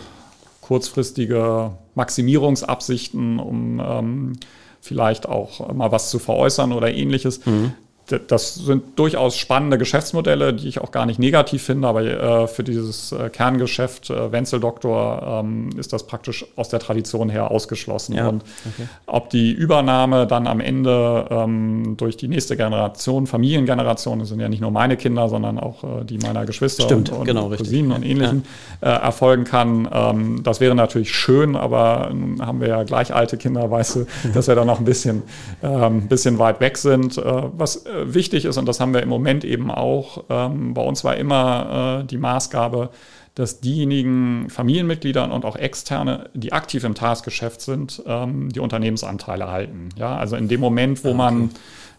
kurzfristige 0.62 1.72
Maximierungsabsichten, 1.96 3.38
um 3.38 3.82
ähm, 3.86 4.34
vielleicht 4.80 5.28
auch 5.28 5.74
mal 5.74 5.92
was 5.92 6.10
zu 6.10 6.20
veräußern 6.20 6.72
oder 6.72 6.90
ähnliches. 6.90 7.46
Mhm 7.46 7.74
das 8.12 8.56
sind 8.56 8.98
durchaus 8.98 9.38
spannende 9.38 9.78
Geschäftsmodelle, 9.78 10.54
die 10.54 10.68
ich 10.68 10.82
auch 10.82 10.92
gar 10.92 11.06
nicht 11.06 11.20
negativ 11.20 11.64
finde, 11.64 11.88
aber 11.88 12.04
äh, 12.04 12.48
für 12.48 12.64
dieses 12.64 13.12
äh, 13.12 13.30
Kerngeschäft 13.30 14.10
äh, 14.10 14.32
Wenzel-Doktor 14.32 15.42
ähm, 15.44 15.70
ist 15.78 15.94
das 15.94 16.06
praktisch 16.06 16.46
aus 16.56 16.70
der 16.70 16.80
Tradition 16.80 17.30
her 17.30 17.52
ausgeschlossen. 17.52 18.16
Ja, 18.16 18.28
und 18.28 18.44
okay. 18.66 18.88
ob 19.06 19.30
die 19.30 19.52
Übernahme 19.52 20.28
dann 20.28 20.48
am 20.48 20.60
Ende 20.60 21.28
ähm, 21.30 21.96
durch 21.98 22.18
die 22.18 22.28
nächste 22.28 22.58
Generation, 22.58 23.28
Familiengeneration, 23.28 24.20
das 24.20 24.30
sind 24.30 24.40
ja 24.40 24.50
nicht 24.50 24.62
nur 24.62 24.72
meine 24.72 24.98
Kinder, 24.98 25.30
sondern 25.30 25.60
auch 25.60 25.84
äh, 25.84 26.06
die 26.06 26.18
meiner 26.18 26.46
Geschwister 26.46 26.84
Stimmt, 26.84 27.10
und, 27.10 27.20
und 27.20 27.26
genau, 27.26 27.50
Cousinen 27.50 27.92
und 27.92 28.04
Ähnlichen 28.04 28.44
ja. 28.82 28.98
Äh, 28.98 29.02
erfolgen 29.04 29.44
kann, 29.44 29.88
ähm, 29.92 30.44
das 30.44 30.60
wäre 30.60 30.76
natürlich 30.76 31.12
schön, 31.14 31.56
aber 31.56 32.10
nun 32.14 32.46
haben 32.46 32.62
wir 32.62 32.68
ja 32.68 32.84
gleich 32.84 33.14
alte 33.14 33.38
Kinder, 33.38 33.70
weißt 33.70 33.96
du, 33.96 34.06
dass 34.34 34.48
wir 34.48 34.56
da 34.56 34.66
noch 34.66 34.80
ein 34.80 34.86
bisschen, 34.86 35.24
ähm, 35.62 36.08
bisschen 36.08 36.40
weit 36.40 36.60
weg 36.60 36.78
sind. 36.78 37.18
Äh, 37.18 37.24
was 37.58 37.86
wichtig 38.06 38.46
ist, 38.46 38.58
und 38.58 38.66
das 38.66 38.80
haben 38.80 38.94
wir 38.94 39.04
im 39.04 39.10
Moment 39.10 39.44
eben 39.44 39.72
auch, 39.72 40.26
ähm, 40.30 40.74
bei 40.74 40.82
uns 40.82 41.04
war 41.04 41.16
immer 41.18 42.02
äh, 42.02 42.06
die 42.06 42.18
Maßgabe, 42.18 42.90
dass 43.36 43.62
diejenigen 43.62 44.50
Familienmitglieder 44.50 45.32
und 45.32 45.46
auch 45.46 45.56
Externe, 45.56 46.30
die 46.34 46.52
aktiv 46.52 46.84
im 46.84 46.96
Tagesgeschäft 46.96 47.62
sind, 47.62 48.04
ähm, 48.06 48.50
die 48.50 48.60
Unternehmensanteile 48.60 49.50
halten. 49.50 49.90
Ja, 49.96 50.18
also 50.18 50.36
in 50.36 50.48
dem 50.48 50.60
Moment, 50.60 51.04
wo 51.04 51.10
ah, 51.10 51.12
okay. 51.12 51.18
man 51.18 51.50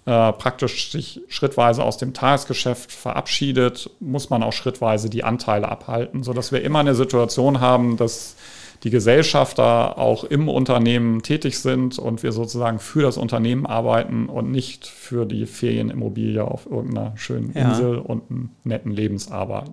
äh, 0.07 0.33
praktisch 0.33 0.91
sich 0.91 1.21
schrittweise 1.29 1.83
aus 1.83 1.99
dem 1.99 2.13
Tagesgeschäft 2.13 2.93
verabschiedet, 2.93 3.91
muss 4.01 4.29
man 4.29 4.43
auch 4.43 4.53
schrittweise 4.53 5.09
die 5.09 5.25
Anteile 5.25 5.69
abhalten, 5.69 6.23
sodass 6.23 6.53
wir 6.53 6.63
immer 6.63 6.81
eine 6.81 6.95
Situation 6.95 7.61
haben, 7.61 7.97
dass 7.97 8.37
die 8.83 8.91
Gesellschafter 8.91 9.99
auch 9.99 10.25
im 10.25 10.49
Unternehmen 10.49 11.23
tätig 11.23 11.59
sind 11.59 11.99
und 11.99 12.23
wir 12.23 12.33
sozusagen 12.33 12.79
für 12.79 13.03
das 13.03 13.19
Unternehmen 13.19 13.67
arbeiten 13.67 14.27
und 14.27 14.51
nicht 14.51 14.87
für 14.87 15.27
die 15.27 15.47
Ferienimmobilie 15.47 16.43
auf 16.43 16.67
irgendeiner 16.67 17.13
schönen 17.17 17.53
ja. 17.55 17.69
Insel 17.69 17.99
und 17.99 18.31
einen 18.31 18.57
netten 18.65 18.93
Lebensarbeit. 18.93 19.71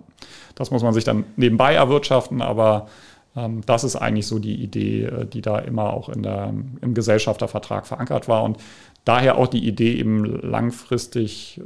Das 0.54 0.70
muss 0.70 0.82
man 0.82 0.92
sich 0.92 1.04
dann 1.04 1.24
nebenbei 1.36 1.74
erwirtschaften, 1.74 2.42
aber 2.42 2.88
ähm, 3.34 3.62
das 3.64 3.84
ist 3.84 3.96
eigentlich 3.96 4.26
so 4.26 4.38
die 4.38 4.56
Idee, 4.56 5.04
äh, 5.04 5.26
die 5.26 5.40
da 5.40 5.58
immer 5.58 5.92
auch 5.92 6.08
in 6.08 6.22
der, 6.22 6.52
im 6.80 6.94
Gesellschaftervertrag 6.94 7.86
verankert 7.86 8.28
war. 8.28 8.42
Und 8.42 8.58
daher 9.04 9.38
auch 9.38 9.46
die 9.46 9.66
Idee, 9.66 9.94
eben 9.94 10.24
langfristig 10.24 11.60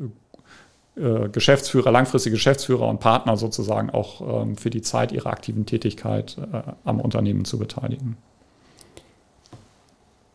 Geschäftsführer, 0.94 1.90
langfristige 1.90 2.34
Geschäftsführer 2.34 2.86
und 2.86 3.00
Partner 3.00 3.38
sozusagen 3.38 3.88
auch 3.88 4.42
ähm, 4.42 4.56
für 4.56 4.68
die 4.68 4.82
Zeit 4.82 5.10
ihrer 5.10 5.30
aktiven 5.30 5.64
Tätigkeit 5.64 6.36
äh, 6.52 6.62
am 6.84 7.00
Unternehmen 7.00 7.46
zu 7.46 7.58
beteiligen. 7.58 8.18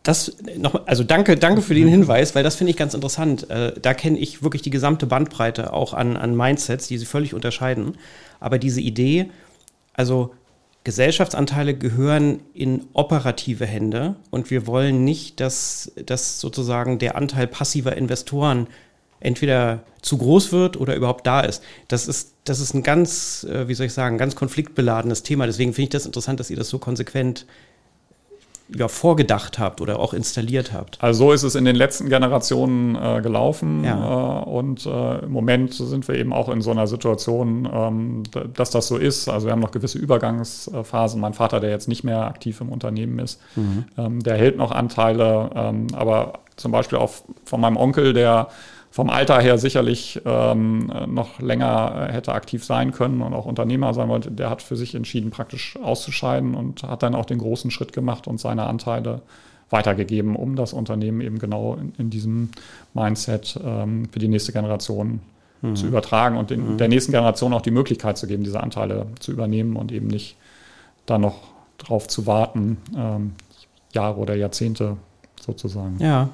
Das 0.01 0.37
noch, 0.57 0.87
also 0.87 1.03
danke, 1.03 1.35
danke 1.35 1.61
für 1.61 1.75
den 1.75 1.87
Hinweis, 1.87 2.33
weil 2.33 2.43
das 2.43 2.55
finde 2.55 2.71
ich 2.71 2.77
ganz 2.77 2.93
interessant. 2.93 3.49
Äh, 3.49 3.73
da 3.79 3.93
kenne 3.93 4.17
ich 4.17 4.41
wirklich 4.41 4.61
die 4.61 4.69
gesamte 4.69 5.05
Bandbreite 5.05 5.73
auch 5.73 5.93
an, 5.93 6.17
an 6.17 6.35
Mindsets, 6.35 6.87
die 6.87 6.97
sich 6.97 7.07
völlig 7.07 7.33
unterscheiden. 7.33 7.97
Aber 8.39 8.57
diese 8.57 8.81
Idee, 8.81 9.29
also 9.93 10.33
Gesellschaftsanteile 10.85 11.77
gehören 11.77 12.39
in 12.53 12.85
operative 12.93 13.65
Hände 13.65 14.15
und 14.31 14.49
wir 14.49 14.65
wollen 14.65 15.03
nicht, 15.03 15.41
dass, 15.41 15.91
dass 16.05 16.39
sozusagen 16.39 16.97
der 16.97 17.17
Anteil 17.17 17.45
passiver 17.45 17.97
Investoren 17.97 18.67
entweder 19.19 19.79
zu 20.01 20.17
groß 20.17 20.51
wird 20.51 20.79
oder 20.79 20.95
überhaupt 20.95 21.27
da 21.27 21.41
ist. 21.41 21.63
Das 21.87 22.07
ist, 22.07 22.33
das 22.43 22.59
ist 22.59 22.73
ein 22.73 22.83
ganz, 22.83 23.45
äh, 23.49 23.67
wie 23.67 23.73
soll 23.73 23.87
ich 23.87 23.93
sagen, 23.93 24.17
ganz 24.17 24.35
konfliktbeladenes 24.35 25.23
Thema. 25.23 25.45
Deswegen 25.45 25.73
finde 25.73 25.83
ich 25.83 25.89
das 25.89 26.05
interessant, 26.05 26.39
dass 26.39 26.49
ihr 26.49 26.57
das 26.57 26.69
so 26.69 26.79
konsequent 26.79 27.45
ja, 28.75 28.87
vorgedacht 28.87 29.59
habt 29.59 29.81
oder 29.81 29.99
auch 29.99 30.13
installiert 30.13 30.73
habt. 30.73 31.01
Also 31.01 31.25
so 31.25 31.31
ist 31.31 31.43
es 31.43 31.55
in 31.55 31.65
den 31.65 31.75
letzten 31.75 32.09
Generationen 32.09 32.95
äh, 32.95 33.21
gelaufen 33.21 33.83
ja. 33.83 34.41
äh, 34.41 34.43
und 34.43 34.85
äh, 34.85 35.19
im 35.19 35.31
Moment 35.31 35.73
sind 35.73 36.07
wir 36.07 36.15
eben 36.15 36.33
auch 36.33 36.49
in 36.49 36.61
so 36.61 36.71
einer 36.71 36.87
Situation, 36.87 37.67
ähm, 37.71 38.23
dass 38.53 38.69
das 38.69 38.87
so 38.87 38.97
ist. 38.97 39.29
Also 39.29 39.47
wir 39.47 39.53
haben 39.53 39.61
noch 39.61 39.71
gewisse 39.71 39.97
Übergangsphasen. 39.99 41.21
Mein 41.21 41.33
Vater, 41.33 41.59
der 41.59 41.69
jetzt 41.69 41.87
nicht 41.87 42.03
mehr 42.03 42.25
aktiv 42.25 42.59
im 42.59 42.69
Unternehmen 42.69 43.19
ist, 43.19 43.39
mhm. 43.55 43.85
ähm, 43.97 44.21
der 44.21 44.35
hält 44.35 44.57
noch 44.57 44.71
Anteile, 44.71 45.49
ähm, 45.55 45.87
aber 45.93 46.39
zum 46.57 46.71
Beispiel 46.71 46.97
auch 46.97 47.11
von 47.45 47.61
meinem 47.61 47.77
Onkel, 47.77 48.13
der 48.13 48.49
vom 48.97 49.11
Alter 49.11 49.39
her 49.39 49.59
sicherlich 49.59 50.19
ähm, 50.25 50.91
noch 51.05 51.39
länger 51.39 52.07
hätte 52.09 52.33
aktiv 52.33 52.65
sein 52.65 52.91
können 52.91 53.21
und 53.21 53.31
auch 53.35 53.45
Unternehmer 53.45 53.93
sein 53.93 54.09
wollte, 54.09 54.31
der 54.31 54.49
hat 54.49 54.63
für 54.63 54.75
sich 54.75 54.95
entschieden, 54.95 55.29
praktisch 55.29 55.77
auszuscheiden 55.77 56.55
und 56.55 56.81
hat 56.81 57.03
dann 57.03 57.13
auch 57.13 57.25
den 57.25 57.37
großen 57.37 57.69
Schritt 57.69 57.93
gemacht 57.93 58.25
und 58.25 58.39
seine 58.39 58.65
Anteile 58.65 59.21
weitergegeben, 59.69 60.35
um 60.35 60.55
das 60.55 60.73
Unternehmen 60.73 61.21
eben 61.21 61.37
genau 61.37 61.75
in, 61.75 61.93
in 61.99 62.09
diesem 62.09 62.49
Mindset 62.95 63.59
ähm, 63.63 64.09
für 64.11 64.17
die 64.17 64.29
nächste 64.29 64.51
Generation 64.51 65.19
mhm. 65.61 65.75
zu 65.75 65.85
übertragen 65.85 66.35
und 66.35 66.49
den, 66.49 66.73
mhm. 66.73 66.77
der 66.79 66.87
nächsten 66.87 67.11
Generation 67.11 67.53
auch 67.53 67.61
die 67.61 67.69
Möglichkeit 67.69 68.17
zu 68.17 68.25
geben, 68.25 68.43
diese 68.43 68.63
Anteile 68.63 69.05
zu 69.19 69.31
übernehmen 69.31 69.75
und 69.75 69.91
eben 69.91 70.07
nicht 70.07 70.37
da 71.05 71.19
noch 71.19 71.35
drauf 71.77 72.07
zu 72.07 72.25
warten, 72.25 72.77
ähm, 72.97 73.35
Jahre 73.93 74.17
oder 74.17 74.33
Jahrzehnte 74.33 74.97
sozusagen. 75.39 75.97
Ja, 75.99 76.29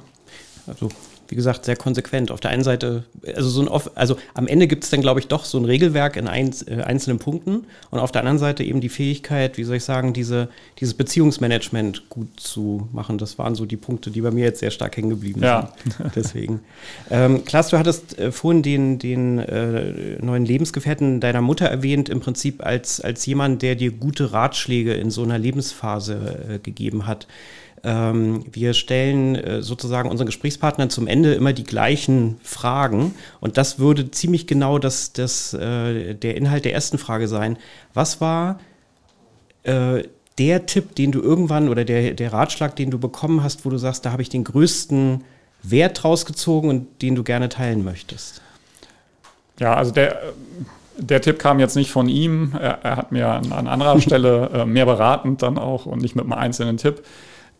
also 0.65 0.87
wie 1.27 1.35
gesagt, 1.35 1.65
sehr 1.65 1.75
konsequent. 1.75 2.31
Auf 2.31 2.39
der 2.39 2.51
einen 2.51 2.63
Seite, 2.63 3.03
also 3.35 3.49
so 3.49 3.61
ein, 3.61 3.81
also 3.95 4.17
am 4.33 4.47
Ende 4.47 4.67
gibt 4.67 4.83
es 4.83 4.89
dann, 4.89 5.01
glaube 5.01 5.19
ich, 5.19 5.27
doch 5.27 5.45
so 5.45 5.57
ein 5.57 5.65
Regelwerk 5.65 6.15
in 6.15 6.27
ein, 6.27 6.53
äh, 6.67 6.81
einzelnen 6.81 7.19
Punkten 7.19 7.65
und 7.91 7.99
auf 7.99 8.11
der 8.11 8.21
anderen 8.21 8.39
Seite 8.39 8.63
eben 8.63 8.81
die 8.81 8.89
Fähigkeit, 8.89 9.57
wie 9.57 9.63
soll 9.63 9.77
ich 9.77 9.83
sagen, 9.83 10.13
diese, 10.13 10.49
dieses 10.79 10.93
Beziehungsmanagement 10.93 12.09
gut 12.09 12.39
zu 12.39 12.87
machen. 12.91 13.17
Das 13.17 13.37
waren 13.37 13.55
so 13.55 13.65
die 13.65 13.77
Punkte, 13.77 14.11
die 14.11 14.21
bei 14.21 14.31
mir 14.31 14.43
jetzt 14.43 14.59
sehr 14.59 14.71
stark 14.71 14.97
hängen 14.97 15.09
geblieben 15.09 15.41
ja. 15.41 15.73
sind. 15.83 15.95
Deswegen. 16.15 16.59
ähm, 17.09 17.45
Klaas, 17.45 17.69
du 17.69 17.77
hattest 17.77 18.19
äh, 18.19 18.31
vorhin 18.31 18.61
den, 18.63 18.99
den 18.99 19.39
äh, 19.39 20.17
neuen 20.21 20.45
Lebensgefährten 20.45 21.19
deiner 21.19 21.41
Mutter 21.41 21.65
erwähnt, 21.65 22.09
im 22.09 22.19
Prinzip 22.19 22.65
als, 22.65 23.01
als 23.01 23.25
jemand, 23.25 23.61
der 23.61 23.75
dir 23.75 23.91
gute 23.91 24.33
Ratschläge 24.33 24.93
in 24.93 25.11
so 25.11 25.23
einer 25.23 25.37
Lebensphase 25.37 26.55
äh, 26.55 26.59
gegeben 26.59 27.07
hat. 27.07 27.27
Ähm, 27.85 28.45
wir 28.49 28.73
stellen 28.73 29.35
äh, 29.35 29.61
sozusagen 29.61 30.09
unseren 30.09 30.27
Gesprächspartnern 30.27 30.89
zum 30.89 31.05
Ende 31.05 31.33
immer 31.33 31.51
die 31.51 31.65
gleichen 31.65 32.39
Fragen. 32.41 33.13
Und 33.41 33.57
das 33.57 33.77
würde 33.77 34.09
ziemlich 34.09 34.47
genau 34.47 34.79
das, 34.79 35.11
das, 35.11 35.53
äh, 35.53 36.13
der 36.13 36.37
Inhalt 36.37 36.63
der 36.63 36.73
ersten 36.73 36.97
Frage 36.97 37.27
sein. 37.27 37.57
Was 37.93 38.21
war 38.21 38.59
äh, 39.63 40.03
der 40.37 40.65
Tipp, 40.65 40.95
den 40.95 41.11
du 41.11 41.21
irgendwann 41.21 41.67
oder 41.67 41.83
der, 41.83 42.13
der 42.13 42.31
Ratschlag, 42.31 42.75
den 42.77 42.89
du 42.89 42.99
bekommen 42.99 43.43
hast, 43.43 43.65
wo 43.65 43.69
du 43.69 43.77
sagst, 43.77 44.05
da 44.05 44.11
habe 44.13 44.21
ich 44.21 44.29
den 44.29 44.45
größten 44.45 45.23
Wert 45.61 46.03
rausgezogen 46.03 46.69
und 46.69 47.01
den 47.01 47.15
du 47.15 47.23
gerne 47.23 47.49
teilen 47.49 47.83
möchtest? 47.83 48.41
Ja, 49.59 49.75
also 49.75 49.91
der, 49.91 50.33
der 50.97 51.21
Tipp 51.21 51.37
kam 51.37 51.59
jetzt 51.59 51.75
nicht 51.75 51.91
von 51.91 52.07
ihm. 52.07 52.53
Er, 52.59 52.79
er 52.83 52.95
hat 52.95 53.11
mir 53.11 53.27
an, 53.27 53.51
an 53.51 53.67
anderer 53.67 53.99
Stelle 53.99 54.49
äh, 54.53 54.65
mehr 54.65 54.85
beratend 54.85 55.41
dann 55.41 55.57
auch 55.57 55.85
und 55.85 56.01
nicht 56.01 56.15
mit 56.15 56.23
einem 56.23 56.33
einzelnen 56.33 56.77
Tipp. 56.77 57.03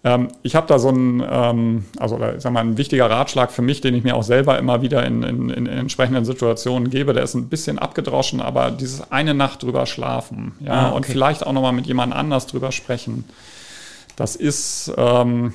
Ähm, 0.04 0.28
ich 0.42 0.56
habe 0.56 0.68
da 0.68 0.80
so 0.80 0.90
ein, 0.90 1.24
ähm, 1.28 1.86
also 1.98 2.20
ich 2.36 2.42
sag 2.42 2.52
mal, 2.52 2.60
ein 2.60 2.78
wichtiger 2.78 3.10
Ratschlag 3.10 3.52
für 3.52 3.62
mich, 3.62 3.80
den 3.82 3.96
ich 3.96 4.04
mir 4.04 4.16
auch 4.16 4.24
selber 4.24 4.60
immer 4.60 4.82
wieder 4.82 5.06
in, 5.06 5.24
in, 5.24 5.50
in 5.50 5.68
entsprechenden 5.68 6.26
Situationen 6.26 6.90
gebe. 6.90 7.14
Der 7.14 7.24
ist 7.24 7.36
ein 7.36 7.48
bisschen 7.48 7.80
abgedroschen, 7.80 8.42
aber 8.42 8.72
dieses 8.72 9.12
eine 9.12 9.34
Nacht 9.34 9.64
drüber 9.64 9.86
schlafen, 9.86 10.54
ja, 10.60 10.74
ah, 10.74 10.88
okay. 10.88 10.96
und 10.98 11.06
vielleicht 11.06 11.46
auch 11.46 11.54
nochmal 11.54 11.74
mit 11.74 11.88
jemand 11.88 12.14
anders 12.14 12.48
drüber 12.48 12.72
sprechen. 12.72 13.24
Das 14.18 14.36
ist, 14.36 14.94
ähm, 14.98 15.54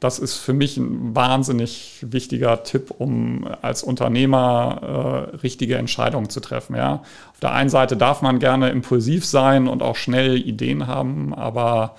das 0.00 0.20
ist 0.20 0.36
für 0.36 0.52
mich 0.52 0.76
ein 0.76 1.16
wahnsinnig 1.16 1.98
wichtiger 2.02 2.62
Tipp, 2.62 2.94
um 2.98 3.48
als 3.62 3.82
Unternehmer 3.82 5.30
äh, 5.32 5.36
richtige 5.38 5.76
Entscheidungen 5.76 6.30
zu 6.30 6.38
treffen. 6.38 6.76
Ja. 6.76 7.02
Auf 7.32 7.40
der 7.42 7.52
einen 7.52 7.68
Seite 7.68 7.96
darf 7.96 8.22
man 8.22 8.38
gerne 8.38 8.70
impulsiv 8.70 9.26
sein 9.26 9.66
und 9.66 9.82
auch 9.82 9.96
schnell 9.96 10.36
Ideen 10.36 10.86
haben, 10.86 11.34
aber 11.34 11.96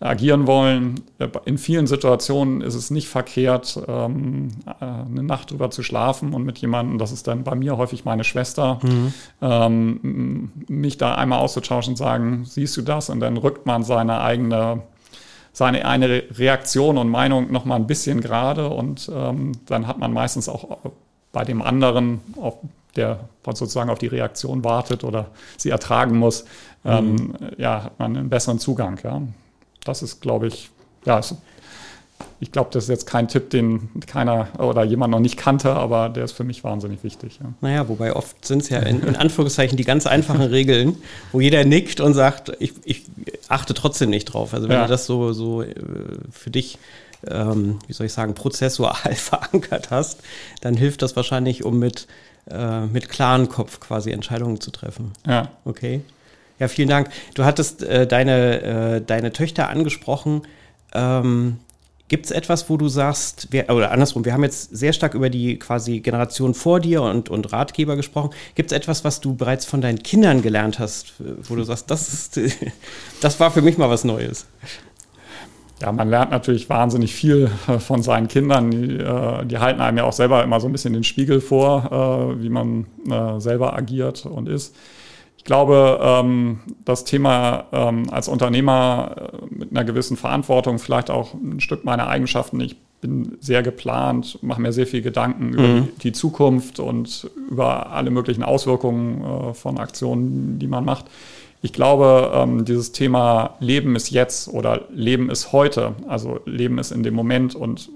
agieren 0.00 0.46
wollen. 0.46 1.00
In 1.44 1.58
vielen 1.58 1.86
Situationen 1.86 2.60
ist 2.60 2.74
es 2.74 2.90
nicht 2.90 3.08
verkehrt, 3.08 3.80
ähm, 3.88 4.50
äh, 4.66 4.84
eine 4.84 5.22
Nacht 5.22 5.50
drüber 5.50 5.70
zu 5.70 5.82
schlafen 5.82 6.34
und 6.34 6.44
mit 6.44 6.58
jemandem, 6.58 6.98
das 6.98 7.10
ist 7.10 7.26
dann 7.26 7.42
bei 7.42 7.54
mir 7.54 7.76
häufig 7.76 8.04
meine 8.04 8.22
Schwester, 8.22 8.78
mhm. 8.82 9.12
ähm, 9.42 10.52
mich 10.68 10.98
da 10.98 11.16
einmal 11.16 11.40
auszutauschen 11.40 11.92
und 11.92 11.96
sagen, 11.96 12.44
siehst 12.44 12.76
du 12.76 12.82
das? 12.82 13.10
Und 13.10 13.20
dann 13.20 13.36
rückt 13.36 13.66
man 13.66 13.82
seine 13.82 14.20
eigene 14.20 14.82
seine 15.52 15.84
eine 15.86 16.22
Reaktion 16.38 16.98
und 16.98 17.08
Meinung 17.08 17.50
noch 17.50 17.64
mal 17.64 17.74
ein 17.74 17.88
bisschen 17.88 18.20
gerade 18.20 18.68
und 18.68 19.10
ähm, 19.12 19.52
dann 19.66 19.88
hat 19.88 19.98
man 19.98 20.12
meistens 20.12 20.48
auch 20.48 20.78
bei 21.32 21.42
dem 21.42 21.62
anderen, 21.62 22.20
auf 22.36 22.58
der 22.94 23.18
sozusagen 23.44 23.90
auf 23.90 23.98
die 23.98 24.06
Reaktion 24.06 24.62
wartet 24.62 25.02
oder 25.02 25.26
sie 25.56 25.70
ertragen 25.70 26.16
muss, 26.16 26.44
ähm, 26.84 27.14
mhm. 27.14 27.34
ja, 27.56 27.82
hat 27.84 27.98
man 27.98 28.16
einen 28.16 28.28
besseren 28.28 28.60
Zugang. 28.60 29.00
Ja 29.02 29.22
das 29.88 30.02
ist, 30.02 30.20
glaube 30.20 30.48
ich, 30.48 30.70
ja, 31.04 31.20
ich 32.40 32.52
glaube, 32.52 32.70
das 32.72 32.84
ist 32.84 32.90
jetzt 32.90 33.06
kein 33.06 33.26
Tipp, 33.28 33.50
den 33.50 33.88
keiner 34.06 34.48
oder 34.58 34.84
jemand 34.84 35.10
noch 35.10 35.20
nicht 35.20 35.36
kannte, 35.36 35.72
aber 35.72 36.08
der 36.08 36.24
ist 36.24 36.32
für 36.32 36.44
mich 36.44 36.62
wahnsinnig 36.62 37.02
wichtig. 37.02 37.38
Ja. 37.42 37.52
Naja, 37.60 37.88
wobei 37.88 38.14
oft 38.14 38.44
sind 38.44 38.62
es 38.62 38.68
ja 38.68 38.78
in, 38.80 39.02
in, 39.02 39.16
Anführungszeichen 39.16 39.76
die 39.76 39.84
ganz 39.84 40.06
einfachen 40.06 40.42
Regeln, 40.50 40.96
wo 41.32 41.40
jeder 41.40 41.64
nickt 41.64 42.00
und 42.00 42.14
sagt, 42.14 42.52
ich, 42.60 42.74
ich 42.84 43.04
achte 43.48 43.74
trotzdem 43.74 44.10
nicht 44.10 44.26
drauf. 44.26 44.54
Also 44.54 44.68
wenn 44.68 44.76
ja. 44.76 44.84
du 44.84 44.88
das 44.88 45.06
so, 45.06 45.32
so 45.32 45.62
äh, 45.62 45.74
für 46.30 46.50
dich, 46.50 46.78
ähm, 47.28 47.80
wie 47.88 47.92
soll 47.92 48.06
ich 48.06 48.12
sagen, 48.12 48.34
prozessual 48.34 48.94
verankert 49.14 49.90
hast, 49.90 50.20
dann 50.60 50.76
hilft 50.76 51.02
das 51.02 51.16
wahrscheinlich, 51.16 51.64
um 51.64 51.78
mit, 51.78 52.06
äh, 52.50 52.86
mit 52.86 53.08
klaren 53.08 53.48
Kopf 53.48 53.80
quasi 53.80 54.10
Entscheidungen 54.10 54.60
zu 54.60 54.70
treffen. 54.70 55.12
Ja. 55.26 55.50
Okay. 55.64 56.02
Ja, 56.58 56.68
vielen 56.68 56.88
Dank. 56.88 57.10
Du 57.34 57.44
hattest 57.44 57.82
äh, 57.82 58.06
deine, 58.06 58.62
äh, 58.62 59.00
deine 59.00 59.32
Töchter 59.32 59.68
angesprochen. 59.68 60.42
Ähm, 60.92 61.58
Gibt 62.08 62.24
es 62.24 62.30
etwas, 62.30 62.70
wo 62.70 62.78
du 62.78 62.88
sagst, 62.88 63.48
wir, 63.50 63.68
oder 63.68 63.90
andersrum, 63.90 64.24
wir 64.24 64.32
haben 64.32 64.42
jetzt 64.42 64.74
sehr 64.74 64.94
stark 64.94 65.12
über 65.12 65.28
die 65.28 65.58
quasi 65.58 66.00
Generation 66.00 66.54
vor 66.54 66.80
dir 66.80 67.02
und, 67.02 67.28
und 67.28 67.52
Ratgeber 67.52 67.96
gesprochen. 67.96 68.30
Gibt 68.54 68.72
es 68.72 68.76
etwas, 68.76 69.04
was 69.04 69.20
du 69.20 69.34
bereits 69.34 69.66
von 69.66 69.82
deinen 69.82 70.02
Kindern 70.02 70.40
gelernt 70.40 70.78
hast, 70.78 71.12
wo 71.18 71.54
du 71.54 71.64
sagst, 71.64 71.90
das, 71.90 72.08
ist, 72.08 72.40
das 73.20 73.38
war 73.40 73.50
für 73.50 73.60
mich 73.60 73.76
mal 73.76 73.90
was 73.90 74.04
Neues? 74.04 74.46
ja, 75.80 75.92
man 75.92 76.08
lernt 76.08 76.30
natürlich 76.30 76.68
wahnsinnig 76.68 77.14
viel 77.14 77.50
äh, 77.68 77.78
von 77.78 78.02
seinen 78.02 78.28
Kindern. 78.28 78.70
Die, 78.70 78.96
äh, 78.96 79.44
die, 79.44 79.58
halten 79.58 79.80
einem 79.80 79.98
ja 79.98 80.04
auch 80.04 80.12
selber 80.12 80.42
immer 80.42 80.60
so 80.60 80.66
ein 80.66 80.72
bisschen 80.72 80.92
den 80.92 81.04
Spiegel 81.04 81.40
vor, 81.40 82.34
äh, 82.36 82.42
wie 82.42 82.48
man 82.48 82.86
selber 83.38 83.76
agiert 83.76 84.26
und 84.26 84.48
ist. 84.48 84.74
Ich 85.38 85.44
glaube, 85.44 85.98
ähm, 86.02 86.58
das 86.84 87.04
Thema 87.04 87.64
ähm, 87.72 88.10
als 88.10 88.28
Unternehmer 88.28 89.30
äh, 89.32 89.54
mit 89.54 89.70
einer 89.70 89.84
gewissen 89.84 90.16
Verantwortung, 90.16 90.78
vielleicht 90.78 91.10
auch 91.10 91.32
ein 91.32 91.60
Stück 91.60 91.84
meiner 91.84 92.08
Eigenschaften. 92.08 92.60
Ich 92.60 92.76
bin 93.00 93.38
sehr 93.40 93.62
geplant, 93.62 94.40
mache 94.42 94.60
mir 94.60 94.72
sehr 94.72 94.86
viel 94.86 95.00
Gedanken 95.00 95.52
über 95.52 95.62
mhm. 95.62 95.88
die 96.02 96.10
Zukunft 96.12 96.80
und 96.80 97.30
über 97.48 97.92
alle 97.92 98.10
möglichen 98.10 98.42
Auswirkungen 98.42 99.22
äh, 99.24 99.54
von 99.54 99.78
Aktionen, 99.78 100.58
die 100.58 100.66
man 100.66 100.84
macht. 100.84 101.06
Ich 101.62 101.72
glaube, 101.72 102.32
ähm, 102.34 102.64
dieses 102.64 102.90
Thema 102.90 103.54
Leben 103.60 103.94
ist 103.94 104.10
jetzt 104.10 104.48
oder 104.48 104.82
Leben 104.92 105.30
ist 105.30 105.52
heute, 105.52 105.94
also 106.08 106.40
Leben 106.46 106.78
ist 106.78 106.90
in 106.90 107.04
dem 107.04 107.14
Moment 107.14 107.54
und 107.54 107.90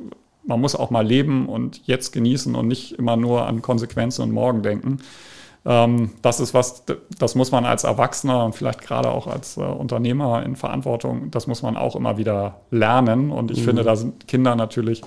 man 0.45 0.61
muss 0.61 0.76
auch 0.76 0.90
mal 0.90 1.07
leben 1.07 1.49
und 1.49 1.82
jetzt 1.86 2.12
genießen 2.12 2.55
und 2.55 2.68
nicht 2.68 2.93
immer 2.93 3.16
nur 3.16 3.47
an 3.47 3.62
Konsequenzen 3.62 4.22
und 4.22 4.32
morgen 4.32 4.62
denken. 4.62 4.99
Ähm, 5.65 6.11
das 6.23 6.41
ist 6.41 6.55
was, 6.55 6.85
das 7.19 7.35
muss 7.35 7.53
man 7.53 7.65
als 7.65 7.85
Erwachsener 7.85 8.45
und 8.45 8.55
vielleicht 8.55 8.83
gerade 8.83 9.11
auch 9.11 9.27
als 9.27 9.57
äh, 9.57 9.61
Unternehmer 9.61 10.43
in 10.45 10.57
Verantwortung, 10.57 11.31
das 11.31 11.47
muss 11.47 11.63
man 11.63 11.77
auch 11.77 11.95
immer 11.95 12.19
wieder 12.19 12.61
lernen. 12.71 13.31
Und 13.31 13.51
ich 13.51 13.61
mhm. 13.61 13.65
finde, 13.65 13.83
da 13.85 13.95
sind 13.95 14.27
Kinder 14.27 14.57
natürlich, 14.57 15.03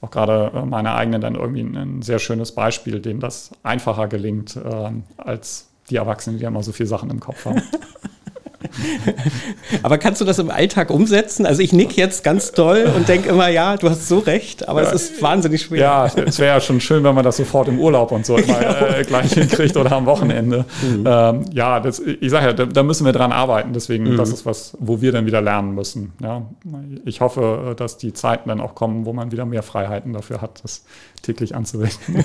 auch 0.00 0.10
gerade 0.10 0.50
äh, 0.54 0.64
meine 0.64 0.94
eigenen, 0.94 1.20
dann 1.20 1.36
irgendwie 1.36 1.62
ein, 1.62 2.02
sehr 2.02 2.18
schönes 2.18 2.52
Beispiel, 2.52 3.00
denen 3.00 3.20
das 3.20 3.52
einfacher 3.62 4.08
gelingt 4.08 4.56
äh, 4.56 4.90
als 5.16 5.68
die 5.88 5.96
Erwachsenen, 5.96 6.38
die 6.38 6.44
immer 6.44 6.62
so 6.62 6.72
viele 6.72 6.88
Sachen 6.88 7.10
im 7.10 7.20
Kopf 7.20 7.44
haben. 7.44 7.62
aber 9.82 9.98
kannst 9.98 10.20
du 10.20 10.24
das 10.24 10.38
im 10.38 10.50
Alltag 10.50 10.90
umsetzen? 10.90 11.46
Also 11.46 11.62
ich 11.62 11.72
nick 11.72 11.96
jetzt 11.96 12.24
ganz 12.24 12.52
doll 12.52 12.90
und 12.96 13.08
denke 13.08 13.28
immer, 13.28 13.48
ja, 13.48 13.76
du 13.76 13.88
hast 13.88 14.08
so 14.08 14.18
recht, 14.18 14.68
aber 14.68 14.82
ja, 14.82 14.88
es 14.88 15.10
ist 15.10 15.22
wahnsinnig 15.22 15.62
schwer. 15.62 15.80
Ja, 15.80 16.06
es 16.06 16.38
wäre 16.38 16.54
ja 16.54 16.60
schon 16.60 16.80
schön, 16.80 17.04
wenn 17.04 17.14
man 17.14 17.24
das 17.24 17.36
sofort 17.36 17.68
im 17.68 17.78
Urlaub 17.78 18.12
und 18.12 18.26
so 18.26 18.36
immer, 18.36 18.98
äh, 18.98 19.04
gleich 19.04 19.32
hinkriegt 19.32 19.76
oder 19.76 19.92
am 19.92 20.06
Wochenende. 20.06 20.64
Mhm. 20.82 21.04
Ähm, 21.06 21.44
ja, 21.52 21.80
das, 21.80 22.00
ich 22.00 22.30
sage 22.30 22.46
ja, 22.46 22.52
da, 22.52 22.66
da, 22.66 22.82
müssen 22.82 23.04
wir 23.04 23.12
dran 23.12 23.32
arbeiten. 23.32 23.72
Deswegen, 23.72 24.12
mhm. 24.12 24.16
das 24.16 24.30
ist 24.30 24.46
was, 24.46 24.76
wo 24.78 25.00
wir 25.00 25.12
dann 25.12 25.26
wieder 25.26 25.40
lernen 25.40 25.74
müssen. 25.74 26.12
Ja, 26.20 26.42
ich 27.04 27.20
hoffe, 27.20 27.74
dass 27.76 27.98
die 27.98 28.12
Zeiten 28.12 28.48
dann 28.48 28.60
auch 28.60 28.74
kommen, 28.74 29.04
wo 29.04 29.12
man 29.12 29.32
wieder 29.32 29.44
mehr 29.44 29.62
Freiheiten 29.62 30.12
dafür 30.12 30.40
hat, 30.40 30.60
das 30.62 30.84
täglich 31.22 31.54
anzuwenden. 31.54 32.24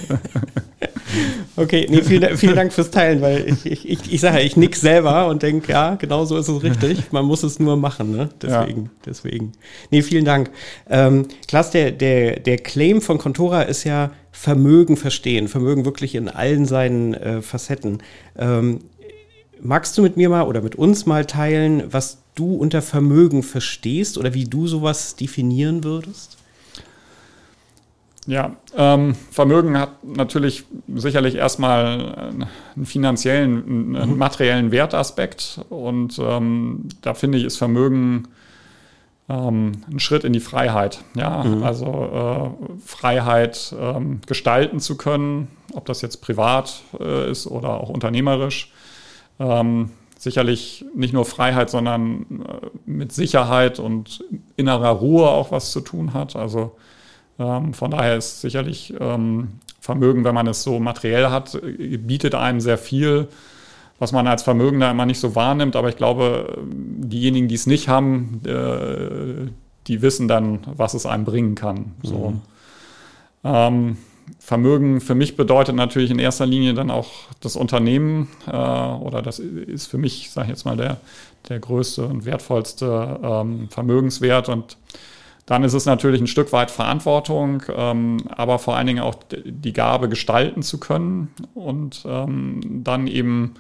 okay, 1.56 1.88
nee, 1.90 2.02
vielen, 2.02 2.36
vielen 2.38 2.56
Dank 2.56 2.74
fürs 2.74 2.92
Teilen, 2.92 3.22
weil 3.22 3.48
ich, 3.48 3.66
ich, 3.66 3.90
ich, 3.90 4.14
ich 4.14 4.22
sage 4.22 4.38
ja, 4.38 4.44
ich 4.44 4.58
nick 4.58 4.76
selber 4.76 5.28
und 5.28 5.44
denke, 5.44 5.72
ja, 5.72 5.96
genau 5.96 6.26
so 6.28 6.38
ist 6.38 6.48
es 6.48 6.62
richtig. 6.62 7.00
Man 7.12 7.26
muss 7.26 7.44
es 7.44 7.60
nur 7.60 7.78
machen, 7.78 8.12
ne? 8.12 8.30
Deswegen, 8.42 8.84
ja. 8.84 8.90
deswegen. 9.06 9.54
Nee, 9.90 10.02
vielen 10.02 10.26
Dank. 10.26 10.52
Ähm, 10.90 11.28
Klaas, 11.48 11.72
der, 11.72 11.92
der, 11.92 12.40
der 12.40 12.58
Claim 12.58 13.02
von 13.02 13.18
Contora 13.18 13.64
ist 13.64 13.84
ja 13.84 14.12
Vermögen 14.32 14.98
verstehen, 14.98 15.48
Vermögen 15.48 15.86
wirklich 15.86 16.14
in 16.14 16.30
allen 16.30 16.66
seinen 16.66 17.16
äh, 17.16 17.42
Facetten. 17.42 18.04
Ähm, 18.38 18.80
magst 19.60 19.98
du 19.98 20.04
mit 20.04 20.16
mir 20.16 20.30
mal 20.30 20.44
oder 20.44 20.62
mit 20.62 20.76
uns 20.76 21.06
mal 21.06 21.26
teilen, 21.26 21.84
was 21.92 22.20
du 22.36 22.56
unter 22.56 22.82
Vermögen 22.84 23.42
verstehst 23.42 24.18
oder 24.18 24.34
wie 24.34 24.46
du 24.46 24.68
sowas 24.68 25.16
definieren 25.16 25.84
würdest? 25.84 26.37
Ja, 28.28 28.58
ähm, 28.76 29.16
Vermögen 29.32 29.80
hat 29.80 30.04
natürlich 30.04 30.66
sicherlich 30.94 31.36
erstmal 31.36 32.34
einen 32.76 32.86
finanziellen, 32.86 33.96
einen 33.96 34.12
mhm. 34.12 34.18
materiellen 34.18 34.72
Wertaspekt 34.72 35.62
und 35.70 36.20
ähm, 36.20 36.90
da 37.02 37.14
finde 37.14 37.38
ich, 37.38 37.46
ist 37.46 37.58
Vermögen 37.58 38.28
ähm, 39.30 39.72
ein 39.90 40.00
Schritt 40.00 40.26
in 40.26 40.34
die 40.34 40.42
Freiheit. 40.42 41.00
Ja, 41.16 41.44
mhm. 41.44 41.64
also 41.64 42.56
äh, 42.62 42.80
Freiheit 42.86 43.74
ähm, 43.80 44.20
gestalten 44.28 44.82
zu 44.82 44.98
können, 44.98 45.48
ob 45.74 45.86
das 45.86 46.02
jetzt 46.02 46.18
privat 46.18 46.82
äh, 47.00 47.32
ist 47.32 47.48
oder 47.48 47.80
auch 47.80 47.90
unternehmerisch. 47.90 48.74
Ähm, 49.40 49.92
sicherlich 50.18 50.84
nicht 50.94 51.14
nur 51.14 51.24
Freiheit, 51.24 51.70
sondern 51.70 52.22
äh, 52.22 52.68
mit 52.86 53.14
Sicherheit 53.14 53.80
und 53.80 54.24
innerer 54.58 54.90
Ruhe 54.90 55.30
auch 55.30 55.52
was 55.52 55.72
zu 55.72 55.80
tun 55.80 56.14
hat. 56.14 56.36
Also 56.36 56.76
von 57.38 57.92
daher 57.92 58.18
ist 58.18 58.42
sicherlich 58.42 58.94
ähm, 59.00 59.60
Vermögen, 59.80 60.24
wenn 60.24 60.36
man 60.36 60.48
es 60.48 60.64
so 60.64 60.80
materiell 60.80 61.30
hat, 61.30 61.60
bietet 61.62 62.36
einem 62.36 62.60
sehr 62.60 62.78
viel, 62.78 63.28
was 64.00 64.12
man 64.12 64.28
als 64.28 64.44
Vermögender 64.44 64.92
immer 64.92 65.06
nicht 65.06 65.20
so 65.20 65.36
wahrnimmt. 65.36 65.76
Aber 65.76 65.90
ich 65.90 65.96
glaube, 65.96 66.58
diejenigen, 66.68 67.48
die 67.48 67.56
es 67.56 67.68
nicht 67.68 67.88
haben, 67.88 68.42
äh, 68.46 69.50
die 69.88 70.02
wissen 70.02 70.28
dann, 70.28 70.60
was 70.76 70.94
es 70.94 71.06
einem 71.06 71.26
bringen 71.26 71.56
kann. 71.56 71.94
So. 72.04 72.32
Mhm. 72.32 72.42
Ähm, 73.44 73.98
Vermögen 74.40 75.00
für 75.00 75.16
mich 75.16 75.38
bedeutet 75.38 75.76
natürlich 75.76 76.12
in 76.12 76.20
erster 76.20 76.46
Linie 76.46 76.74
dann 76.74 76.92
auch 76.92 77.12
das 77.40 77.56
Unternehmen 77.56 78.28
äh, 78.46 78.52
oder 78.52 79.22
das 79.22 79.40
ist 79.40 79.88
für 79.88 79.98
mich, 79.98 80.32
sage 80.32 80.48
ich 80.48 80.50
jetzt 80.50 80.66
mal, 80.66 80.76
der, 80.76 80.98
der 81.48 81.60
größte 81.60 82.06
und 82.06 82.26
wertvollste 82.26 83.20
ähm, 83.24 83.70
Vermögenswert 83.70 84.50
und 84.50 84.78
dann 85.48 85.64
ist 85.64 85.74
es 85.74 85.86
natürlich 85.86 86.22
ein 86.22 86.28
Stück 86.28 86.52
weit 86.52 86.70
Verantwortung, 86.70 87.64
ähm, 87.76 88.18
aber 88.30 88.60
vor 88.60 88.76
allen 88.76 88.86
Dingen 88.86 89.00
auch 89.00 89.16
die 89.32 89.74
Gabe 89.74 90.10
gestalten 90.10 90.62
zu 90.62 90.78
können 90.80 91.30
und 91.56 92.04
ähm, 92.06 92.60
dann 92.84 93.08
eben 93.08 93.56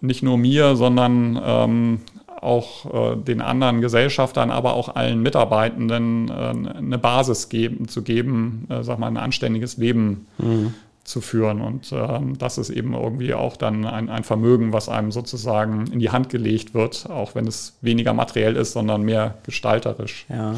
nicht 0.00 0.22
nur 0.22 0.38
mir, 0.38 0.76
sondern 0.76 1.38
ähm, 1.44 2.00
auch 2.40 3.12
äh, 3.12 3.16
den 3.16 3.40
anderen 3.40 3.80
Gesellschaftern, 3.80 4.50
aber 4.52 4.74
auch 4.74 4.94
allen 4.94 5.20
Mitarbeitenden 5.20 6.28
äh, 6.28 6.32
eine 6.78 6.98
Basis 6.98 7.48
geben, 7.48 7.88
zu 7.88 8.02
geben, 8.02 8.66
äh, 8.70 8.84
sag 8.84 9.00
mal, 9.00 9.08
ein 9.08 9.16
anständiges 9.16 9.76
Leben 9.76 10.26
mhm 10.38 10.74
zu 11.04 11.20
führen. 11.20 11.60
Und 11.60 11.92
ähm, 11.92 12.38
das 12.38 12.58
ist 12.58 12.70
eben 12.70 12.94
irgendwie 12.94 13.34
auch 13.34 13.56
dann 13.56 13.84
ein, 13.84 14.08
ein, 14.08 14.24
Vermögen, 14.24 14.72
was 14.72 14.88
einem 14.88 15.10
sozusagen 15.10 15.86
in 15.88 15.98
die 15.98 16.10
Hand 16.10 16.28
gelegt 16.28 16.74
wird, 16.74 17.08
auch 17.10 17.34
wenn 17.34 17.46
es 17.46 17.76
weniger 17.80 18.14
materiell 18.14 18.56
ist, 18.56 18.72
sondern 18.72 19.02
mehr 19.02 19.38
gestalterisch. 19.42 20.26
Ja. 20.28 20.56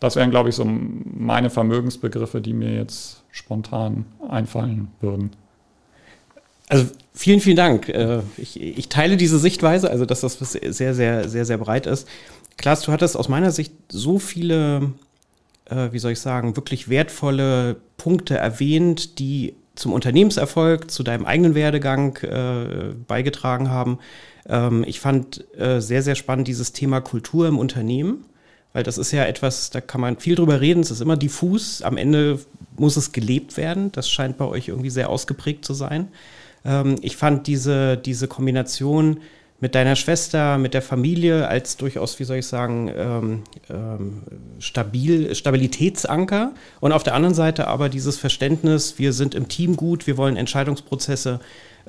Das 0.00 0.16
wären, 0.16 0.30
glaube 0.30 0.48
ich, 0.48 0.56
so 0.56 0.64
meine 0.64 1.50
Vermögensbegriffe, 1.50 2.40
die 2.40 2.54
mir 2.54 2.74
jetzt 2.74 3.22
spontan 3.30 4.04
einfallen 4.28 4.88
würden. 5.00 5.30
Also 6.68 6.86
vielen, 7.12 7.40
vielen 7.40 7.56
Dank. 7.56 7.88
Äh, 7.88 8.22
ich, 8.36 8.60
ich 8.60 8.88
teile 8.88 9.16
diese 9.16 9.38
Sichtweise, 9.38 9.90
also 9.90 10.06
dass 10.06 10.22
das 10.22 10.38
sehr, 10.38 10.94
sehr, 10.94 11.28
sehr, 11.28 11.44
sehr 11.44 11.58
breit 11.58 11.86
ist. 11.86 12.08
Klaas, 12.56 12.80
du 12.82 12.92
hattest 12.92 13.16
aus 13.16 13.28
meiner 13.28 13.50
Sicht 13.50 13.74
so 13.90 14.18
viele, 14.18 14.92
äh, 15.66 15.92
wie 15.92 15.98
soll 15.98 16.12
ich 16.12 16.20
sagen, 16.20 16.56
wirklich 16.56 16.88
wertvolle 16.88 17.76
Punkte 17.96 18.38
erwähnt, 18.38 19.18
die 19.18 19.54
zum 19.74 19.92
Unternehmenserfolg, 19.92 20.90
zu 20.90 21.02
deinem 21.02 21.24
eigenen 21.24 21.54
Werdegang 21.54 22.16
äh, 22.18 22.94
beigetragen 23.06 23.70
haben. 23.70 23.98
Ähm, 24.48 24.84
ich 24.86 25.00
fand 25.00 25.44
äh, 25.58 25.80
sehr, 25.80 26.02
sehr 26.02 26.14
spannend 26.14 26.48
dieses 26.48 26.72
Thema 26.72 27.00
Kultur 27.00 27.48
im 27.48 27.58
Unternehmen, 27.58 28.24
weil 28.72 28.82
das 28.82 28.98
ist 28.98 29.12
ja 29.12 29.24
etwas, 29.24 29.70
da 29.70 29.80
kann 29.80 30.00
man 30.00 30.18
viel 30.18 30.34
drüber 30.34 30.60
reden, 30.60 30.80
es 30.80 30.90
ist 30.90 31.00
immer 31.00 31.16
diffus, 31.16 31.82
am 31.82 31.96
Ende 31.96 32.38
muss 32.76 32.96
es 32.96 33.12
gelebt 33.12 33.56
werden, 33.56 33.92
das 33.92 34.08
scheint 34.10 34.38
bei 34.38 34.46
euch 34.46 34.68
irgendwie 34.68 34.90
sehr 34.90 35.10
ausgeprägt 35.10 35.64
zu 35.64 35.74
sein. 35.74 36.08
Ähm, 36.64 36.96
ich 37.02 37.16
fand 37.16 37.46
diese, 37.46 37.96
diese 37.96 38.28
Kombination 38.28 39.18
mit 39.62 39.76
deiner 39.76 39.94
Schwester, 39.94 40.58
mit 40.58 40.74
der 40.74 40.82
Familie 40.82 41.46
als 41.46 41.76
durchaus, 41.76 42.18
wie 42.18 42.24
soll 42.24 42.38
ich 42.38 42.48
sagen, 42.48 42.90
ähm, 42.96 43.42
ähm, 43.70 44.22
stabil, 44.58 45.32
Stabilitätsanker. 45.36 46.50
Und 46.80 46.90
auf 46.90 47.04
der 47.04 47.14
anderen 47.14 47.36
Seite 47.36 47.68
aber 47.68 47.88
dieses 47.88 48.18
Verständnis, 48.18 48.98
wir 48.98 49.12
sind 49.12 49.36
im 49.36 49.46
Team 49.46 49.76
gut, 49.76 50.08
wir 50.08 50.16
wollen 50.16 50.36
Entscheidungsprozesse 50.36 51.38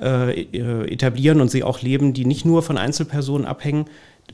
äh, 0.00 0.42
äh 0.42 0.92
etablieren 0.92 1.40
und 1.40 1.50
sie 1.50 1.64
auch 1.64 1.82
leben, 1.82 2.12
die 2.12 2.24
nicht 2.26 2.44
nur 2.44 2.62
von 2.62 2.78
Einzelpersonen 2.78 3.44
abhängen. 3.44 3.86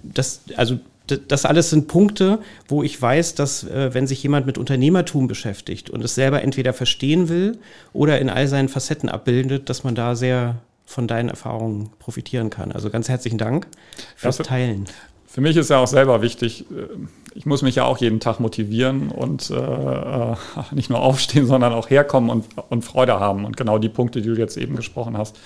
Das, 0.02 0.42
also 0.56 0.78
das 1.06 1.46
alles 1.46 1.70
sind 1.70 1.88
Punkte, 1.88 2.40
wo 2.68 2.82
ich 2.82 3.00
weiß, 3.00 3.36
dass 3.36 3.64
äh, 3.64 3.94
wenn 3.94 4.06
sich 4.06 4.22
jemand 4.22 4.44
mit 4.44 4.58
Unternehmertum 4.58 5.28
beschäftigt 5.28 5.88
und 5.88 6.04
es 6.04 6.14
selber 6.14 6.42
entweder 6.42 6.74
verstehen 6.74 7.30
will 7.30 7.56
oder 7.94 8.18
in 8.20 8.28
all 8.28 8.46
seinen 8.48 8.68
Facetten 8.68 9.08
abbildet, 9.08 9.70
dass 9.70 9.82
man 9.82 9.94
da 9.94 10.14
sehr 10.14 10.56
von 10.90 11.06
deinen 11.06 11.28
Erfahrungen 11.28 11.90
profitieren 12.00 12.50
kann. 12.50 12.72
Also 12.72 12.90
ganz 12.90 13.08
herzlichen 13.08 13.38
Dank 13.38 13.68
fürs 14.16 14.38
ja, 14.38 14.44
für, 14.44 14.48
Teilen. 14.48 14.84
Für 15.24 15.40
mich 15.40 15.56
ist 15.56 15.70
ja 15.70 15.78
auch 15.78 15.86
selber 15.86 16.20
wichtig, 16.20 16.62
äh, 16.72 16.88
ich 17.32 17.46
muss 17.46 17.62
mich 17.62 17.76
ja 17.76 17.84
auch 17.84 17.98
jeden 17.98 18.18
Tag 18.18 18.40
motivieren 18.40 19.10
und 19.10 19.50
äh, 19.50 19.54
äh, 19.54 20.36
nicht 20.72 20.90
nur 20.90 21.00
aufstehen, 21.00 21.46
sondern 21.46 21.72
auch 21.72 21.90
herkommen 21.90 22.28
und, 22.28 22.46
und 22.68 22.84
Freude 22.84 23.20
haben. 23.20 23.44
Und 23.44 23.56
genau 23.56 23.78
die 23.78 23.88
Punkte, 23.88 24.20
die 24.20 24.28
du 24.28 24.34
jetzt 24.34 24.56
eben 24.56 24.74
gesprochen 24.74 25.16
hast, 25.16 25.38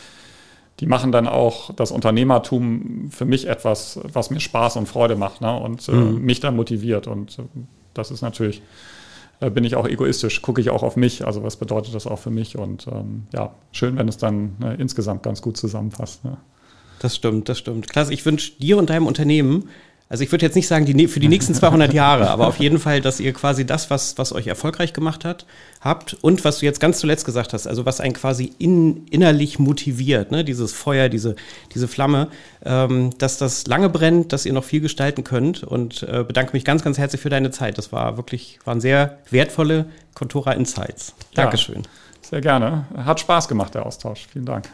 die 0.80 0.86
machen 0.86 1.12
dann 1.12 1.28
auch 1.28 1.74
das 1.74 1.90
Unternehmertum 1.90 3.10
für 3.10 3.26
mich 3.26 3.46
etwas, 3.46 4.00
was 4.02 4.30
mir 4.30 4.40
Spaß 4.40 4.76
und 4.76 4.88
Freude 4.88 5.14
macht 5.14 5.42
ne? 5.42 5.54
und 5.54 5.86
äh, 5.88 5.92
mhm. 5.92 6.22
mich 6.22 6.40
dann 6.40 6.56
motiviert. 6.56 7.06
Und 7.06 7.38
äh, 7.38 7.42
das 7.92 8.10
ist 8.10 8.22
natürlich 8.22 8.62
bin 9.50 9.64
ich 9.64 9.76
auch 9.76 9.86
egoistisch, 9.86 10.42
gucke 10.42 10.60
ich 10.60 10.70
auch 10.70 10.82
auf 10.82 10.96
mich, 10.96 11.26
also 11.26 11.42
was 11.42 11.56
bedeutet 11.56 11.94
das 11.94 12.06
auch 12.06 12.18
für 12.18 12.30
mich 12.30 12.56
und 12.56 12.86
ähm, 12.86 13.26
ja, 13.32 13.54
schön, 13.72 13.96
wenn 13.96 14.08
es 14.08 14.16
dann 14.16 14.56
äh, 14.62 14.80
insgesamt 14.80 15.22
ganz 15.22 15.42
gut 15.42 15.56
zusammenpasst. 15.56 16.24
Ne? 16.24 16.36
Das 17.00 17.16
stimmt, 17.16 17.48
das 17.48 17.58
stimmt. 17.58 17.88
Klasse, 17.88 18.12
ich 18.12 18.24
wünsche 18.24 18.52
dir 18.58 18.78
und 18.78 18.90
deinem 18.90 19.06
Unternehmen 19.06 19.68
Also 20.08 20.22
ich 20.22 20.30
würde 20.30 20.44
jetzt 20.44 20.54
nicht 20.54 20.68
sagen 20.68 20.84
die, 20.84 21.08
für 21.08 21.18
die 21.18 21.28
nächsten 21.28 21.54
200 21.54 21.92
Jahre, 21.94 22.30
aber 22.30 22.46
auf 22.46 22.58
jeden 22.58 22.78
Fall, 22.78 23.00
dass 23.00 23.20
ihr 23.20 23.32
quasi 23.32 23.64
das, 23.64 23.88
was, 23.88 24.18
was 24.18 24.32
euch 24.32 24.46
erfolgreich 24.46 24.92
gemacht 24.92 25.24
hat, 25.24 25.46
habt 25.80 26.14
und 26.20 26.44
was 26.44 26.58
du 26.58 26.66
jetzt 26.66 26.78
ganz 26.78 26.98
zuletzt 26.98 27.24
gesagt 27.24 27.54
hast, 27.54 27.66
also 27.66 27.86
was 27.86 28.00
einen 28.00 28.12
quasi 28.12 28.52
in, 28.58 29.06
innerlich 29.06 29.58
motiviert, 29.58 30.30
ne? 30.30 30.44
dieses 30.44 30.72
Feuer, 30.72 31.08
diese, 31.08 31.36
diese 31.74 31.88
Flamme, 31.88 32.28
ähm, 32.64 33.10
dass 33.16 33.38
das 33.38 33.66
lange 33.66 33.88
brennt, 33.88 34.34
dass 34.34 34.44
ihr 34.44 34.52
noch 34.52 34.64
viel 34.64 34.80
gestalten 34.80 35.24
könnt 35.24 35.64
und 35.64 36.02
äh, 36.02 36.22
bedanke 36.22 36.52
mich 36.52 36.66
ganz, 36.66 36.84
ganz 36.84 36.98
herzlich 36.98 37.22
für 37.22 37.30
deine 37.30 37.50
Zeit. 37.50 37.78
Das 37.78 37.90
war 37.90 38.18
wirklich, 38.18 38.58
waren 38.66 38.80
sehr 38.82 39.18
wertvolle 39.30 39.86
Contora 40.14 40.52
Insights. 40.52 41.14
Dankeschön. 41.34 41.82
Ja, 41.82 42.28
sehr 42.28 42.40
gerne. 42.42 42.84
Hat 42.94 43.20
Spaß 43.20 43.48
gemacht, 43.48 43.74
der 43.74 43.86
Austausch. 43.86 44.26
Vielen 44.30 44.44
Dank. 44.44 44.68